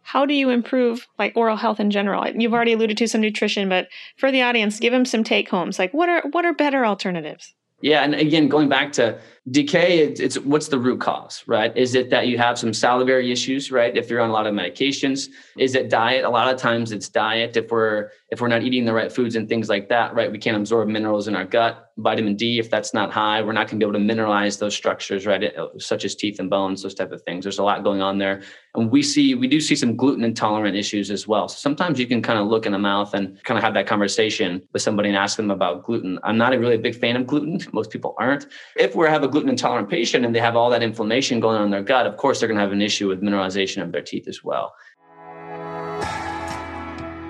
how 0.02 0.26
do 0.26 0.34
you 0.34 0.50
improve 0.50 1.08
like 1.20 1.34
oral 1.36 1.58
health 1.58 1.80
in 1.80 1.92
general? 1.92 2.28
You've 2.28 2.54
already 2.54 2.74
alluded 2.74 2.98
to 2.98 3.08
some 3.08 3.22
nutrition, 3.22 3.70
but 3.70 3.88
for 4.18 4.32
the 4.32 4.42
audience, 4.42 4.80
give 4.80 4.94
them 4.94 5.06
some 5.06 5.24
take 5.24 5.50
homes. 5.50 5.78
Like 5.78 5.94
what 5.94 6.10
are 6.10 6.24
what 6.32 6.46
are 6.46 6.54
better 6.54 6.86
alternatives? 6.86 7.54
Yeah, 7.82 8.04
and 8.04 8.14
again, 8.14 8.50
going 8.50 8.68
back 8.68 8.92
to 8.94 9.20
decay, 9.52 10.00
it's, 10.00 10.20
it's, 10.20 10.38
what's 10.40 10.68
the 10.68 10.80
root 10.80 11.00
cause, 11.00 11.44
right? 11.48 11.76
Is 11.76 11.96
it 11.96 12.10
that 12.10 12.28
you 12.28 12.38
have 12.38 12.58
some 12.58 12.74
salivary 12.74 13.32
issues, 13.32 13.72
right? 13.72 13.96
If 13.96 14.10
you're 14.10 14.22
on 14.22 14.30
a 14.30 14.34
lot 14.34 14.48
of 14.48 14.54
medications, 14.54 15.30
is 15.58 15.76
it 15.76 15.90
diet? 15.90 16.26
A 16.26 16.30
lot 16.30 16.54
of 16.54 16.60
times 16.60 16.92
it's 16.92 17.10
diet. 17.10 17.56
If 17.56 17.72
we're 17.72 18.10
if 18.32 18.42
we're 18.42 18.48
not 18.48 18.62
eating 18.62 18.86
the 18.86 18.94
right 18.94 19.12
foods 19.12 19.36
and 19.36 19.50
things 19.50 19.70
like 19.70 19.90
that, 19.90 20.14
right? 20.14 20.32
We 20.32 20.38
can't 20.38 20.56
absorb 20.56 20.88
minerals 20.88 21.28
in 21.28 21.36
our 21.36 21.46
gut. 21.46 21.86
Vitamin 21.98 22.36
D, 22.36 22.60
if 22.60 22.70
that's 22.70 22.94
not 22.94 23.12
high, 23.12 23.42
we're 23.42 23.52
not 23.52 23.68
going 23.68 23.80
to 23.80 23.86
be 23.86 23.90
able 23.90 24.00
to 24.00 24.14
mineralize 24.14 24.58
those 24.58 24.74
structures, 24.74 25.26
right? 25.26 25.52
Such 25.80 26.06
as 26.06 26.16
teeth 26.16 26.40
and 26.40 26.50
bones, 26.50 26.82
those 26.82 26.94
type 26.94 27.12
of 27.12 27.22
things. 27.24 27.44
There's 27.44 27.60
a 27.60 27.64
lot 27.64 27.84
going 27.84 28.02
on 28.02 28.18
there, 28.18 28.42
and 28.76 28.90
we 28.90 29.04
see 29.04 29.36
we 29.36 29.48
do 29.48 29.60
see 29.60 29.76
some 29.76 29.96
gluten 29.96 30.24
intolerant 30.24 30.78
issues 30.78 31.12
as 31.12 31.28
well. 31.28 31.48
So 31.48 31.58
sometimes 31.58 32.00
you 32.00 32.08
can 32.08 32.22
kind 32.22 32.40
of 32.40 32.48
look 32.48 32.66
in 32.66 32.72
the 32.72 32.80
mouth 32.80 33.14
and 33.14 33.42
kind 33.44 33.58
of 33.58 33.64
have 33.64 33.74
that 33.74 33.88
conversation 33.88 34.62
with 34.72 34.82
somebody 34.82 35.10
and 35.10 35.18
ask 35.18 35.36
them 35.36 35.52
about 35.52 35.84
gluten. 35.84 36.20
I'm 36.24 36.38
not 36.38 36.54
a 36.54 36.60
really 36.60 36.78
big 36.78 36.96
fan 36.96 37.18
of 37.18 37.28
gluten. 37.28 37.60
Most 37.74 37.92
people 37.92 38.16
aren't. 38.18 38.48
If 38.78 38.96
we're 38.96 39.10
have 39.10 39.24
a 39.24 39.28
gluten 39.40 39.50
intolerant 39.50 39.90
patient 39.90 40.26
and 40.26 40.36
they 40.36 40.40
have 40.40 40.58
all 40.58 40.70
that 40.70 40.84
inflammation 40.84 41.40
going 41.40 41.56
on 41.56 41.64
in 41.64 41.72
their 41.72 41.82
gut, 41.82 42.06
of 42.06 42.18
course 42.18 42.40
they're 42.40 42.48
going 42.50 42.58
to 42.58 42.62
have 42.62 42.74
an 42.74 42.82
issue 42.82 43.08
with 43.08 43.22
mineralization 43.22 43.82
of 43.82 43.94
their 43.94 44.02
teeth 44.02 44.28
as 44.28 44.44
well. 44.44 44.74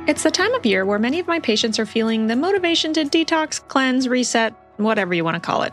It's 0.08 0.24
the 0.24 0.32
time 0.32 0.52
of 0.56 0.66
year 0.66 0.86
where 0.86 0.98
many 0.98 1.20
of 1.20 1.28
my 1.28 1.40
patients 1.40 1.78
are 1.78 1.86
feeling 1.86 2.26
the 2.26 2.36
motivation 2.36 2.94
to 2.94 3.06
detox, 3.06 3.66
cleanse, 3.68 4.08
reset, 4.08 4.56
whatever 4.78 5.14
you 5.14 5.24
want 5.24 5.36
to 5.36 5.40
call 5.40 5.62
it. 5.62 5.72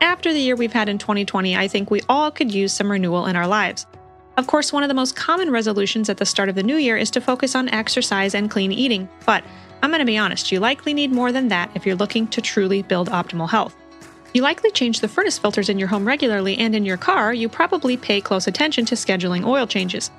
After 0.00 0.32
the 0.32 0.40
year 0.40 0.56
we've 0.56 0.72
had 0.72 0.88
in 0.88 0.98
2020, 0.98 1.56
I 1.56 1.68
think 1.68 1.88
we 1.88 2.00
all 2.08 2.32
could 2.32 2.52
use 2.52 2.72
some 2.72 2.90
renewal 2.90 3.26
in 3.26 3.36
our 3.36 3.46
lives. 3.46 3.86
Of 4.36 4.48
course, 4.48 4.72
one 4.72 4.82
of 4.82 4.88
the 4.88 4.94
most 4.94 5.14
common 5.14 5.52
resolutions 5.52 6.08
at 6.08 6.16
the 6.16 6.26
start 6.26 6.48
of 6.48 6.56
the 6.56 6.62
new 6.64 6.76
year 6.76 6.96
is 6.96 7.10
to 7.12 7.20
focus 7.20 7.54
on 7.54 7.68
exercise 7.68 8.34
and 8.34 8.50
clean 8.50 8.72
eating, 8.72 9.08
but 9.26 9.44
I'm 9.80 9.90
going 9.90 10.00
to 10.00 10.06
be 10.06 10.18
honest, 10.18 10.50
you 10.50 10.58
likely 10.58 10.92
need 10.92 11.12
more 11.12 11.30
than 11.30 11.46
that 11.48 11.70
if 11.76 11.86
you're 11.86 11.94
looking 11.94 12.26
to 12.28 12.40
truly 12.40 12.82
build 12.82 13.10
optimal 13.10 13.48
health. 13.48 13.76
You 14.34 14.42
likely 14.42 14.70
change 14.70 15.00
the 15.00 15.08
furnace 15.08 15.38
filters 15.38 15.68
in 15.68 15.78
your 15.78 15.88
home 15.88 16.06
regularly, 16.06 16.58
and 16.58 16.74
in 16.74 16.84
your 16.84 16.96
car, 16.98 17.32
you 17.32 17.48
probably 17.48 17.96
pay 17.96 18.20
close 18.20 18.46
attention 18.46 18.84
to 18.86 18.94
scheduling 18.94 19.46
oil 19.46 19.66
changes. 19.66 20.10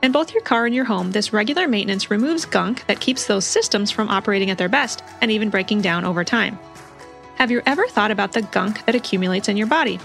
In 0.00 0.12
both 0.12 0.32
your 0.32 0.42
car 0.42 0.64
and 0.64 0.74
your 0.74 0.84
home, 0.84 1.10
this 1.10 1.32
regular 1.32 1.66
maintenance 1.66 2.08
removes 2.08 2.44
gunk 2.44 2.86
that 2.86 3.00
keeps 3.00 3.26
those 3.26 3.44
systems 3.44 3.90
from 3.90 4.08
operating 4.08 4.50
at 4.50 4.58
their 4.58 4.68
best 4.68 5.02
and 5.20 5.30
even 5.30 5.50
breaking 5.50 5.80
down 5.80 6.04
over 6.04 6.22
time. 6.22 6.56
Have 7.34 7.50
you 7.50 7.62
ever 7.66 7.86
thought 7.88 8.12
about 8.12 8.32
the 8.32 8.42
gunk 8.42 8.84
that 8.86 8.94
accumulates 8.94 9.48
in 9.48 9.56
your 9.56 9.66
body? 9.66 9.98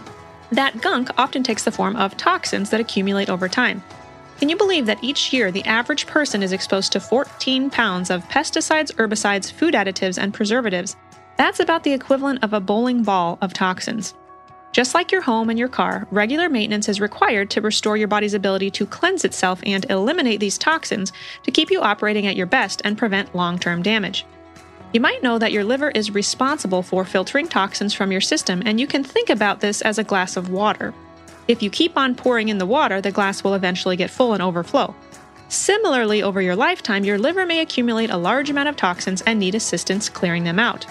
That 0.52 0.82
gunk 0.82 1.10
often 1.18 1.44
takes 1.44 1.63
the 1.63 1.72
form 1.72 1.96
of 1.96 2.18
toxins 2.18 2.72
that 2.72 2.80
accumulate 2.80 3.30
over 3.30 3.48
time. 3.48 3.84
Can 4.39 4.50
you 4.50 4.58
believe 4.58 4.88
that 4.88 5.04
each 5.04 5.32
year 5.32 5.52
the 5.52 5.63
average 5.66 6.08
person 6.08 6.42
is 6.42 6.52
exposed 6.52 6.92
to 6.92 7.00
14 7.00 7.70
pounds 7.70 8.10
of 8.10 8.28
pesticides, 8.30 8.92
herbicides, 8.96 9.52
food 9.52 9.76
additives, 9.76 10.22
and 10.22 10.34
preservatives? 10.34 10.96
That's 11.38 11.60
about 11.60 11.84
the 11.84 11.93
equivalent 11.93 12.43
of 12.43 12.54
a 12.54 12.60
bowling 12.60 13.04
ball 13.04 13.38
of 13.41 13.54
toxins. 13.54 14.13
Just 14.72 14.96
like 14.96 15.12
your 15.12 15.22
home 15.22 15.50
and 15.50 15.60
your 15.60 15.67
car, 15.67 16.08
regular 16.10 16.50
maintenance 16.50 16.89
is 16.89 17.00
required 17.00 17.52
to 17.52 17.62
restore 17.62 17.96
your 17.96 18.08
body's 18.08 18.34
ability 18.34 18.72
to 18.72 18.88
cleanse 18.88 19.24
itself 19.24 19.62
and 19.65 19.86
eliminate 19.89 20.39
these 20.39 20.58
toxins 20.58 21.13
to 21.43 21.52
keep 21.52 21.69
you 21.69 21.80
operating 21.82 22.26
at 22.26 22.36
your 22.36 22.48
best 22.48 22.82
and 22.84 22.98
prevent 22.98 23.36
long 23.36 23.60
term 23.60 23.84
damage. 23.84 24.26
You 24.91 25.00
might 25.00 25.24
know 25.24 25.39
that 25.39 25.52
your 25.52 25.63
liver 25.63 25.89
is 25.91 26.12
responsible 26.12 26.84
for 26.84 27.06
filtering 27.06 27.48
toxins 27.48 27.93
from 27.93 28.12
your 28.12 28.22
system, 28.22 28.62
and 28.65 28.80
you 28.80 28.88
can 28.88 29.04
think 29.04 29.30
about 29.30 29.60
this 29.60 29.82
as 29.82 29.98
a 29.98 30.04
glass 30.04 30.38
of 30.38 30.50
water. 30.50 30.93
If 31.48 31.62
you 31.62 31.69
keep 31.69 31.98
on 31.98 32.15
pouring 32.15 32.50
in 32.50 32.58
the 32.58 32.65
water, 32.65 33.02
the 33.02 33.12
glass 33.12 33.43
will 33.43 33.56
eventually 33.56 33.96
get 33.96 34.12
full 34.12 34.34
and 34.34 34.41
overflow. 34.41 34.96
Similarly, 35.50 36.24
over 36.24 36.41
your 36.41 36.56
lifetime, 36.56 37.04
your 37.04 37.19
liver 37.19 37.46
may 37.46 37.62
accumulate 37.62 38.10
a 38.10 38.17
large 38.17 38.50
amount 38.50 38.69
of 38.69 38.76
toxins 38.76 39.22
and 39.24 39.39
need 39.39 39.56
assistance 39.56 40.10
clearing 40.10 40.46
them 40.46 40.58
out. 40.58 40.86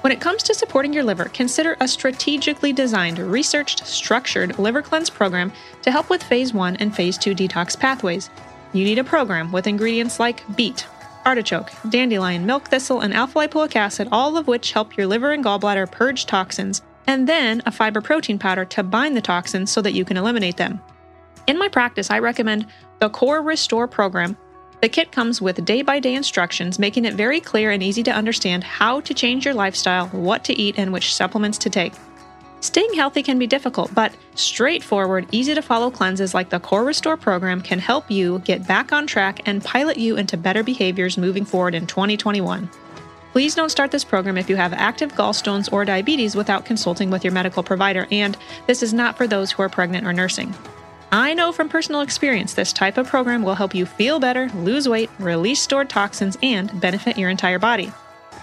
When 0.00 0.12
it 0.12 0.20
comes 0.20 0.42
to 0.44 0.54
supporting 0.54 0.94
your 0.94 1.04
liver, 1.04 1.26
consider 1.26 1.76
a 1.78 1.86
strategically 1.86 2.72
designed, 2.72 3.18
researched, 3.18 3.86
structured 3.86 4.58
liver 4.58 4.80
cleanse 4.80 5.10
program 5.10 5.52
to 5.82 5.90
help 5.90 6.08
with 6.08 6.22
phase 6.22 6.54
1 6.54 6.76
and 6.76 6.94
phase 6.94 7.18
2 7.18 7.34
detox 7.34 7.78
pathways. 7.78 8.30
You 8.72 8.84
need 8.84 8.98
a 8.98 9.04
program 9.04 9.52
with 9.52 9.66
ingredients 9.66 10.18
like 10.18 10.42
beet, 10.56 10.86
artichoke, 11.26 11.70
dandelion, 11.90 12.46
milk 12.46 12.68
thistle, 12.68 13.00
and 13.00 13.12
alpha 13.12 13.40
lipoic 13.40 13.76
acid, 13.76 14.08
all 14.10 14.38
of 14.38 14.46
which 14.46 14.72
help 14.72 14.96
your 14.96 15.06
liver 15.06 15.32
and 15.32 15.44
gallbladder 15.44 15.90
purge 15.90 16.24
toxins, 16.24 16.80
and 17.06 17.28
then 17.28 17.60
a 17.66 17.70
fiber 17.70 18.00
protein 18.00 18.38
powder 18.38 18.64
to 18.64 18.82
bind 18.82 19.14
the 19.14 19.20
toxins 19.20 19.70
so 19.70 19.82
that 19.82 19.92
you 19.92 20.06
can 20.06 20.16
eliminate 20.16 20.56
them. 20.56 20.80
In 21.46 21.58
my 21.58 21.68
practice, 21.68 22.10
I 22.10 22.20
recommend 22.20 22.66
the 23.00 23.10
Core 23.10 23.42
Restore 23.42 23.86
program. 23.86 24.38
The 24.80 24.88
kit 24.88 25.12
comes 25.12 25.42
with 25.42 25.62
day 25.66 25.82
by 25.82 26.00
day 26.00 26.14
instructions, 26.14 26.78
making 26.78 27.04
it 27.04 27.12
very 27.12 27.38
clear 27.38 27.70
and 27.70 27.82
easy 27.82 28.02
to 28.04 28.10
understand 28.10 28.64
how 28.64 29.00
to 29.02 29.12
change 29.12 29.44
your 29.44 29.52
lifestyle, 29.52 30.08
what 30.08 30.42
to 30.44 30.54
eat, 30.54 30.78
and 30.78 30.90
which 30.90 31.14
supplements 31.14 31.58
to 31.58 31.70
take. 31.70 31.92
Staying 32.60 32.94
healthy 32.94 33.22
can 33.22 33.38
be 33.38 33.46
difficult, 33.46 33.94
but 33.94 34.14
straightforward, 34.34 35.26
easy 35.32 35.54
to 35.54 35.60
follow 35.60 35.90
cleanses 35.90 36.32
like 36.32 36.48
the 36.48 36.60
Core 36.60 36.84
Restore 36.84 37.18
program 37.18 37.60
can 37.60 37.78
help 37.78 38.10
you 38.10 38.38
get 38.40 38.66
back 38.66 38.90
on 38.90 39.06
track 39.06 39.40
and 39.46 39.62
pilot 39.62 39.98
you 39.98 40.16
into 40.16 40.38
better 40.38 40.62
behaviors 40.62 41.18
moving 41.18 41.44
forward 41.44 41.74
in 41.74 41.86
2021. 41.86 42.68
Please 43.32 43.54
don't 43.54 43.70
start 43.70 43.90
this 43.90 44.04
program 44.04 44.38
if 44.38 44.48
you 44.48 44.56
have 44.56 44.72
active 44.72 45.12
gallstones 45.12 45.72
or 45.72 45.84
diabetes 45.84 46.34
without 46.34 46.64
consulting 46.64 47.10
with 47.10 47.22
your 47.22 47.32
medical 47.32 47.62
provider, 47.62 48.06
and 48.10 48.36
this 48.66 48.82
is 48.82 48.94
not 48.94 49.16
for 49.16 49.26
those 49.26 49.52
who 49.52 49.62
are 49.62 49.68
pregnant 49.68 50.06
or 50.06 50.12
nursing. 50.12 50.54
I 51.12 51.34
know 51.34 51.50
from 51.50 51.68
personal 51.68 52.02
experience 52.02 52.54
this 52.54 52.72
type 52.72 52.96
of 52.96 53.08
program 53.08 53.42
will 53.42 53.56
help 53.56 53.74
you 53.74 53.84
feel 53.84 54.20
better, 54.20 54.48
lose 54.50 54.88
weight, 54.88 55.10
release 55.18 55.60
stored 55.60 55.90
toxins, 55.90 56.38
and 56.40 56.80
benefit 56.80 57.18
your 57.18 57.30
entire 57.30 57.58
body. 57.58 57.92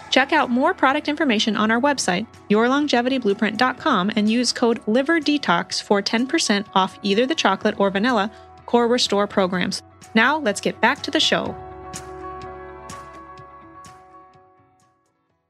Check 0.09 0.33
out 0.33 0.49
more 0.49 0.73
product 0.73 1.07
information 1.07 1.55
on 1.55 1.71
our 1.71 1.79
website, 1.79 2.27
yourlongevityblueprint.com, 2.49 4.11
and 4.15 4.29
use 4.29 4.51
code 4.51 4.83
LIVERDetox 4.85 5.81
for 5.81 6.01
10% 6.01 6.65
off 6.75 6.99
either 7.03 7.25
the 7.25 7.35
chocolate 7.35 7.79
or 7.79 7.89
vanilla 7.89 8.31
Core 8.65 8.87
Restore 8.87 9.27
programs. 9.27 9.81
Now, 10.13 10.37
let's 10.37 10.59
get 10.59 10.81
back 10.81 11.01
to 11.03 11.11
the 11.11 11.19
show. 11.19 11.55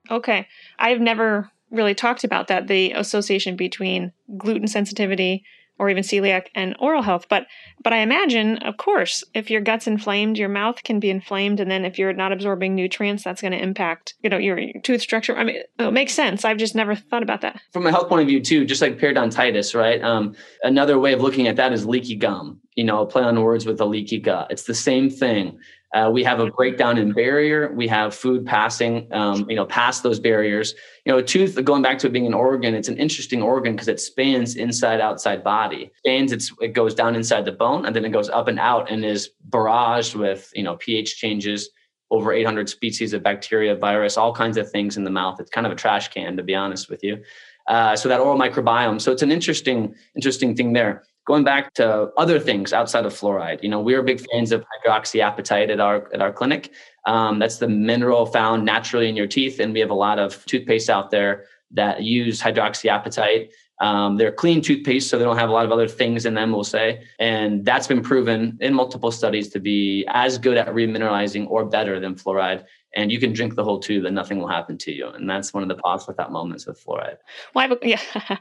Okay, 0.09 0.47
I've 0.77 1.01
never 1.01 1.49
really 1.71 1.95
talked 1.95 2.23
about 2.23 2.47
that 2.47 2.67
the 2.67 2.93
association 2.93 3.55
between 3.55 4.13
gluten 4.37 4.67
sensitivity 4.67 5.43
or 5.79 5.89
even 5.89 6.03
celiac 6.03 6.47
and 6.55 6.75
oral 6.79 7.01
health. 7.01 7.27
But 7.29 7.47
but 7.83 7.93
i 7.93 7.97
imagine 7.97 8.57
of 8.57 8.77
course 8.77 9.23
if 9.33 9.49
your 9.49 9.61
gut's 9.61 9.87
inflamed 9.87 10.37
your 10.37 10.49
mouth 10.49 10.83
can 10.83 10.99
be 10.99 11.09
inflamed 11.09 11.59
and 11.59 11.69
then 11.69 11.85
if 11.85 11.97
you're 11.97 12.13
not 12.13 12.31
absorbing 12.31 12.75
nutrients 12.75 13.23
that's 13.23 13.41
going 13.41 13.51
to 13.51 13.61
impact 13.61 14.15
you 14.23 14.29
know 14.29 14.37
your, 14.37 14.59
tooth 14.83 15.01
structure. 15.01 15.37
I 15.37 15.43
mean 15.43 15.61
it 15.79 15.93
makes 15.93 16.13
sense. 16.13 16.43
I've 16.45 16.57
just 16.57 16.75
never 16.75 16.95
thought 16.95 17.23
about 17.23 17.41
that. 17.41 17.61
From 17.71 17.85
a 17.85 17.91
health 17.91 18.09
point 18.09 18.21
of 18.21 18.27
view 18.27 18.41
too 18.41 18.65
just 18.65 18.81
like 18.81 18.99
periodontitis 18.99 19.75
right? 19.75 20.01
Um, 20.01 20.35
another 20.63 20.99
way 20.99 21.13
of 21.13 21.21
looking 21.21 21.47
at 21.47 21.55
that 21.57 21.73
is 21.73 21.85
leaky 21.85 22.15
gum. 22.15 22.59
You 22.75 22.83
know 22.83 23.05
play 23.05 23.23
on 23.23 23.41
words 23.41 23.65
with 23.65 23.79
a 23.81 23.85
leaky 23.85 24.19
gut. 24.19 24.47
It's 24.51 24.63
the 24.63 24.75
same 24.75 25.09
thing 25.09 25.59
uh, 25.93 26.09
we 26.11 26.23
have 26.23 26.39
a 26.39 26.47
breakdown 26.51 26.97
in 26.97 27.13
barrier. 27.13 27.71
We 27.73 27.87
have 27.87 28.13
food 28.13 28.45
passing, 28.45 29.07
um, 29.13 29.49
you 29.49 29.55
know, 29.55 29.65
past 29.65 30.03
those 30.03 30.19
barriers. 30.19 30.75
You 31.05 31.13
know, 31.13 31.19
a 31.19 31.23
tooth, 31.23 31.63
going 31.63 31.81
back 31.81 31.97
to 31.99 32.07
it 32.07 32.13
being 32.13 32.27
an 32.27 32.33
organ, 32.33 32.75
it's 32.75 32.89
an 32.89 32.97
interesting 32.97 33.41
organ 33.41 33.73
because 33.73 33.87
it 33.87 34.01
spans 34.01 34.57
inside, 34.57 34.99
outside 34.99 35.43
body. 35.43 35.91
Spans, 35.99 36.33
it's, 36.33 36.51
it 36.59 36.73
goes 36.73 36.93
down 36.93 37.15
inside 37.15 37.45
the 37.45 37.53
bone 37.53 37.85
and 37.85 37.95
then 37.95 38.03
it 38.03 38.11
goes 38.11 38.29
up 38.29 38.49
and 38.49 38.59
out 38.59 38.91
and 38.91 39.05
is 39.05 39.29
barraged 39.49 40.15
with, 40.15 40.51
you 40.53 40.63
know, 40.63 40.75
pH 40.75 41.15
changes, 41.15 41.69
over 42.11 42.33
800 42.33 42.67
species 42.67 43.13
of 43.13 43.23
bacteria, 43.23 43.73
virus, 43.73 44.17
all 44.17 44.33
kinds 44.33 44.57
of 44.57 44.69
things 44.69 44.97
in 44.97 45.05
the 45.05 45.09
mouth. 45.09 45.39
It's 45.39 45.49
kind 45.49 45.65
of 45.65 45.71
a 45.71 45.75
trash 45.75 46.09
can, 46.09 46.35
to 46.35 46.43
be 46.43 46.53
honest 46.53 46.89
with 46.89 47.01
you. 47.01 47.23
Uh, 47.67 47.95
so 47.95 48.09
that 48.09 48.19
oral 48.19 48.37
microbiome. 48.37 48.99
So 48.99 49.11
it's 49.11 49.21
an 49.21 49.31
interesting, 49.31 49.95
interesting 50.15 50.55
thing 50.55 50.73
there 50.73 51.03
going 51.27 51.43
back 51.43 51.73
to 51.73 52.09
other 52.17 52.39
things 52.39 52.71
outside 52.73 53.05
of 53.05 53.13
fluoride, 53.13 53.61
you 53.61 53.69
know, 53.69 53.81
we're 53.81 54.01
big 54.01 54.25
fans 54.31 54.51
of 54.51 54.65
hydroxyapatite 54.71 55.69
at 55.69 55.79
our 55.79 56.11
at 56.13 56.21
our 56.21 56.31
clinic. 56.31 56.73
Um, 57.05 57.37
that's 57.37 57.57
the 57.57 57.67
mineral 57.67 58.25
found 58.25 58.65
naturally 58.65 59.09
in 59.09 59.15
your 59.15 59.27
teeth, 59.27 59.59
and 59.59 59.73
we 59.73 59.79
have 59.81 59.91
a 59.91 60.01
lot 60.07 60.17
of 60.17 60.43
toothpaste 60.45 60.89
out 60.89 61.11
there 61.11 61.45
that 61.71 62.01
use 62.01 62.41
hydroxyapatite. 62.41 63.49
Um, 63.79 64.17
they're 64.17 64.31
clean 64.31 64.61
toothpaste, 64.61 65.09
so 65.09 65.19
they 65.19 65.25
don't 65.25 65.37
have 65.37 65.49
a 65.49 65.53
lot 65.53 65.65
of 65.65 65.71
other 65.71 65.87
things 65.87 66.25
in 66.25 66.33
them, 66.33 66.51
we'll 66.51 66.63
say. 66.63 67.03
And 67.19 67.63
that's 67.63 67.87
been 67.87 68.01
proven 68.01 68.57
in 68.59 68.73
multiple 68.73 69.11
studies 69.11 69.49
to 69.49 69.59
be 69.59 70.03
as 70.07 70.39
good 70.39 70.57
at 70.57 70.67
remineralizing 70.69 71.47
or 71.49 71.65
better 71.65 71.99
than 71.99 72.15
fluoride 72.15 72.63
and 72.95 73.11
you 73.11 73.19
can 73.19 73.33
drink 73.33 73.55
the 73.55 73.63
whole 73.63 73.79
tube 73.79 74.05
and 74.05 74.15
nothing 74.15 74.39
will 74.39 74.47
happen 74.47 74.77
to 74.79 74.91
you. 74.91 75.07
And 75.07 75.29
that's 75.29 75.53
one 75.53 75.63
of 75.63 75.69
the 75.69 75.75
pause 75.75 76.07
without 76.07 76.31
moments 76.31 76.65
with 76.65 76.83
fluoride. 76.83 77.17
Well, 77.53 77.73
a, 77.73 77.77
yeah, 77.87 78.37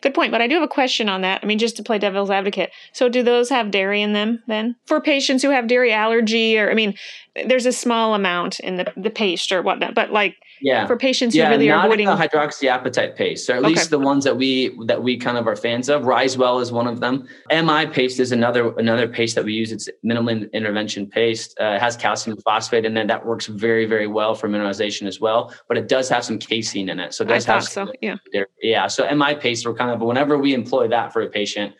good 0.00 0.14
point. 0.14 0.32
But 0.32 0.40
I 0.40 0.46
do 0.46 0.54
have 0.54 0.62
a 0.62 0.68
question 0.68 1.08
on 1.08 1.22
that. 1.22 1.40
I 1.42 1.46
mean, 1.46 1.58
just 1.58 1.76
to 1.76 1.82
play 1.82 1.98
devil's 1.98 2.30
advocate. 2.30 2.70
So, 2.92 3.08
do 3.08 3.22
those 3.22 3.48
have 3.50 3.70
dairy 3.70 4.02
in 4.02 4.12
them 4.12 4.42
then 4.46 4.76
for 4.86 5.00
patients 5.00 5.42
who 5.42 5.50
have 5.50 5.68
dairy 5.68 5.92
allergy? 5.92 6.58
Or 6.58 6.70
I 6.70 6.74
mean, 6.74 6.94
there's 7.46 7.66
a 7.66 7.72
small 7.72 8.14
amount 8.14 8.60
in 8.60 8.76
the 8.76 8.92
the 8.96 9.10
paste 9.10 9.52
or 9.52 9.62
whatnot, 9.62 9.94
but 9.94 10.10
like 10.10 10.36
yeah. 10.64 10.86
for 10.86 10.96
patients 10.96 11.34
yeah, 11.34 11.46
who 11.46 11.52
really 11.52 11.70
are 11.70 11.84
avoiding 11.84 12.06
the 12.06 12.16
hydroxyapatite 12.16 13.16
paste, 13.16 13.48
or 13.50 13.54
at 13.54 13.58
okay. 13.58 13.68
least 13.68 13.90
the 13.90 13.98
ones 13.98 14.24
that 14.24 14.36
we 14.36 14.74
that 14.86 15.02
we 15.02 15.16
kind 15.16 15.36
of 15.36 15.46
are 15.46 15.56
fans 15.56 15.88
of. 15.88 16.02
Risewell 16.02 16.60
is 16.62 16.72
one 16.72 16.86
of 16.86 17.00
them. 17.00 17.28
MI 17.50 17.86
paste 17.86 18.18
is 18.18 18.32
another 18.32 18.74
another 18.78 19.06
paste 19.06 19.34
that 19.34 19.44
we 19.44 19.52
use. 19.52 19.70
It's 19.72 19.88
minimal 20.02 20.30
intervention 20.30 21.06
paste. 21.06 21.54
Uh, 21.60 21.74
it 21.76 21.80
has 21.80 21.96
calcium 21.96 22.38
phosphate 22.38 22.86
and 22.86 22.96
then 22.96 23.06
That 23.06 23.26
works 23.26 23.46
very 23.46 23.84
very 23.84 24.06
well 24.06 24.34
for 24.34 24.48
mineralization 24.48 25.06
as 25.06 25.20
well. 25.20 25.54
But 25.68 25.76
it 25.76 25.86
does 25.88 26.08
have 26.08 26.24
some 26.24 26.38
casein 26.38 26.88
in 26.88 26.98
it, 26.98 27.12
so 27.12 27.24
it 27.24 27.28
does 27.28 27.46
I 27.46 27.54
have 27.54 27.64
so. 27.64 27.92
Yeah. 28.00 28.16
Yeah. 28.62 28.86
So 28.86 29.08
MI 29.14 29.34
paste, 29.34 29.66
we're 29.66 29.74
kind 29.74 29.90
of 29.90 30.00
whenever 30.00 30.38
we 30.38 30.54
employ 30.54 30.88
that 30.88 31.12
for 31.12 31.20
a 31.20 31.28
patient, 31.28 31.74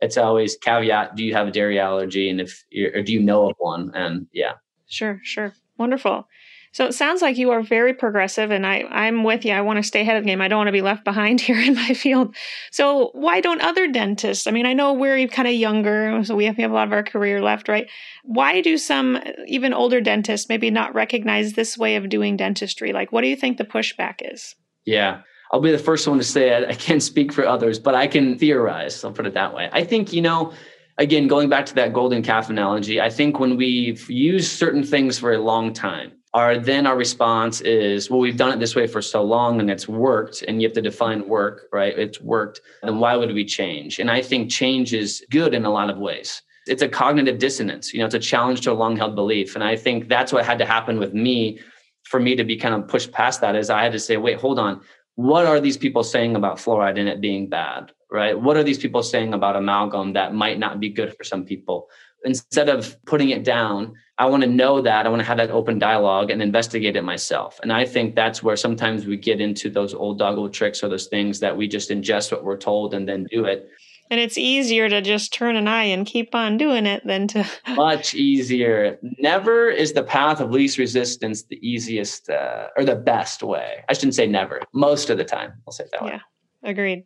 it's 0.00 0.16
always 0.16 0.56
caveat: 0.56 1.16
Do 1.16 1.24
you 1.24 1.34
have 1.34 1.48
a 1.48 1.50
dairy 1.50 1.80
allergy, 1.80 2.30
and 2.30 2.40
if 2.40 2.64
or 2.94 3.02
do 3.02 3.12
you 3.12 3.20
know 3.20 3.50
of 3.50 3.56
one? 3.58 3.90
And 3.94 4.28
yeah. 4.32 4.52
Sure. 4.86 5.20
Sure. 5.24 5.52
Wonderful. 5.76 6.28
So 6.72 6.86
it 6.86 6.92
sounds 6.92 7.22
like 7.22 7.38
you 7.38 7.50
are 7.50 7.62
very 7.62 7.94
progressive, 7.94 8.50
and 8.50 8.66
I, 8.66 8.84
I'm 8.90 9.24
with 9.24 9.44
you. 9.44 9.52
I 9.52 9.60
want 9.62 9.78
to 9.78 9.82
stay 9.82 10.02
ahead 10.02 10.16
of 10.16 10.22
the 10.22 10.28
game. 10.28 10.40
I 10.40 10.48
don't 10.48 10.58
want 10.58 10.68
to 10.68 10.72
be 10.72 10.82
left 10.82 11.04
behind 11.04 11.40
here 11.40 11.58
in 11.58 11.74
my 11.74 11.94
field. 11.94 12.34
So 12.70 13.10
why 13.14 13.40
don't 13.40 13.62
other 13.62 13.88
dentists? 13.88 14.46
I 14.46 14.50
mean, 14.50 14.66
I 14.66 14.72
know 14.72 14.92
we're 14.92 15.26
kind 15.28 15.48
of 15.48 15.54
younger, 15.54 16.22
so 16.24 16.36
we 16.36 16.44
have, 16.44 16.56
we 16.56 16.62
have 16.62 16.70
a 16.70 16.74
lot 16.74 16.86
of 16.86 16.92
our 16.92 17.02
career 17.02 17.42
left, 17.42 17.68
right? 17.68 17.88
Why 18.24 18.60
do 18.60 18.78
some 18.78 19.18
even 19.46 19.72
older 19.72 20.00
dentists 20.00 20.48
maybe 20.48 20.70
not 20.70 20.94
recognize 20.94 21.52
this 21.52 21.78
way 21.78 21.96
of 21.96 22.08
doing 22.08 22.36
dentistry? 22.36 22.92
Like, 22.92 23.12
what 23.12 23.22
do 23.22 23.28
you 23.28 23.36
think 23.36 23.58
the 23.58 23.64
pushback 23.64 24.16
is? 24.20 24.54
Yeah. 24.84 25.22
I'll 25.50 25.60
be 25.60 25.72
the 25.72 25.78
first 25.78 26.06
one 26.06 26.18
to 26.18 26.24
say 26.24 26.50
it. 26.50 26.68
I 26.68 26.74
can't 26.74 27.02
speak 27.02 27.32
for 27.32 27.46
others, 27.46 27.78
but 27.78 27.94
I 27.94 28.06
can 28.06 28.38
theorize. 28.38 29.02
I'll 29.02 29.12
put 29.12 29.26
it 29.26 29.34
that 29.34 29.54
way. 29.54 29.68
I 29.72 29.82
think, 29.82 30.12
you 30.12 30.20
know, 30.20 30.52
again, 30.98 31.26
going 31.26 31.48
back 31.48 31.64
to 31.66 31.74
that 31.76 31.92
golden 31.92 32.22
calf 32.22 32.50
analogy, 32.50 33.00
I 33.00 33.08
think 33.08 33.40
when 33.40 33.56
we've 33.56 34.08
used 34.10 34.52
certain 34.52 34.84
things 34.84 35.18
for 35.18 35.32
a 35.32 35.38
long 35.38 35.72
time, 35.72 36.12
our 36.34 36.58
then 36.58 36.86
our 36.86 36.96
response 36.96 37.60
is 37.62 38.10
well 38.10 38.20
we've 38.20 38.36
done 38.36 38.52
it 38.52 38.60
this 38.60 38.76
way 38.76 38.86
for 38.86 39.00
so 39.00 39.22
long 39.22 39.60
and 39.60 39.70
it's 39.70 39.88
worked 39.88 40.42
and 40.42 40.60
you 40.60 40.68
have 40.68 40.74
to 40.74 40.82
define 40.82 41.26
work 41.26 41.68
right? 41.72 41.98
It's 41.98 42.20
worked. 42.20 42.60
Then 42.82 42.98
why 42.98 43.16
would 43.16 43.32
we 43.32 43.44
change? 43.44 43.98
And 43.98 44.10
i 44.10 44.20
think 44.20 44.50
change 44.50 44.94
is 44.94 45.24
good 45.30 45.54
in 45.54 45.64
a 45.64 45.70
lot 45.70 45.90
of 45.90 45.98
ways. 45.98 46.42
It's 46.66 46.82
a 46.82 46.88
cognitive 46.88 47.38
dissonance 47.38 47.92
you 47.92 48.00
know 48.00 48.06
it's 48.06 48.14
a 48.14 48.20
challenge 48.20 48.60
to 48.62 48.72
a 48.72 48.74
long 48.74 48.96
held 48.96 49.14
belief. 49.14 49.54
And 49.54 49.64
i 49.64 49.76
think 49.76 50.08
that's 50.08 50.32
what 50.32 50.44
had 50.44 50.58
to 50.58 50.66
happen 50.66 50.98
with 50.98 51.14
me 51.14 51.60
for 52.04 52.20
me 52.20 52.36
to 52.36 52.44
be 52.44 52.56
kind 52.56 52.74
of 52.74 52.88
pushed 52.88 53.12
past 53.12 53.40
that 53.40 53.56
is 53.56 53.70
i 53.70 53.82
had 53.82 53.92
to 53.92 53.98
say 53.98 54.16
wait 54.16 54.38
hold 54.38 54.58
on. 54.58 54.80
What 55.14 55.46
are 55.46 55.58
these 55.58 55.76
people 55.76 56.04
saying 56.04 56.36
about 56.36 56.58
fluoride 56.58 56.98
and 56.98 57.08
it 57.08 57.20
being 57.20 57.48
bad 57.48 57.92
right? 58.10 58.40
What 58.40 58.56
are 58.56 58.64
these 58.64 58.78
people 58.78 59.02
saying 59.02 59.34
about 59.34 59.56
amalgam 59.56 60.14
that 60.14 60.34
might 60.34 60.58
not 60.58 60.80
be 60.80 60.88
good 60.88 61.14
for 61.16 61.24
some 61.24 61.44
people 61.44 61.88
instead 62.24 62.68
of 62.68 62.96
putting 63.04 63.30
it 63.30 63.44
down, 63.44 63.94
I 64.18 64.26
want 64.26 64.42
to 64.42 64.48
know 64.48 64.80
that. 64.80 65.06
I 65.06 65.08
want 65.08 65.20
to 65.20 65.26
have 65.26 65.36
that 65.36 65.50
open 65.50 65.78
dialogue 65.78 66.30
and 66.30 66.42
investigate 66.42 66.96
it 66.96 67.04
myself. 67.04 67.60
And 67.62 67.72
I 67.72 67.84
think 67.84 68.16
that's 68.16 68.42
where 68.42 68.56
sometimes 68.56 69.06
we 69.06 69.16
get 69.16 69.40
into 69.40 69.70
those 69.70 69.94
old 69.94 70.18
doggle 70.18 70.48
tricks 70.50 70.82
or 70.82 70.88
those 70.88 71.06
things 71.06 71.40
that 71.40 71.56
we 71.56 71.68
just 71.68 71.90
ingest 71.90 72.32
what 72.32 72.44
we're 72.44 72.56
told 72.56 72.94
and 72.94 73.08
then 73.08 73.26
do 73.30 73.44
it. 73.44 73.68
And 74.10 74.18
it's 74.18 74.38
easier 74.38 74.88
to 74.88 75.02
just 75.02 75.32
turn 75.32 75.54
an 75.54 75.68
eye 75.68 75.84
and 75.84 76.06
keep 76.06 76.34
on 76.34 76.56
doing 76.56 76.86
it 76.86 77.06
than 77.06 77.28
to. 77.28 77.46
Much 77.68 78.14
easier. 78.14 78.98
Never 79.18 79.68
is 79.68 79.92
the 79.92 80.02
path 80.02 80.40
of 80.40 80.50
least 80.50 80.78
resistance 80.78 81.42
the 81.44 81.58
easiest 81.66 82.30
uh, 82.30 82.68
or 82.76 82.84
the 82.84 82.96
best 82.96 83.42
way. 83.42 83.84
I 83.88 83.92
shouldn't 83.92 84.14
say 84.14 84.26
never. 84.26 84.62
Most 84.72 85.10
of 85.10 85.18
the 85.18 85.24
time, 85.24 85.52
I'll 85.66 85.72
say 85.72 85.84
that 85.92 86.00
yeah, 86.00 86.06
way. 86.06 86.20
Yeah, 86.62 86.70
agreed. 86.70 87.04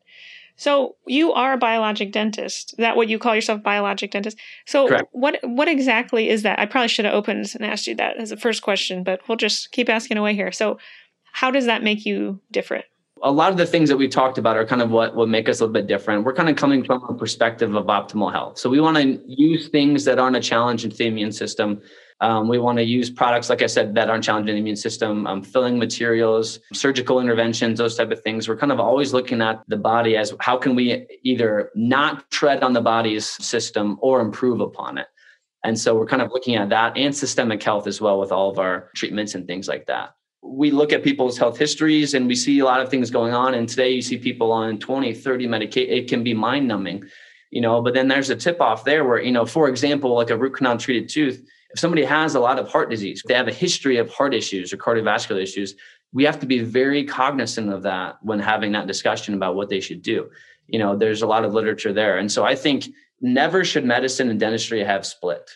So 0.57 0.97
you 1.07 1.33
are 1.33 1.55
a 1.55 1.59
biologic 1.59 2.13
dentist. 2.13 2.73
Is 2.73 2.77
that 2.79 2.97
what 2.97 3.09
you 3.09 3.19
call 3.19 3.35
yourself, 3.35 3.63
biologic 3.63 4.11
dentist? 4.11 4.39
So 4.67 4.89
Correct. 4.89 5.09
what 5.13 5.39
what 5.43 5.69
exactly 5.69 6.29
is 6.29 6.43
that? 6.43 6.59
I 6.59 6.67
probably 6.67 6.89
should 6.89 7.05
have 7.05 7.15
opened 7.15 7.53
and 7.55 7.65
asked 7.65 7.87
you 7.87 7.95
that 7.97 8.17
as 8.19 8.33
a 8.33 8.37
first 8.37 8.63
question, 8.63 9.03
but 9.03 9.21
we'll 9.29 9.37
just 9.37 9.73
keep 9.73 9.89
asking 9.89 10.19
away 10.19 10.35
here. 10.35 10.53
So 10.53 10.79
how 11.33 11.51
does 11.51 11.67
that 11.67 11.83
make 11.83 12.05
you 12.05 12.41
different? 12.51 12.85
A 13.25 13.31
lot 13.31 13.53
of 13.53 13.57
the 13.57 13.67
things 13.67 13.89
that 13.89 13.97
we've 13.97 14.11
talked 14.11 14.37
about 14.37 14.57
are 14.57 14.67
kind 14.67 14.83
of 14.83 14.91
what 14.91 15.15
will 15.15 15.29
make 15.29 15.49
us 15.49 15.61
a 15.61 15.65
little 15.65 15.73
bit 15.73 15.87
different. 15.87 16.25
We're 16.25 16.35
kind 16.35 16.49
of 16.49 16.57
coming 16.57 16.85
from 16.85 17.05
a 17.05 17.15
perspective 17.15 17.75
of 17.75 17.87
optimal 17.87 18.33
health. 18.33 18.59
So 18.59 18.69
we 18.69 18.81
want 18.81 18.97
to 18.97 19.21
use 19.27 19.69
things 19.69 20.05
that 20.05 20.19
aren't 20.19 20.37
a 20.37 20.41
challenge 20.41 20.85
into 20.85 20.97
the 20.97 21.07
immune 21.07 21.33
system 21.33 21.81
um, 22.23 22.47
we 22.47 22.61
want 22.61 22.79
to 22.79 22.85
use 22.85 23.11
products, 23.11 23.51
like 23.51 23.63
I 23.63 23.67
said, 23.67 23.97
that 23.97 24.09
aren't 24.09 24.23
challenging 24.23 24.55
the 24.55 24.61
immune 24.61 24.77
system, 24.77 25.27
um, 25.27 25.43
filling 25.43 25.77
materials, 25.77 26.61
surgical 26.73 27.19
interventions, 27.19 27.79
those 27.79 27.97
type 27.97 28.13
of 28.13 28.23
things. 28.23 28.49
We're 28.49 28.57
kind 28.57 28.71
of 28.71 28.79
always 28.79 29.13
looking 29.13 29.43
at 29.43 29.65
the 29.67 29.77
body 29.77 30.17
as 30.17 30.33
how 30.39 30.57
can 30.57 30.77
we 30.77 31.05
either 31.25 31.73
not 31.75 32.31
tread 32.31 32.63
on 32.63 32.75
the 32.75 32.81
body's 32.81 33.27
system 33.27 33.99
or 34.01 34.21
improve 34.21 34.61
upon 34.61 34.99
it. 34.99 35.09
And 35.65 35.77
so 35.77 35.97
we're 35.97 36.07
kind 36.07 36.23
of 36.23 36.31
looking 36.31 36.55
at 36.55 36.69
that 36.69 36.97
and 36.97 37.15
systemic 37.15 37.61
health 37.61 37.89
as 37.89 38.01
well 38.01 38.21
with 38.21 38.31
all 38.31 38.51
of 38.51 38.61
our 38.61 38.91
treatments 38.95 39.35
and 39.35 39.45
things 39.45 39.67
like 39.67 39.87
that. 39.87 40.15
We 40.45 40.71
look 40.71 40.93
at 40.93 41.03
people's 41.03 41.37
health 41.37 41.59
histories 41.59 42.15
and 42.15 42.29
we 42.29 42.37
see 42.37 42.61
a 42.61 42.65
lot 42.65 42.81
of 42.81 42.89
things 42.89 43.11
going 43.11 43.35
on. 43.35 43.55
And 43.55 43.69
today 43.69 43.91
you 43.91 44.03
see 44.03 44.17
people 44.17 44.53
on 44.53 44.79
20, 44.79 45.13
30 45.13 45.49
medication. 45.49 45.93
It 45.93 46.09
can 46.09 46.23
be 46.23 46.35
mind 46.35 46.69
numbing, 46.69 47.03
you 47.51 47.61
know, 47.61 47.83
but 47.83 47.95
then 47.95 48.07
there's 48.07 48.31
a 48.31 48.37
tip 48.37 48.61
off 48.61 48.85
there 48.85 49.05
where, 49.05 49.21
you 49.21 49.33
know, 49.33 49.45
for 49.45 49.69
example, 49.69 50.15
like 50.15 50.31
a 50.31 50.37
root 50.37 50.55
canal 50.55 50.79
treated 50.79 51.09
tooth, 51.09 51.45
if 51.73 51.81
somebody 51.81 52.05
has 52.05 52.35
a 52.35 52.41
lot 52.41 52.59
of 52.59 52.69
heart 52.69 52.91
disease, 52.91 53.23
they 53.27 53.35
have 53.35 53.49
a 53.49 53.53
history 53.53 53.97
of 53.97 54.11
heart 54.11 54.35
issues 54.35 54.73
or 54.73 54.77
cardiovascular 54.77 55.43
issues, 55.43 55.75
we 56.13 56.25
have 56.25 56.39
to 56.41 56.47
be 56.47 56.61
very 56.61 57.05
cognizant 57.05 57.73
of 57.73 57.83
that 57.83 58.19
when 58.23 58.39
having 58.39 58.73
that 58.73 58.87
discussion 58.87 59.35
about 59.35 59.55
what 59.55 59.71
they 59.71 59.81
should 59.81 60.03
do. 60.03 60.31
You 60.67 60.79
know, 60.79 60.97
there's 60.97 61.23
a 61.23 61.27
lot 61.27 61.45
of 61.45 61.55
literature 61.55 61.93
there. 61.93 62.19
And 62.19 62.31
so 62.31 62.45
I 62.45 62.55
think 62.55 62.89
never 63.21 63.65
should 63.65 63.85
medicine 63.85 64.29
and 64.29 64.39
dentistry 64.39 64.85
have 64.85 65.07
split. 65.07 65.51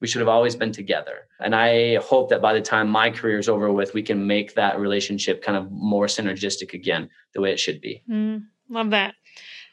We 0.00 0.06
should 0.06 0.20
have 0.20 0.28
always 0.28 0.54
been 0.54 0.70
together. 0.70 1.26
And 1.40 1.56
I 1.56 1.96
hope 1.96 2.28
that 2.30 2.40
by 2.40 2.54
the 2.54 2.60
time 2.60 2.88
my 2.88 3.10
career 3.10 3.38
is 3.38 3.48
over 3.48 3.72
with, 3.72 3.94
we 3.94 4.02
can 4.02 4.24
make 4.28 4.54
that 4.54 4.78
relationship 4.78 5.42
kind 5.42 5.58
of 5.58 5.72
more 5.72 6.06
synergistic 6.06 6.72
again, 6.72 7.10
the 7.34 7.40
way 7.40 7.50
it 7.50 7.58
should 7.58 7.80
be. 7.80 8.04
Mm, 8.08 8.44
love 8.68 8.90
that. 8.90 9.14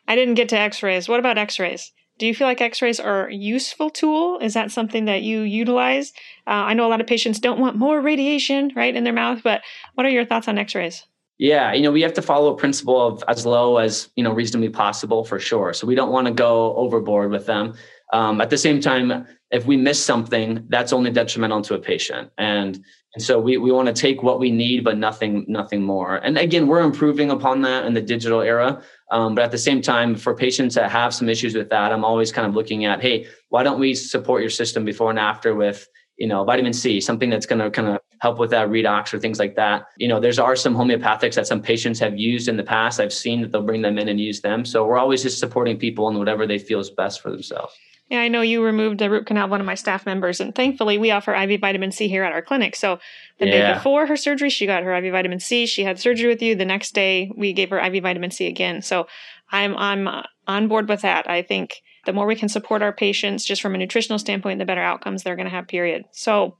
I 0.07 0.15
didn't 0.15 0.33
get 0.33 0.49
to 0.49 0.59
x 0.59 0.81
rays. 0.81 1.07
What 1.07 1.19
about 1.19 1.38
x 1.38 1.59
rays? 1.59 1.91
Do 2.18 2.26
you 2.26 2.34
feel 2.34 2.47
like 2.47 2.61
x-rays 2.61 2.99
are 2.99 3.28
a 3.28 3.34
useful 3.34 3.89
tool? 3.89 4.39
Is 4.39 4.53
that 4.53 4.72
something 4.72 5.05
that 5.05 5.22
you 5.22 5.41
utilize? 5.41 6.13
Uh, 6.47 6.51
I 6.51 6.74
know 6.74 6.88
a 6.88 6.89
lot 6.89 7.01
of 7.01 7.07
patients 7.07 7.39
don't 7.39 7.59
want 7.59 7.76
more 7.76 7.99
radiation 7.99 8.72
right 8.76 8.95
in 8.95 9.03
their 9.03 9.13
mouth, 9.13 9.41
but 9.43 9.61
what 9.95 10.05
are 10.05 10.09
your 10.09 10.26
thoughts 10.26 10.47
on 10.47 10.57
x-rays? 10.57 11.05
Yeah, 11.38 11.74
you 11.74 11.82
know, 11.82 11.91
we 11.91 12.01
have 12.01 12.13
to 12.13 12.22
follow 12.22 12.53
a 12.53 12.57
principle 12.57 13.05
of 13.05 13.22
as 13.28 13.45
low 13.45 13.78
as, 13.78 14.09
you 14.16 14.24
know, 14.24 14.32
reasonably 14.32 14.70
possible 14.70 15.26
for 15.26 15.38
sure. 15.38 15.74
So 15.74 15.86
we 15.86 15.93
don't 15.93 16.11
want 16.11 16.28
to 16.28 16.34
go 16.34 16.74
overboard 16.76 17.32
with 17.32 17.45
them. 17.45 17.74
Um, 18.13 18.39
at 18.39 18.49
the 18.49 18.57
same 18.57 18.80
time, 18.80 19.28
if 19.51 19.66
we 19.66 19.76
miss 19.76 20.01
something, 20.01 20.66
that's 20.70 20.93
only 20.93 21.11
detrimental 21.11 21.61
to 21.63 21.74
a 21.74 21.80
patient. 21.80 22.32
And 22.38 22.82
and 23.16 23.24
so 23.24 23.39
we, 23.39 23.55
we 23.57 23.72
want 23.72 23.88
to 23.88 23.93
take 23.93 24.24
what 24.24 24.39
we 24.39 24.51
need, 24.51 24.84
but 24.84 24.97
nothing, 24.97 25.45
nothing 25.47 25.82
more. 25.82 26.18
And 26.18 26.38
again, 26.38 26.68
we're 26.68 26.82
improving 26.82 27.32
upon 27.32 27.61
that 27.61 27.86
in 27.86 27.93
the 27.93 28.01
digital 28.01 28.41
era. 28.41 28.84
Um, 29.12 29.36
but 29.36 29.43
at 29.43 29.51
the 29.51 29.58
same 29.58 29.82
time, 29.82 30.16
for 30.16 30.36
patients 30.36 30.76
that 30.76 30.89
have 30.91 31.14
some 31.14 31.30
issues 31.30 31.53
with 31.53 31.70
that, 31.70 31.91
I'm 31.91 32.03
always 32.03 32.32
kind 32.32 32.47
of 32.47 32.56
looking 32.56 32.86
at, 32.86 33.01
hey, 33.01 33.28
why 33.49 33.64
don't 33.64 33.80
we 33.80 33.93
support 33.93 34.41
your 34.41 34.49
system 34.49 34.84
before 34.84 35.10
and 35.12 35.20
after 35.20 35.53
with, 35.53 35.88
you 36.18 36.28
know, 36.28 36.43
vitamin 36.43 36.74
C, 36.74 36.99
something 36.99 37.30
that's 37.30 37.45
going 37.45 37.60
to 37.60 37.70
kind 37.70 37.88
of 37.88 37.99
help 38.20 38.39
with 38.39 38.49
that 38.49 38.70
redox 38.70 39.14
or 39.14 39.20
things 39.20 39.38
like 39.38 39.56
that. 39.56 39.88
You 39.97 40.08
know, 40.08 40.20
there's 40.20 40.39
are 40.39 40.56
some 40.56 40.74
homeopathics 40.74 41.36
that 41.36 41.45
some 41.45 41.62
patients 41.62 41.99
have 41.99 42.18
used 42.18 42.47
in 42.47 42.58
the 42.58 42.64
past. 42.64 42.99
I've 42.99 43.14
seen 43.14 43.41
that 43.41 43.51
they'll 43.51 43.62
bring 43.62 43.82
them 43.82 43.99
in 43.99 44.08
and 44.08 44.20
use 44.20 44.41
them. 44.41 44.66
So 44.66 44.86
we're 44.86 44.97
always 44.97 45.22
just 45.22 45.39
supporting 45.39 45.78
people 45.78 46.10
in 46.10 46.18
whatever 46.18 46.47
they 46.47 46.58
feel 46.58 46.80
is 46.80 46.89
best 46.89 47.22
for 47.22 47.30
themselves. 47.30 47.76
Yeah, 48.10 48.20
I 48.20 48.28
know 48.28 48.41
you 48.41 48.64
removed 48.64 48.99
the 48.99 49.10
root 49.10 49.26
canal 49.26 49.45
of 49.45 49.51
one 49.51 49.60
of 49.60 49.66
my 49.66 49.74
staff 49.74 50.06
members, 50.06 50.39
and 50.39 50.53
thankfully 50.53 50.99
we 50.99 51.10
offer 51.10 51.34
IV 51.34 51.60
vitamin 51.60 51.91
C 51.91 52.08
here 52.08 52.24
at 52.24 52.34
our 52.34 52.41
clinic. 52.41 52.76
So 52.76 52.99
the 53.39 53.47
yeah. 53.47 53.51
day 53.51 53.74
before 53.74 54.06
her 54.06 54.16
surgery, 54.16 54.51
she 54.51 54.68
got 54.68 54.84
her 54.84 54.95
IV 54.95 55.12
vitamin 55.12 55.39
C. 55.39 55.66
She 55.66 55.84
had 55.84 55.99
surgery 55.99 56.30
with 56.30 56.41
you. 56.41 56.56
The 56.56 56.66
next 56.66 56.93
day, 56.93 57.32
we 57.36 57.51
gave 57.51 57.72
her 57.72 57.80
IV 57.80 58.03
vitamin 58.03 58.30
C 58.30 58.45
again. 58.45 58.84
So 58.84 59.08
I'm 59.51 59.76
I'm 59.76 60.24
on 60.47 60.68
board 60.68 60.88
with 60.88 61.01
that. 61.01 61.28
I 61.30 61.41
think 61.41 61.82
the 62.06 62.14
more 62.14 62.26
we 62.26 62.36
can 62.36 62.49
support 62.49 62.82
our 62.82 62.93
patients, 62.93 63.43
just 63.45 63.62
from 63.62 63.76
a 63.76 63.78
nutritional 63.78 64.20
standpoint, 64.20 64.60
the 64.60 64.66
better 64.66 64.82
outcomes 64.82 65.24
they're 65.24 65.36
going 65.36 65.47
to 65.47 65.51
have. 65.51 65.68
Period. 65.68 66.06
So 66.12 66.58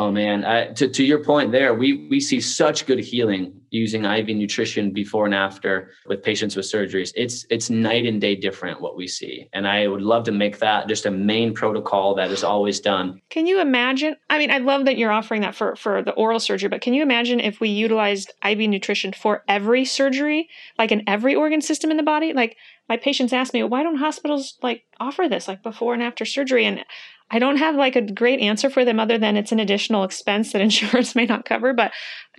Oh 0.00 0.12
man, 0.12 0.44
uh, 0.44 0.72
to 0.74 0.88
to 0.88 1.04
your 1.04 1.24
point 1.24 1.50
there, 1.50 1.74
we 1.74 2.06
we 2.08 2.20
see 2.20 2.40
such 2.40 2.86
good 2.86 3.00
healing 3.00 3.52
using 3.70 4.04
IV 4.04 4.28
nutrition 4.28 4.92
before 4.92 5.26
and 5.26 5.34
after 5.34 5.90
with 6.06 6.22
patients 6.22 6.54
with 6.54 6.66
surgeries. 6.66 7.10
It's 7.16 7.44
it's 7.50 7.68
night 7.68 8.06
and 8.06 8.20
day 8.20 8.36
different 8.36 8.80
what 8.80 8.96
we 8.96 9.08
see, 9.08 9.48
and 9.52 9.66
I 9.66 9.88
would 9.88 10.00
love 10.00 10.22
to 10.24 10.32
make 10.32 10.60
that 10.60 10.86
just 10.86 11.04
a 11.04 11.10
main 11.10 11.52
protocol 11.52 12.14
that 12.14 12.30
is 12.30 12.44
always 12.44 12.78
done. 12.78 13.20
Can 13.30 13.48
you 13.48 13.60
imagine? 13.60 14.14
I 14.30 14.38
mean, 14.38 14.52
I 14.52 14.58
love 14.58 14.84
that 14.84 14.98
you're 14.98 15.10
offering 15.10 15.40
that 15.40 15.56
for 15.56 15.74
for 15.74 16.00
the 16.00 16.12
oral 16.12 16.38
surgery, 16.38 16.68
but 16.68 16.80
can 16.80 16.94
you 16.94 17.02
imagine 17.02 17.40
if 17.40 17.58
we 17.58 17.68
utilized 17.68 18.32
IV 18.44 18.58
nutrition 18.70 19.12
for 19.12 19.42
every 19.48 19.84
surgery, 19.84 20.48
like 20.78 20.92
in 20.92 21.02
every 21.08 21.34
organ 21.34 21.60
system 21.60 21.90
in 21.90 21.96
the 21.96 22.04
body? 22.04 22.32
Like 22.32 22.56
my 22.88 22.96
patients 22.96 23.32
ask 23.32 23.52
me, 23.52 23.62
why 23.62 23.82
don't 23.82 23.96
hospitals 23.96 24.56
like 24.62 24.84
offer 24.98 25.28
this 25.28 25.48
like 25.48 25.62
before 25.62 25.94
and 25.94 26.02
after 26.02 26.24
surgery? 26.24 26.64
And 26.64 26.84
I 27.30 27.38
don't 27.38 27.58
have 27.58 27.74
like 27.74 27.96
a 27.96 28.00
great 28.00 28.40
answer 28.40 28.70
for 28.70 28.84
them 28.84 28.98
other 28.98 29.18
than 29.18 29.36
it's 29.36 29.52
an 29.52 29.60
additional 29.60 30.04
expense 30.04 30.52
that 30.52 30.62
insurance 30.62 31.14
may 31.14 31.26
not 31.26 31.44
cover. 31.44 31.74
But 31.74 31.92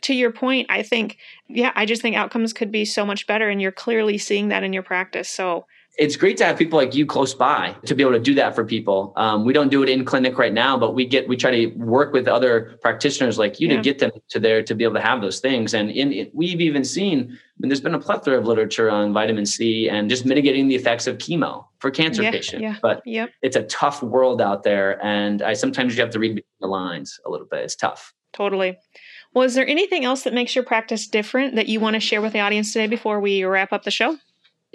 to 0.04 0.14
your 0.14 0.32
point, 0.32 0.68
I 0.70 0.84
think, 0.84 1.18
yeah, 1.48 1.72
I 1.76 1.86
just 1.86 2.02
think 2.02 2.16
outcomes 2.16 2.54
could 2.54 2.72
be 2.72 2.86
so 2.86 3.06
much 3.06 3.28
better. 3.28 3.50
And 3.50 3.62
you're 3.62 3.72
clearly 3.72 4.18
seeing 4.18 4.48
that 4.48 4.64
in 4.64 4.74
your 4.74 4.84
practice. 4.84 5.30
So 5.30 5.66
it's 6.00 6.16
great 6.16 6.38
to 6.38 6.46
have 6.46 6.58
people 6.58 6.80
like 6.80 6.96
you 6.96 7.06
close 7.06 7.34
by 7.34 7.76
to 7.86 7.94
be 7.94 8.02
able 8.02 8.14
to 8.14 8.22
do 8.22 8.34
that 8.34 8.56
for 8.56 8.64
people. 8.64 9.12
Um, 9.18 9.44
we 9.44 9.52
don't 9.52 9.68
do 9.70 9.84
it 9.84 9.90
in 9.90 10.06
clinic 10.06 10.38
right 10.38 10.54
now, 10.54 10.78
but 10.78 10.96
we 10.96 11.06
get 11.06 11.28
we 11.28 11.36
try 11.36 11.52
to 11.52 11.68
work 11.76 12.14
with 12.14 12.26
other 12.26 12.80
practitioners 12.82 13.38
like 13.38 13.60
you 13.60 13.68
yeah. 13.68 13.76
to 13.76 13.82
get 13.82 14.00
them 14.00 14.12
to 14.30 14.40
there 14.40 14.64
to 14.64 14.74
be 14.74 14.86
able 14.86 14.94
to 14.94 15.02
have 15.02 15.22
those 15.22 15.42
things. 15.42 15.74
And 15.74 15.92
in, 15.92 16.14
in, 16.14 16.32
we've 16.34 16.62
even 16.62 16.86
seen 16.86 17.20
I 17.20 17.60
mean, 17.60 17.68
there's 17.68 17.82
been 17.82 17.94
a 17.94 18.00
plethora 18.00 18.38
of 18.38 18.46
literature 18.46 18.90
on 18.90 19.12
vitamin 19.12 19.46
C 19.46 19.90
and 19.90 20.10
just 20.10 20.26
mitigating 20.26 20.70
the 20.70 20.76
effects 20.76 21.06
of 21.06 21.18
chemo 21.18 21.66
for 21.80 21.92
cancer 21.92 22.24
yeah, 22.24 22.32
patients. 22.32 22.62
Yeah, 22.62 22.78
but 22.82 23.02
yep. 23.06 23.32
it's 23.42 23.58
a 23.58 23.64
tough 23.64 24.02
world 24.02 24.42
out 24.42 24.64
there, 24.64 25.04
and 25.06 25.42
I 25.42 25.52
sometimes 25.52 25.98
you 25.98 26.02
have 26.02 26.12
to 26.12 26.20
read 26.20 26.36
between 26.36 26.62
the 26.62 26.68
lines 26.68 27.20
a 27.26 27.30
little 27.30 27.46
bit. 27.46 27.66
It's 27.66 27.76
tough. 27.76 28.14
Totally. 28.32 28.78
Well, 29.34 29.44
is 29.44 29.54
there 29.54 29.68
anything 29.68 30.06
else 30.06 30.24
that 30.24 30.34
makes 30.34 30.56
your 30.56 30.64
practice 30.64 31.08
different 31.08 31.56
that 31.56 31.68
you 31.68 31.82
want 31.82 31.96
to 31.96 32.00
share 32.00 32.22
with 32.22 32.32
the 32.32 32.40
audience 32.40 32.72
today 32.72 32.88
before 32.88 33.20
we 33.20 33.44
wrap 33.44 33.74
up 33.74 33.84
the 33.84 33.92
show? 33.92 34.18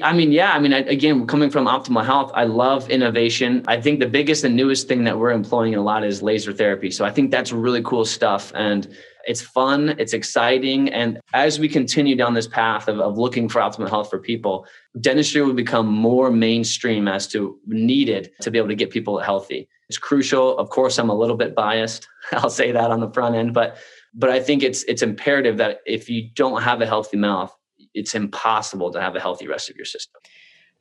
I 0.03 0.12
mean, 0.12 0.32
yeah. 0.32 0.53
I 0.53 0.59
mean, 0.59 0.72
I, 0.72 0.78
again, 0.78 1.24
coming 1.26 1.51
from 1.51 1.66
optimal 1.66 2.05
health, 2.05 2.32
I 2.34 2.45
love 2.45 2.90
innovation. 2.90 3.62
I 3.68 3.80
think 3.80 4.01
the 4.01 4.09
biggest 4.09 4.42
and 4.42 4.57
newest 4.57 4.88
thing 4.88 5.05
that 5.05 5.16
we're 5.16 5.30
employing 5.30 5.76
a 5.76 5.82
lot 5.82 6.05
is 6.05 6.20
laser 6.20 6.53
therapy. 6.53 6.90
So 6.90 7.05
I 7.05 7.12
think 7.12 7.30
that's 7.30 7.53
really 7.53 7.82
cool 7.82 8.05
stuff. 8.05 8.51
And 8.57 8.92
it's 9.26 9.40
fun, 9.40 9.95
it's 9.99 10.12
exciting. 10.12 10.92
And 10.92 11.20
as 11.32 11.61
we 11.61 11.68
continue 11.68 12.16
down 12.16 12.34
this 12.34 12.49
path 12.49 12.88
of, 12.88 12.99
of 12.99 13.18
looking 13.18 13.49
for 13.49 13.61
optimal 13.61 13.88
health 13.88 14.11
for 14.11 14.18
people, 14.18 14.66
dentistry 15.01 15.42
will 15.42 15.55
become 15.55 15.86
more 15.86 16.28
mainstream 16.28 17.07
as 17.07 17.28
to 17.28 17.59
needed 17.66 18.32
to 18.42 18.51
be 18.51 18.59
able 18.59 18.68
to 18.68 18.74
get 18.74 18.90
people 18.90 19.20
healthy. 19.20 19.68
It's 19.88 19.99
crucial. 19.99 20.59
Of 20.59 20.70
course, 20.70 20.99
I'm 20.99 21.09
a 21.09 21.14
little 21.14 21.36
bit 21.36 21.55
biased. 21.55 22.09
I'll 22.32 22.51
say 22.51 22.72
that 22.72 22.90
on 22.90 22.99
the 23.01 23.11
front 23.11 23.36
end, 23.36 23.55
but 23.55 23.76
but 24.12 24.30
I 24.30 24.40
think 24.40 24.62
it's 24.62 24.82
it's 24.84 25.03
imperative 25.03 25.57
that 25.59 25.80
if 25.86 26.09
you 26.09 26.30
don't 26.34 26.62
have 26.62 26.80
a 26.80 26.86
healthy 26.86 27.16
mouth, 27.16 27.55
it's 27.95 28.14
impossible 28.14 28.90
to 28.92 29.01
have 29.01 29.16
a 29.16 29.20
healthy 29.20 29.47
rest 29.47 29.70
of 29.70 29.76
your 29.76 29.86
system. 29.86 30.20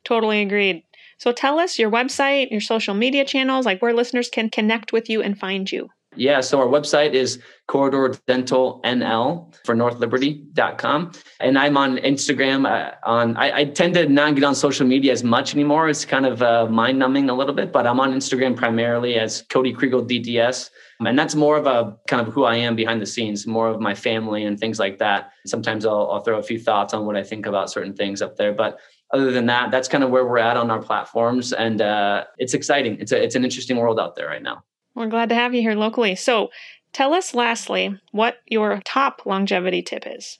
Totally 0.04 0.42
agreed. 0.42 0.82
So 1.18 1.32
tell 1.32 1.58
us 1.58 1.78
your 1.78 1.90
website, 1.90 2.50
your 2.50 2.60
social 2.60 2.94
media 2.94 3.24
channels, 3.24 3.66
like 3.66 3.80
where 3.80 3.94
listeners 3.94 4.28
can 4.28 4.50
connect 4.50 4.92
with 4.92 5.08
you 5.08 5.22
and 5.22 5.38
find 5.38 5.70
you. 5.70 5.88
Yeah, 6.16 6.40
so 6.40 6.60
our 6.60 6.66
website 6.66 7.12
is 7.12 7.40
Corridor 7.66 8.14
Dental 8.26 8.80
NL 8.84 9.52
for 9.64 9.74
northliberty.com. 9.74 11.12
And 11.40 11.58
I'm 11.58 11.76
on 11.76 11.96
Instagram. 11.98 12.70
Uh, 12.70 12.92
on 13.04 13.36
I, 13.36 13.60
I, 13.60 13.64
tend 13.64 13.94
to 13.94 14.08
not 14.08 14.34
get 14.34 14.44
on 14.44 14.54
social 14.54 14.86
media 14.86 15.12
as 15.12 15.24
much 15.24 15.54
anymore. 15.54 15.88
It's 15.88 16.04
kind 16.04 16.26
of 16.26 16.42
uh, 16.42 16.66
mind 16.66 16.98
numbing 16.98 17.30
a 17.30 17.34
little 17.34 17.54
bit, 17.54 17.72
but 17.72 17.86
I'm 17.86 17.98
on 17.98 18.12
Instagram 18.12 18.54
primarily 18.54 19.16
as 19.16 19.42
Cody 19.50 19.74
Kriegel 19.74 20.08
DDS. 20.08 20.70
And 21.00 21.18
that's 21.18 21.34
more 21.34 21.56
of 21.56 21.66
a 21.66 21.96
kind 22.08 22.26
of 22.26 22.32
who 22.32 22.44
I 22.44 22.56
am 22.56 22.76
behind 22.76 23.00
the 23.00 23.06
scenes, 23.06 23.46
more 23.46 23.68
of 23.68 23.80
my 23.80 23.94
family 23.94 24.44
and 24.44 24.58
things 24.58 24.78
like 24.78 24.98
that. 24.98 25.32
Sometimes 25.46 25.84
I'll, 25.84 26.10
I'll 26.10 26.20
throw 26.20 26.38
a 26.38 26.42
few 26.42 26.58
thoughts 26.58 26.94
on 26.94 27.04
what 27.06 27.16
I 27.16 27.22
think 27.22 27.46
about 27.46 27.70
certain 27.70 27.94
things 27.94 28.22
up 28.22 28.36
there. 28.36 28.52
But 28.52 28.78
other 29.12 29.30
than 29.32 29.46
that, 29.46 29.70
that's 29.70 29.88
kind 29.88 30.04
of 30.04 30.10
where 30.10 30.26
we're 30.26 30.38
at 30.38 30.56
on 30.56 30.70
our 30.70 30.80
platforms. 30.80 31.52
And 31.52 31.82
uh, 31.82 32.24
it's 32.38 32.54
exciting. 32.54 32.98
It's, 33.00 33.12
a, 33.12 33.22
it's 33.22 33.34
an 33.34 33.44
interesting 33.44 33.76
world 33.76 33.98
out 33.98 34.16
there 34.16 34.28
right 34.28 34.42
now. 34.42 34.62
We're 34.94 35.08
glad 35.08 35.28
to 35.30 35.34
have 35.34 35.54
you 35.54 35.60
here 35.60 35.74
locally. 35.74 36.14
So 36.14 36.50
tell 36.92 37.12
us 37.12 37.34
lastly 37.34 37.98
what 38.12 38.36
your 38.46 38.80
top 38.84 39.26
longevity 39.26 39.82
tip 39.82 40.04
is. 40.06 40.38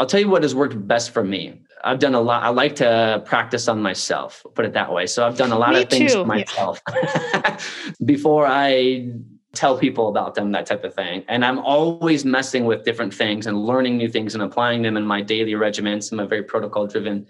I'll 0.00 0.06
tell 0.06 0.20
you 0.20 0.28
what 0.28 0.42
has 0.42 0.54
worked 0.54 0.88
best 0.88 1.10
for 1.10 1.22
me. 1.22 1.60
I've 1.84 1.98
done 1.98 2.14
a 2.14 2.20
lot. 2.20 2.42
I 2.42 2.48
like 2.48 2.76
to 2.76 3.22
practice 3.24 3.68
on 3.68 3.82
myself, 3.82 4.44
put 4.54 4.64
it 4.64 4.72
that 4.72 4.92
way. 4.92 5.06
So 5.06 5.26
I've 5.26 5.36
done 5.36 5.52
a 5.52 5.58
lot 5.58 5.74
me 5.74 5.82
of 5.82 5.90
things 5.90 6.12
too. 6.12 6.24
myself 6.24 6.80
yeah. 6.92 7.58
before 8.04 8.46
I 8.46 9.12
tell 9.54 9.76
people 9.78 10.08
about 10.08 10.34
them, 10.34 10.52
that 10.52 10.66
type 10.66 10.84
of 10.84 10.94
thing. 10.94 11.24
And 11.28 11.44
I'm 11.44 11.58
always 11.58 12.24
messing 12.24 12.64
with 12.64 12.84
different 12.84 13.12
things 13.12 13.46
and 13.46 13.64
learning 13.64 13.98
new 13.98 14.08
things 14.08 14.34
and 14.34 14.42
applying 14.42 14.82
them 14.82 14.96
in 14.96 15.06
my 15.06 15.20
daily 15.20 15.52
regimens. 15.52 16.10
I'm 16.10 16.20
a 16.20 16.26
very 16.26 16.42
protocol 16.42 16.86
driven. 16.86 17.26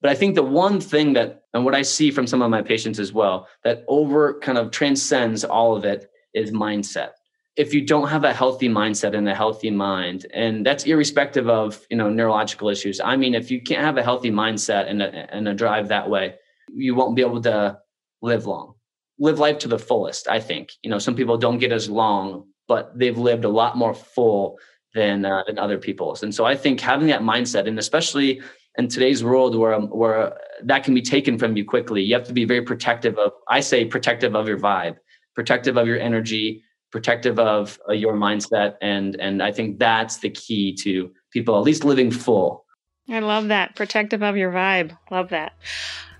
But 0.00 0.10
I 0.10 0.14
think 0.14 0.34
the 0.34 0.42
one 0.42 0.80
thing 0.80 1.12
that, 1.14 1.42
and 1.52 1.64
what 1.64 1.74
I 1.74 1.82
see 1.82 2.10
from 2.10 2.26
some 2.26 2.42
of 2.42 2.50
my 2.50 2.62
patients 2.62 2.98
as 2.98 3.12
well, 3.12 3.48
that 3.64 3.84
over 3.88 4.38
kind 4.40 4.58
of 4.58 4.70
transcends 4.70 5.44
all 5.44 5.76
of 5.76 5.84
it 5.84 6.10
is 6.34 6.50
mindset. 6.50 7.10
If 7.56 7.72
you 7.72 7.86
don't 7.86 8.08
have 8.08 8.24
a 8.24 8.34
healthy 8.34 8.68
mindset 8.68 9.16
and 9.16 9.28
a 9.28 9.34
healthy 9.34 9.70
mind, 9.70 10.26
and 10.34 10.64
that's 10.64 10.84
irrespective 10.84 11.48
of 11.48 11.86
you 11.88 11.96
know 11.96 12.10
neurological 12.10 12.68
issues. 12.68 13.00
I 13.00 13.16
mean, 13.16 13.34
if 13.34 13.50
you 13.50 13.62
can't 13.62 13.80
have 13.80 13.96
a 13.96 14.02
healthy 14.02 14.30
mindset 14.30 14.90
and 14.90 15.00
a, 15.00 15.34
and 15.34 15.48
a 15.48 15.54
drive 15.54 15.88
that 15.88 16.10
way, 16.10 16.34
you 16.74 16.94
won't 16.94 17.16
be 17.16 17.22
able 17.22 17.40
to 17.42 17.78
live 18.20 18.44
long 18.44 18.75
live 19.18 19.38
life 19.38 19.58
to 19.60 19.68
the 19.68 19.78
fullest. 19.78 20.28
I 20.28 20.40
think 20.40 20.72
you 20.82 20.90
know 20.90 20.98
some 20.98 21.14
people 21.14 21.38
don't 21.38 21.58
get 21.58 21.72
as 21.72 21.88
long, 21.88 22.46
but 22.68 22.96
they've 22.98 23.18
lived 23.18 23.44
a 23.44 23.48
lot 23.48 23.76
more 23.76 23.94
full 23.94 24.58
than 24.94 25.24
uh, 25.24 25.42
than 25.46 25.58
other 25.58 25.78
people's. 25.78 26.22
And 26.22 26.34
so 26.34 26.44
I 26.44 26.56
think 26.56 26.80
having 26.80 27.08
that 27.08 27.22
mindset, 27.22 27.66
and 27.66 27.78
especially 27.78 28.42
in 28.78 28.88
today's 28.88 29.24
world 29.24 29.56
where 29.56 29.74
um, 29.74 29.88
where 29.88 30.36
that 30.64 30.84
can 30.84 30.94
be 30.94 31.02
taken 31.02 31.38
from 31.38 31.56
you 31.56 31.64
quickly, 31.64 32.02
you 32.02 32.14
have 32.14 32.26
to 32.26 32.32
be 32.32 32.44
very 32.44 32.62
protective 32.62 33.18
of. 33.18 33.32
I 33.48 33.60
say 33.60 33.84
protective 33.84 34.34
of 34.34 34.48
your 34.48 34.58
vibe 34.58 34.96
protective 35.36 35.76
of 35.76 35.86
your 35.86 36.00
energy, 36.00 36.64
protective 36.90 37.38
of 37.38 37.78
uh, 37.88 37.92
your 37.92 38.14
mindset, 38.14 38.74
and 38.82 39.14
and 39.20 39.40
I 39.40 39.52
think 39.52 39.78
that's 39.78 40.16
the 40.16 40.30
key 40.30 40.74
to 40.82 41.12
people 41.30 41.56
at 41.56 41.62
least 41.62 41.84
living 41.84 42.10
full. 42.10 42.64
I 43.08 43.20
love 43.20 43.48
that 43.48 43.76
protective 43.76 44.22
of 44.22 44.36
your 44.36 44.50
vibe. 44.50 44.98
Love 45.12 45.28
that. 45.28 45.52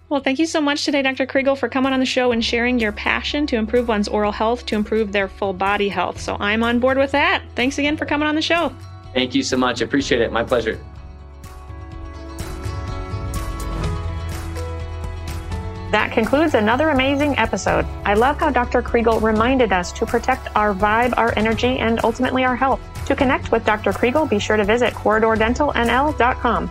Well, 0.08 0.20
thank 0.20 0.38
you 0.38 0.46
so 0.46 0.60
much 0.60 0.84
today, 0.84 1.02
Dr. 1.02 1.26
Kriegel, 1.26 1.58
for 1.58 1.68
coming 1.68 1.92
on 1.92 1.98
the 1.98 2.06
show 2.06 2.30
and 2.30 2.44
sharing 2.44 2.78
your 2.78 2.92
passion 2.92 3.44
to 3.48 3.56
improve 3.56 3.88
one's 3.88 4.06
oral 4.06 4.30
health 4.30 4.64
to 4.66 4.76
improve 4.76 5.10
their 5.10 5.26
full 5.26 5.52
body 5.52 5.88
health. 5.88 6.20
So 6.20 6.36
I'm 6.38 6.62
on 6.62 6.78
board 6.78 6.96
with 6.96 7.10
that. 7.10 7.42
Thanks 7.56 7.78
again 7.78 7.96
for 7.96 8.06
coming 8.06 8.28
on 8.28 8.36
the 8.36 8.42
show. 8.42 8.72
Thank 9.14 9.34
you 9.34 9.42
so 9.42 9.56
much. 9.56 9.80
Appreciate 9.80 10.20
it. 10.20 10.30
My 10.30 10.44
pleasure. 10.44 10.78
That 15.90 16.12
concludes 16.12 16.54
another 16.54 16.90
amazing 16.90 17.36
episode. 17.38 17.84
I 18.04 18.14
love 18.14 18.38
how 18.38 18.50
Dr. 18.50 18.82
Kriegel 18.82 19.20
reminded 19.20 19.72
us 19.72 19.90
to 19.92 20.06
protect 20.06 20.54
our 20.54 20.74
vibe, 20.74 21.14
our 21.16 21.32
energy, 21.36 21.78
and 21.78 22.00
ultimately 22.04 22.44
our 22.44 22.54
health. 22.54 22.80
To 23.06 23.16
connect 23.16 23.50
with 23.50 23.64
Dr. 23.64 23.92
Kriegel, 23.92 24.28
be 24.28 24.38
sure 24.38 24.56
to 24.56 24.64
visit 24.64 24.92
corridordentalnl.com. 24.94 26.70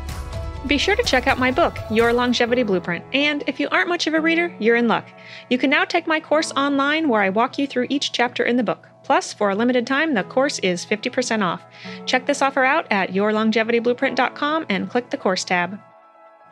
Be 0.68 0.80
sure 0.80 0.96
to 0.96 1.04
check 1.04 1.28
out 1.28 1.38
my 1.38 1.52
book, 1.52 1.78
Your 1.92 2.12
Longevity 2.12 2.64
Blueprint. 2.64 3.06
And 3.14 3.44
if 3.46 3.60
you 3.60 3.70
aren't 3.70 3.88
much 3.88 4.08
of 4.08 4.16
a 4.16 4.20
reader, 4.20 4.52
you're 4.58 4.76
in 4.76 4.88
luck. 4.88 5.08
You 5.48 5.60
can 5.60 5.70
now 5.70 5.86
take 5.86 6.08
my 6.08 6.20
course 6.20 6.52
online 6.54 7.08
where 7.08 7.22
I 7.22 7.30
walk 7.30 7.60
you 7.60 7.68
through 7.68 7.86
each 7.90 8.12
chapter 8.12 8.44
in 8.44 8.58
the 8.58 8.64
book. 8.64 8.90
Plus, 9.04 9.32
for 9.32 9.52
a 9.52 9.56
limited 9.56 9.86
time, 9.86 10.16
the 10.16 10.24
course 10.24 10.58
is 10.60 10.84
50% 10.84 11.44
off. 11.44 11.62
Check 12.08 12.26
this 12.26 12.42
offer 12.42 12.64
out 12.64 12.88
at 12.90 13.12
yourlongevityblueprint.com 13.12 14.66
and 14.68 14.90
click 14.90 15.12
the 15.12 15.18
course 15.18 15.44
tab. 15.44 15.80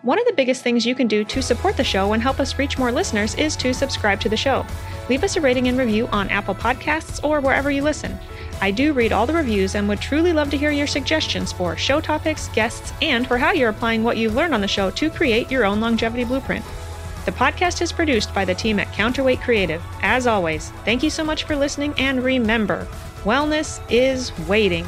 One 0.04 0.20
of 0.20 0.28
the 0.28 0.34
biggest 0.34 0.62
things 0.62 0.86
you 0.86 0.94
can 0.94 1.08
do 1.08 1.24
to 1.24 1.42
support 1.42 1.76
the 1.76 1.84
show 1.84 2.14
and 2.14 2.22
help 2.22 2.40
us 2.40 2.60
reach 2.60 2.78
more 2.78 2.92
listeners 2.92 3.34
is 3.36 3.56
to 3.56 3.74
subscribe 3.74 4.20
to 4.22 4.30
the 4.30 4.38
show. 4.38 4.64
Leave 5.10 5.24
us 5.24 5.38
a 5.38 5.42
rating 5.42 5.70
and 5.70 5.78
review 5.78 6.08
on 6.08 6.30
Apple 6.30 6.54
Podcasts 6.54 7.24
or 7.24 7.40
wherever 7.40 7.72
you 7.72 7.82
listen. 7.82 8.20
I 8.64 8.72
do 8.72 8.94
read 8.94 9.12
all 9.12 9.26
the 9.26 9.34
reviews 9.34 9.76
and 9.76 9.90
would 9.90 10.00
truly 10.00 10.32
love 10.32 10.50
to 10.52 10.58
hear 10.58 10.72
your 10.72 10.88
suggestions 10.88 11.52
for 11.52 11.76
show 11.76 12.00
topics, 12.00 12.48
guests, 12.54 12.94
and 13.02 13.28
for 13.28 13.38
how 13.38 13.52
you're 13.52 13.68
applying 13.68 14.06
what 14.06 14.16
you've 14.16 14.36
learned 14.36 14.54
on 14.54 14.62
the 14.62 14.70
show 14.70 14.90
to 14.90 15.10
create 15.10 15.52
your 15.52 15.66
own 15.66 15.82
longevity 15.82 16.24
blueprint. 16.24 16.64
The 17.26 17.34
podcast 17.34 17.82
is 17.82 17.92
produced 17.92 18.34
by 18.34 18.46
the 18.46 18.56
team 18.56 18.80
at 18.80 18.94
Counterweight 18.94 19.42
Creative. 19.42 19.84
As 20.02 20.28
always, 20.28 20.70
thank 20.86 21.04
you 21.04 21.10
so 21.10 21.26
much 21.26 21.44
for 21.44 21.58
listening, 21.58 21.94
and 21.98 22.24
remember, 22.24 22.88
wellness 23.26 23.82
is 23.92 24.32
waiting. 24.48 24.88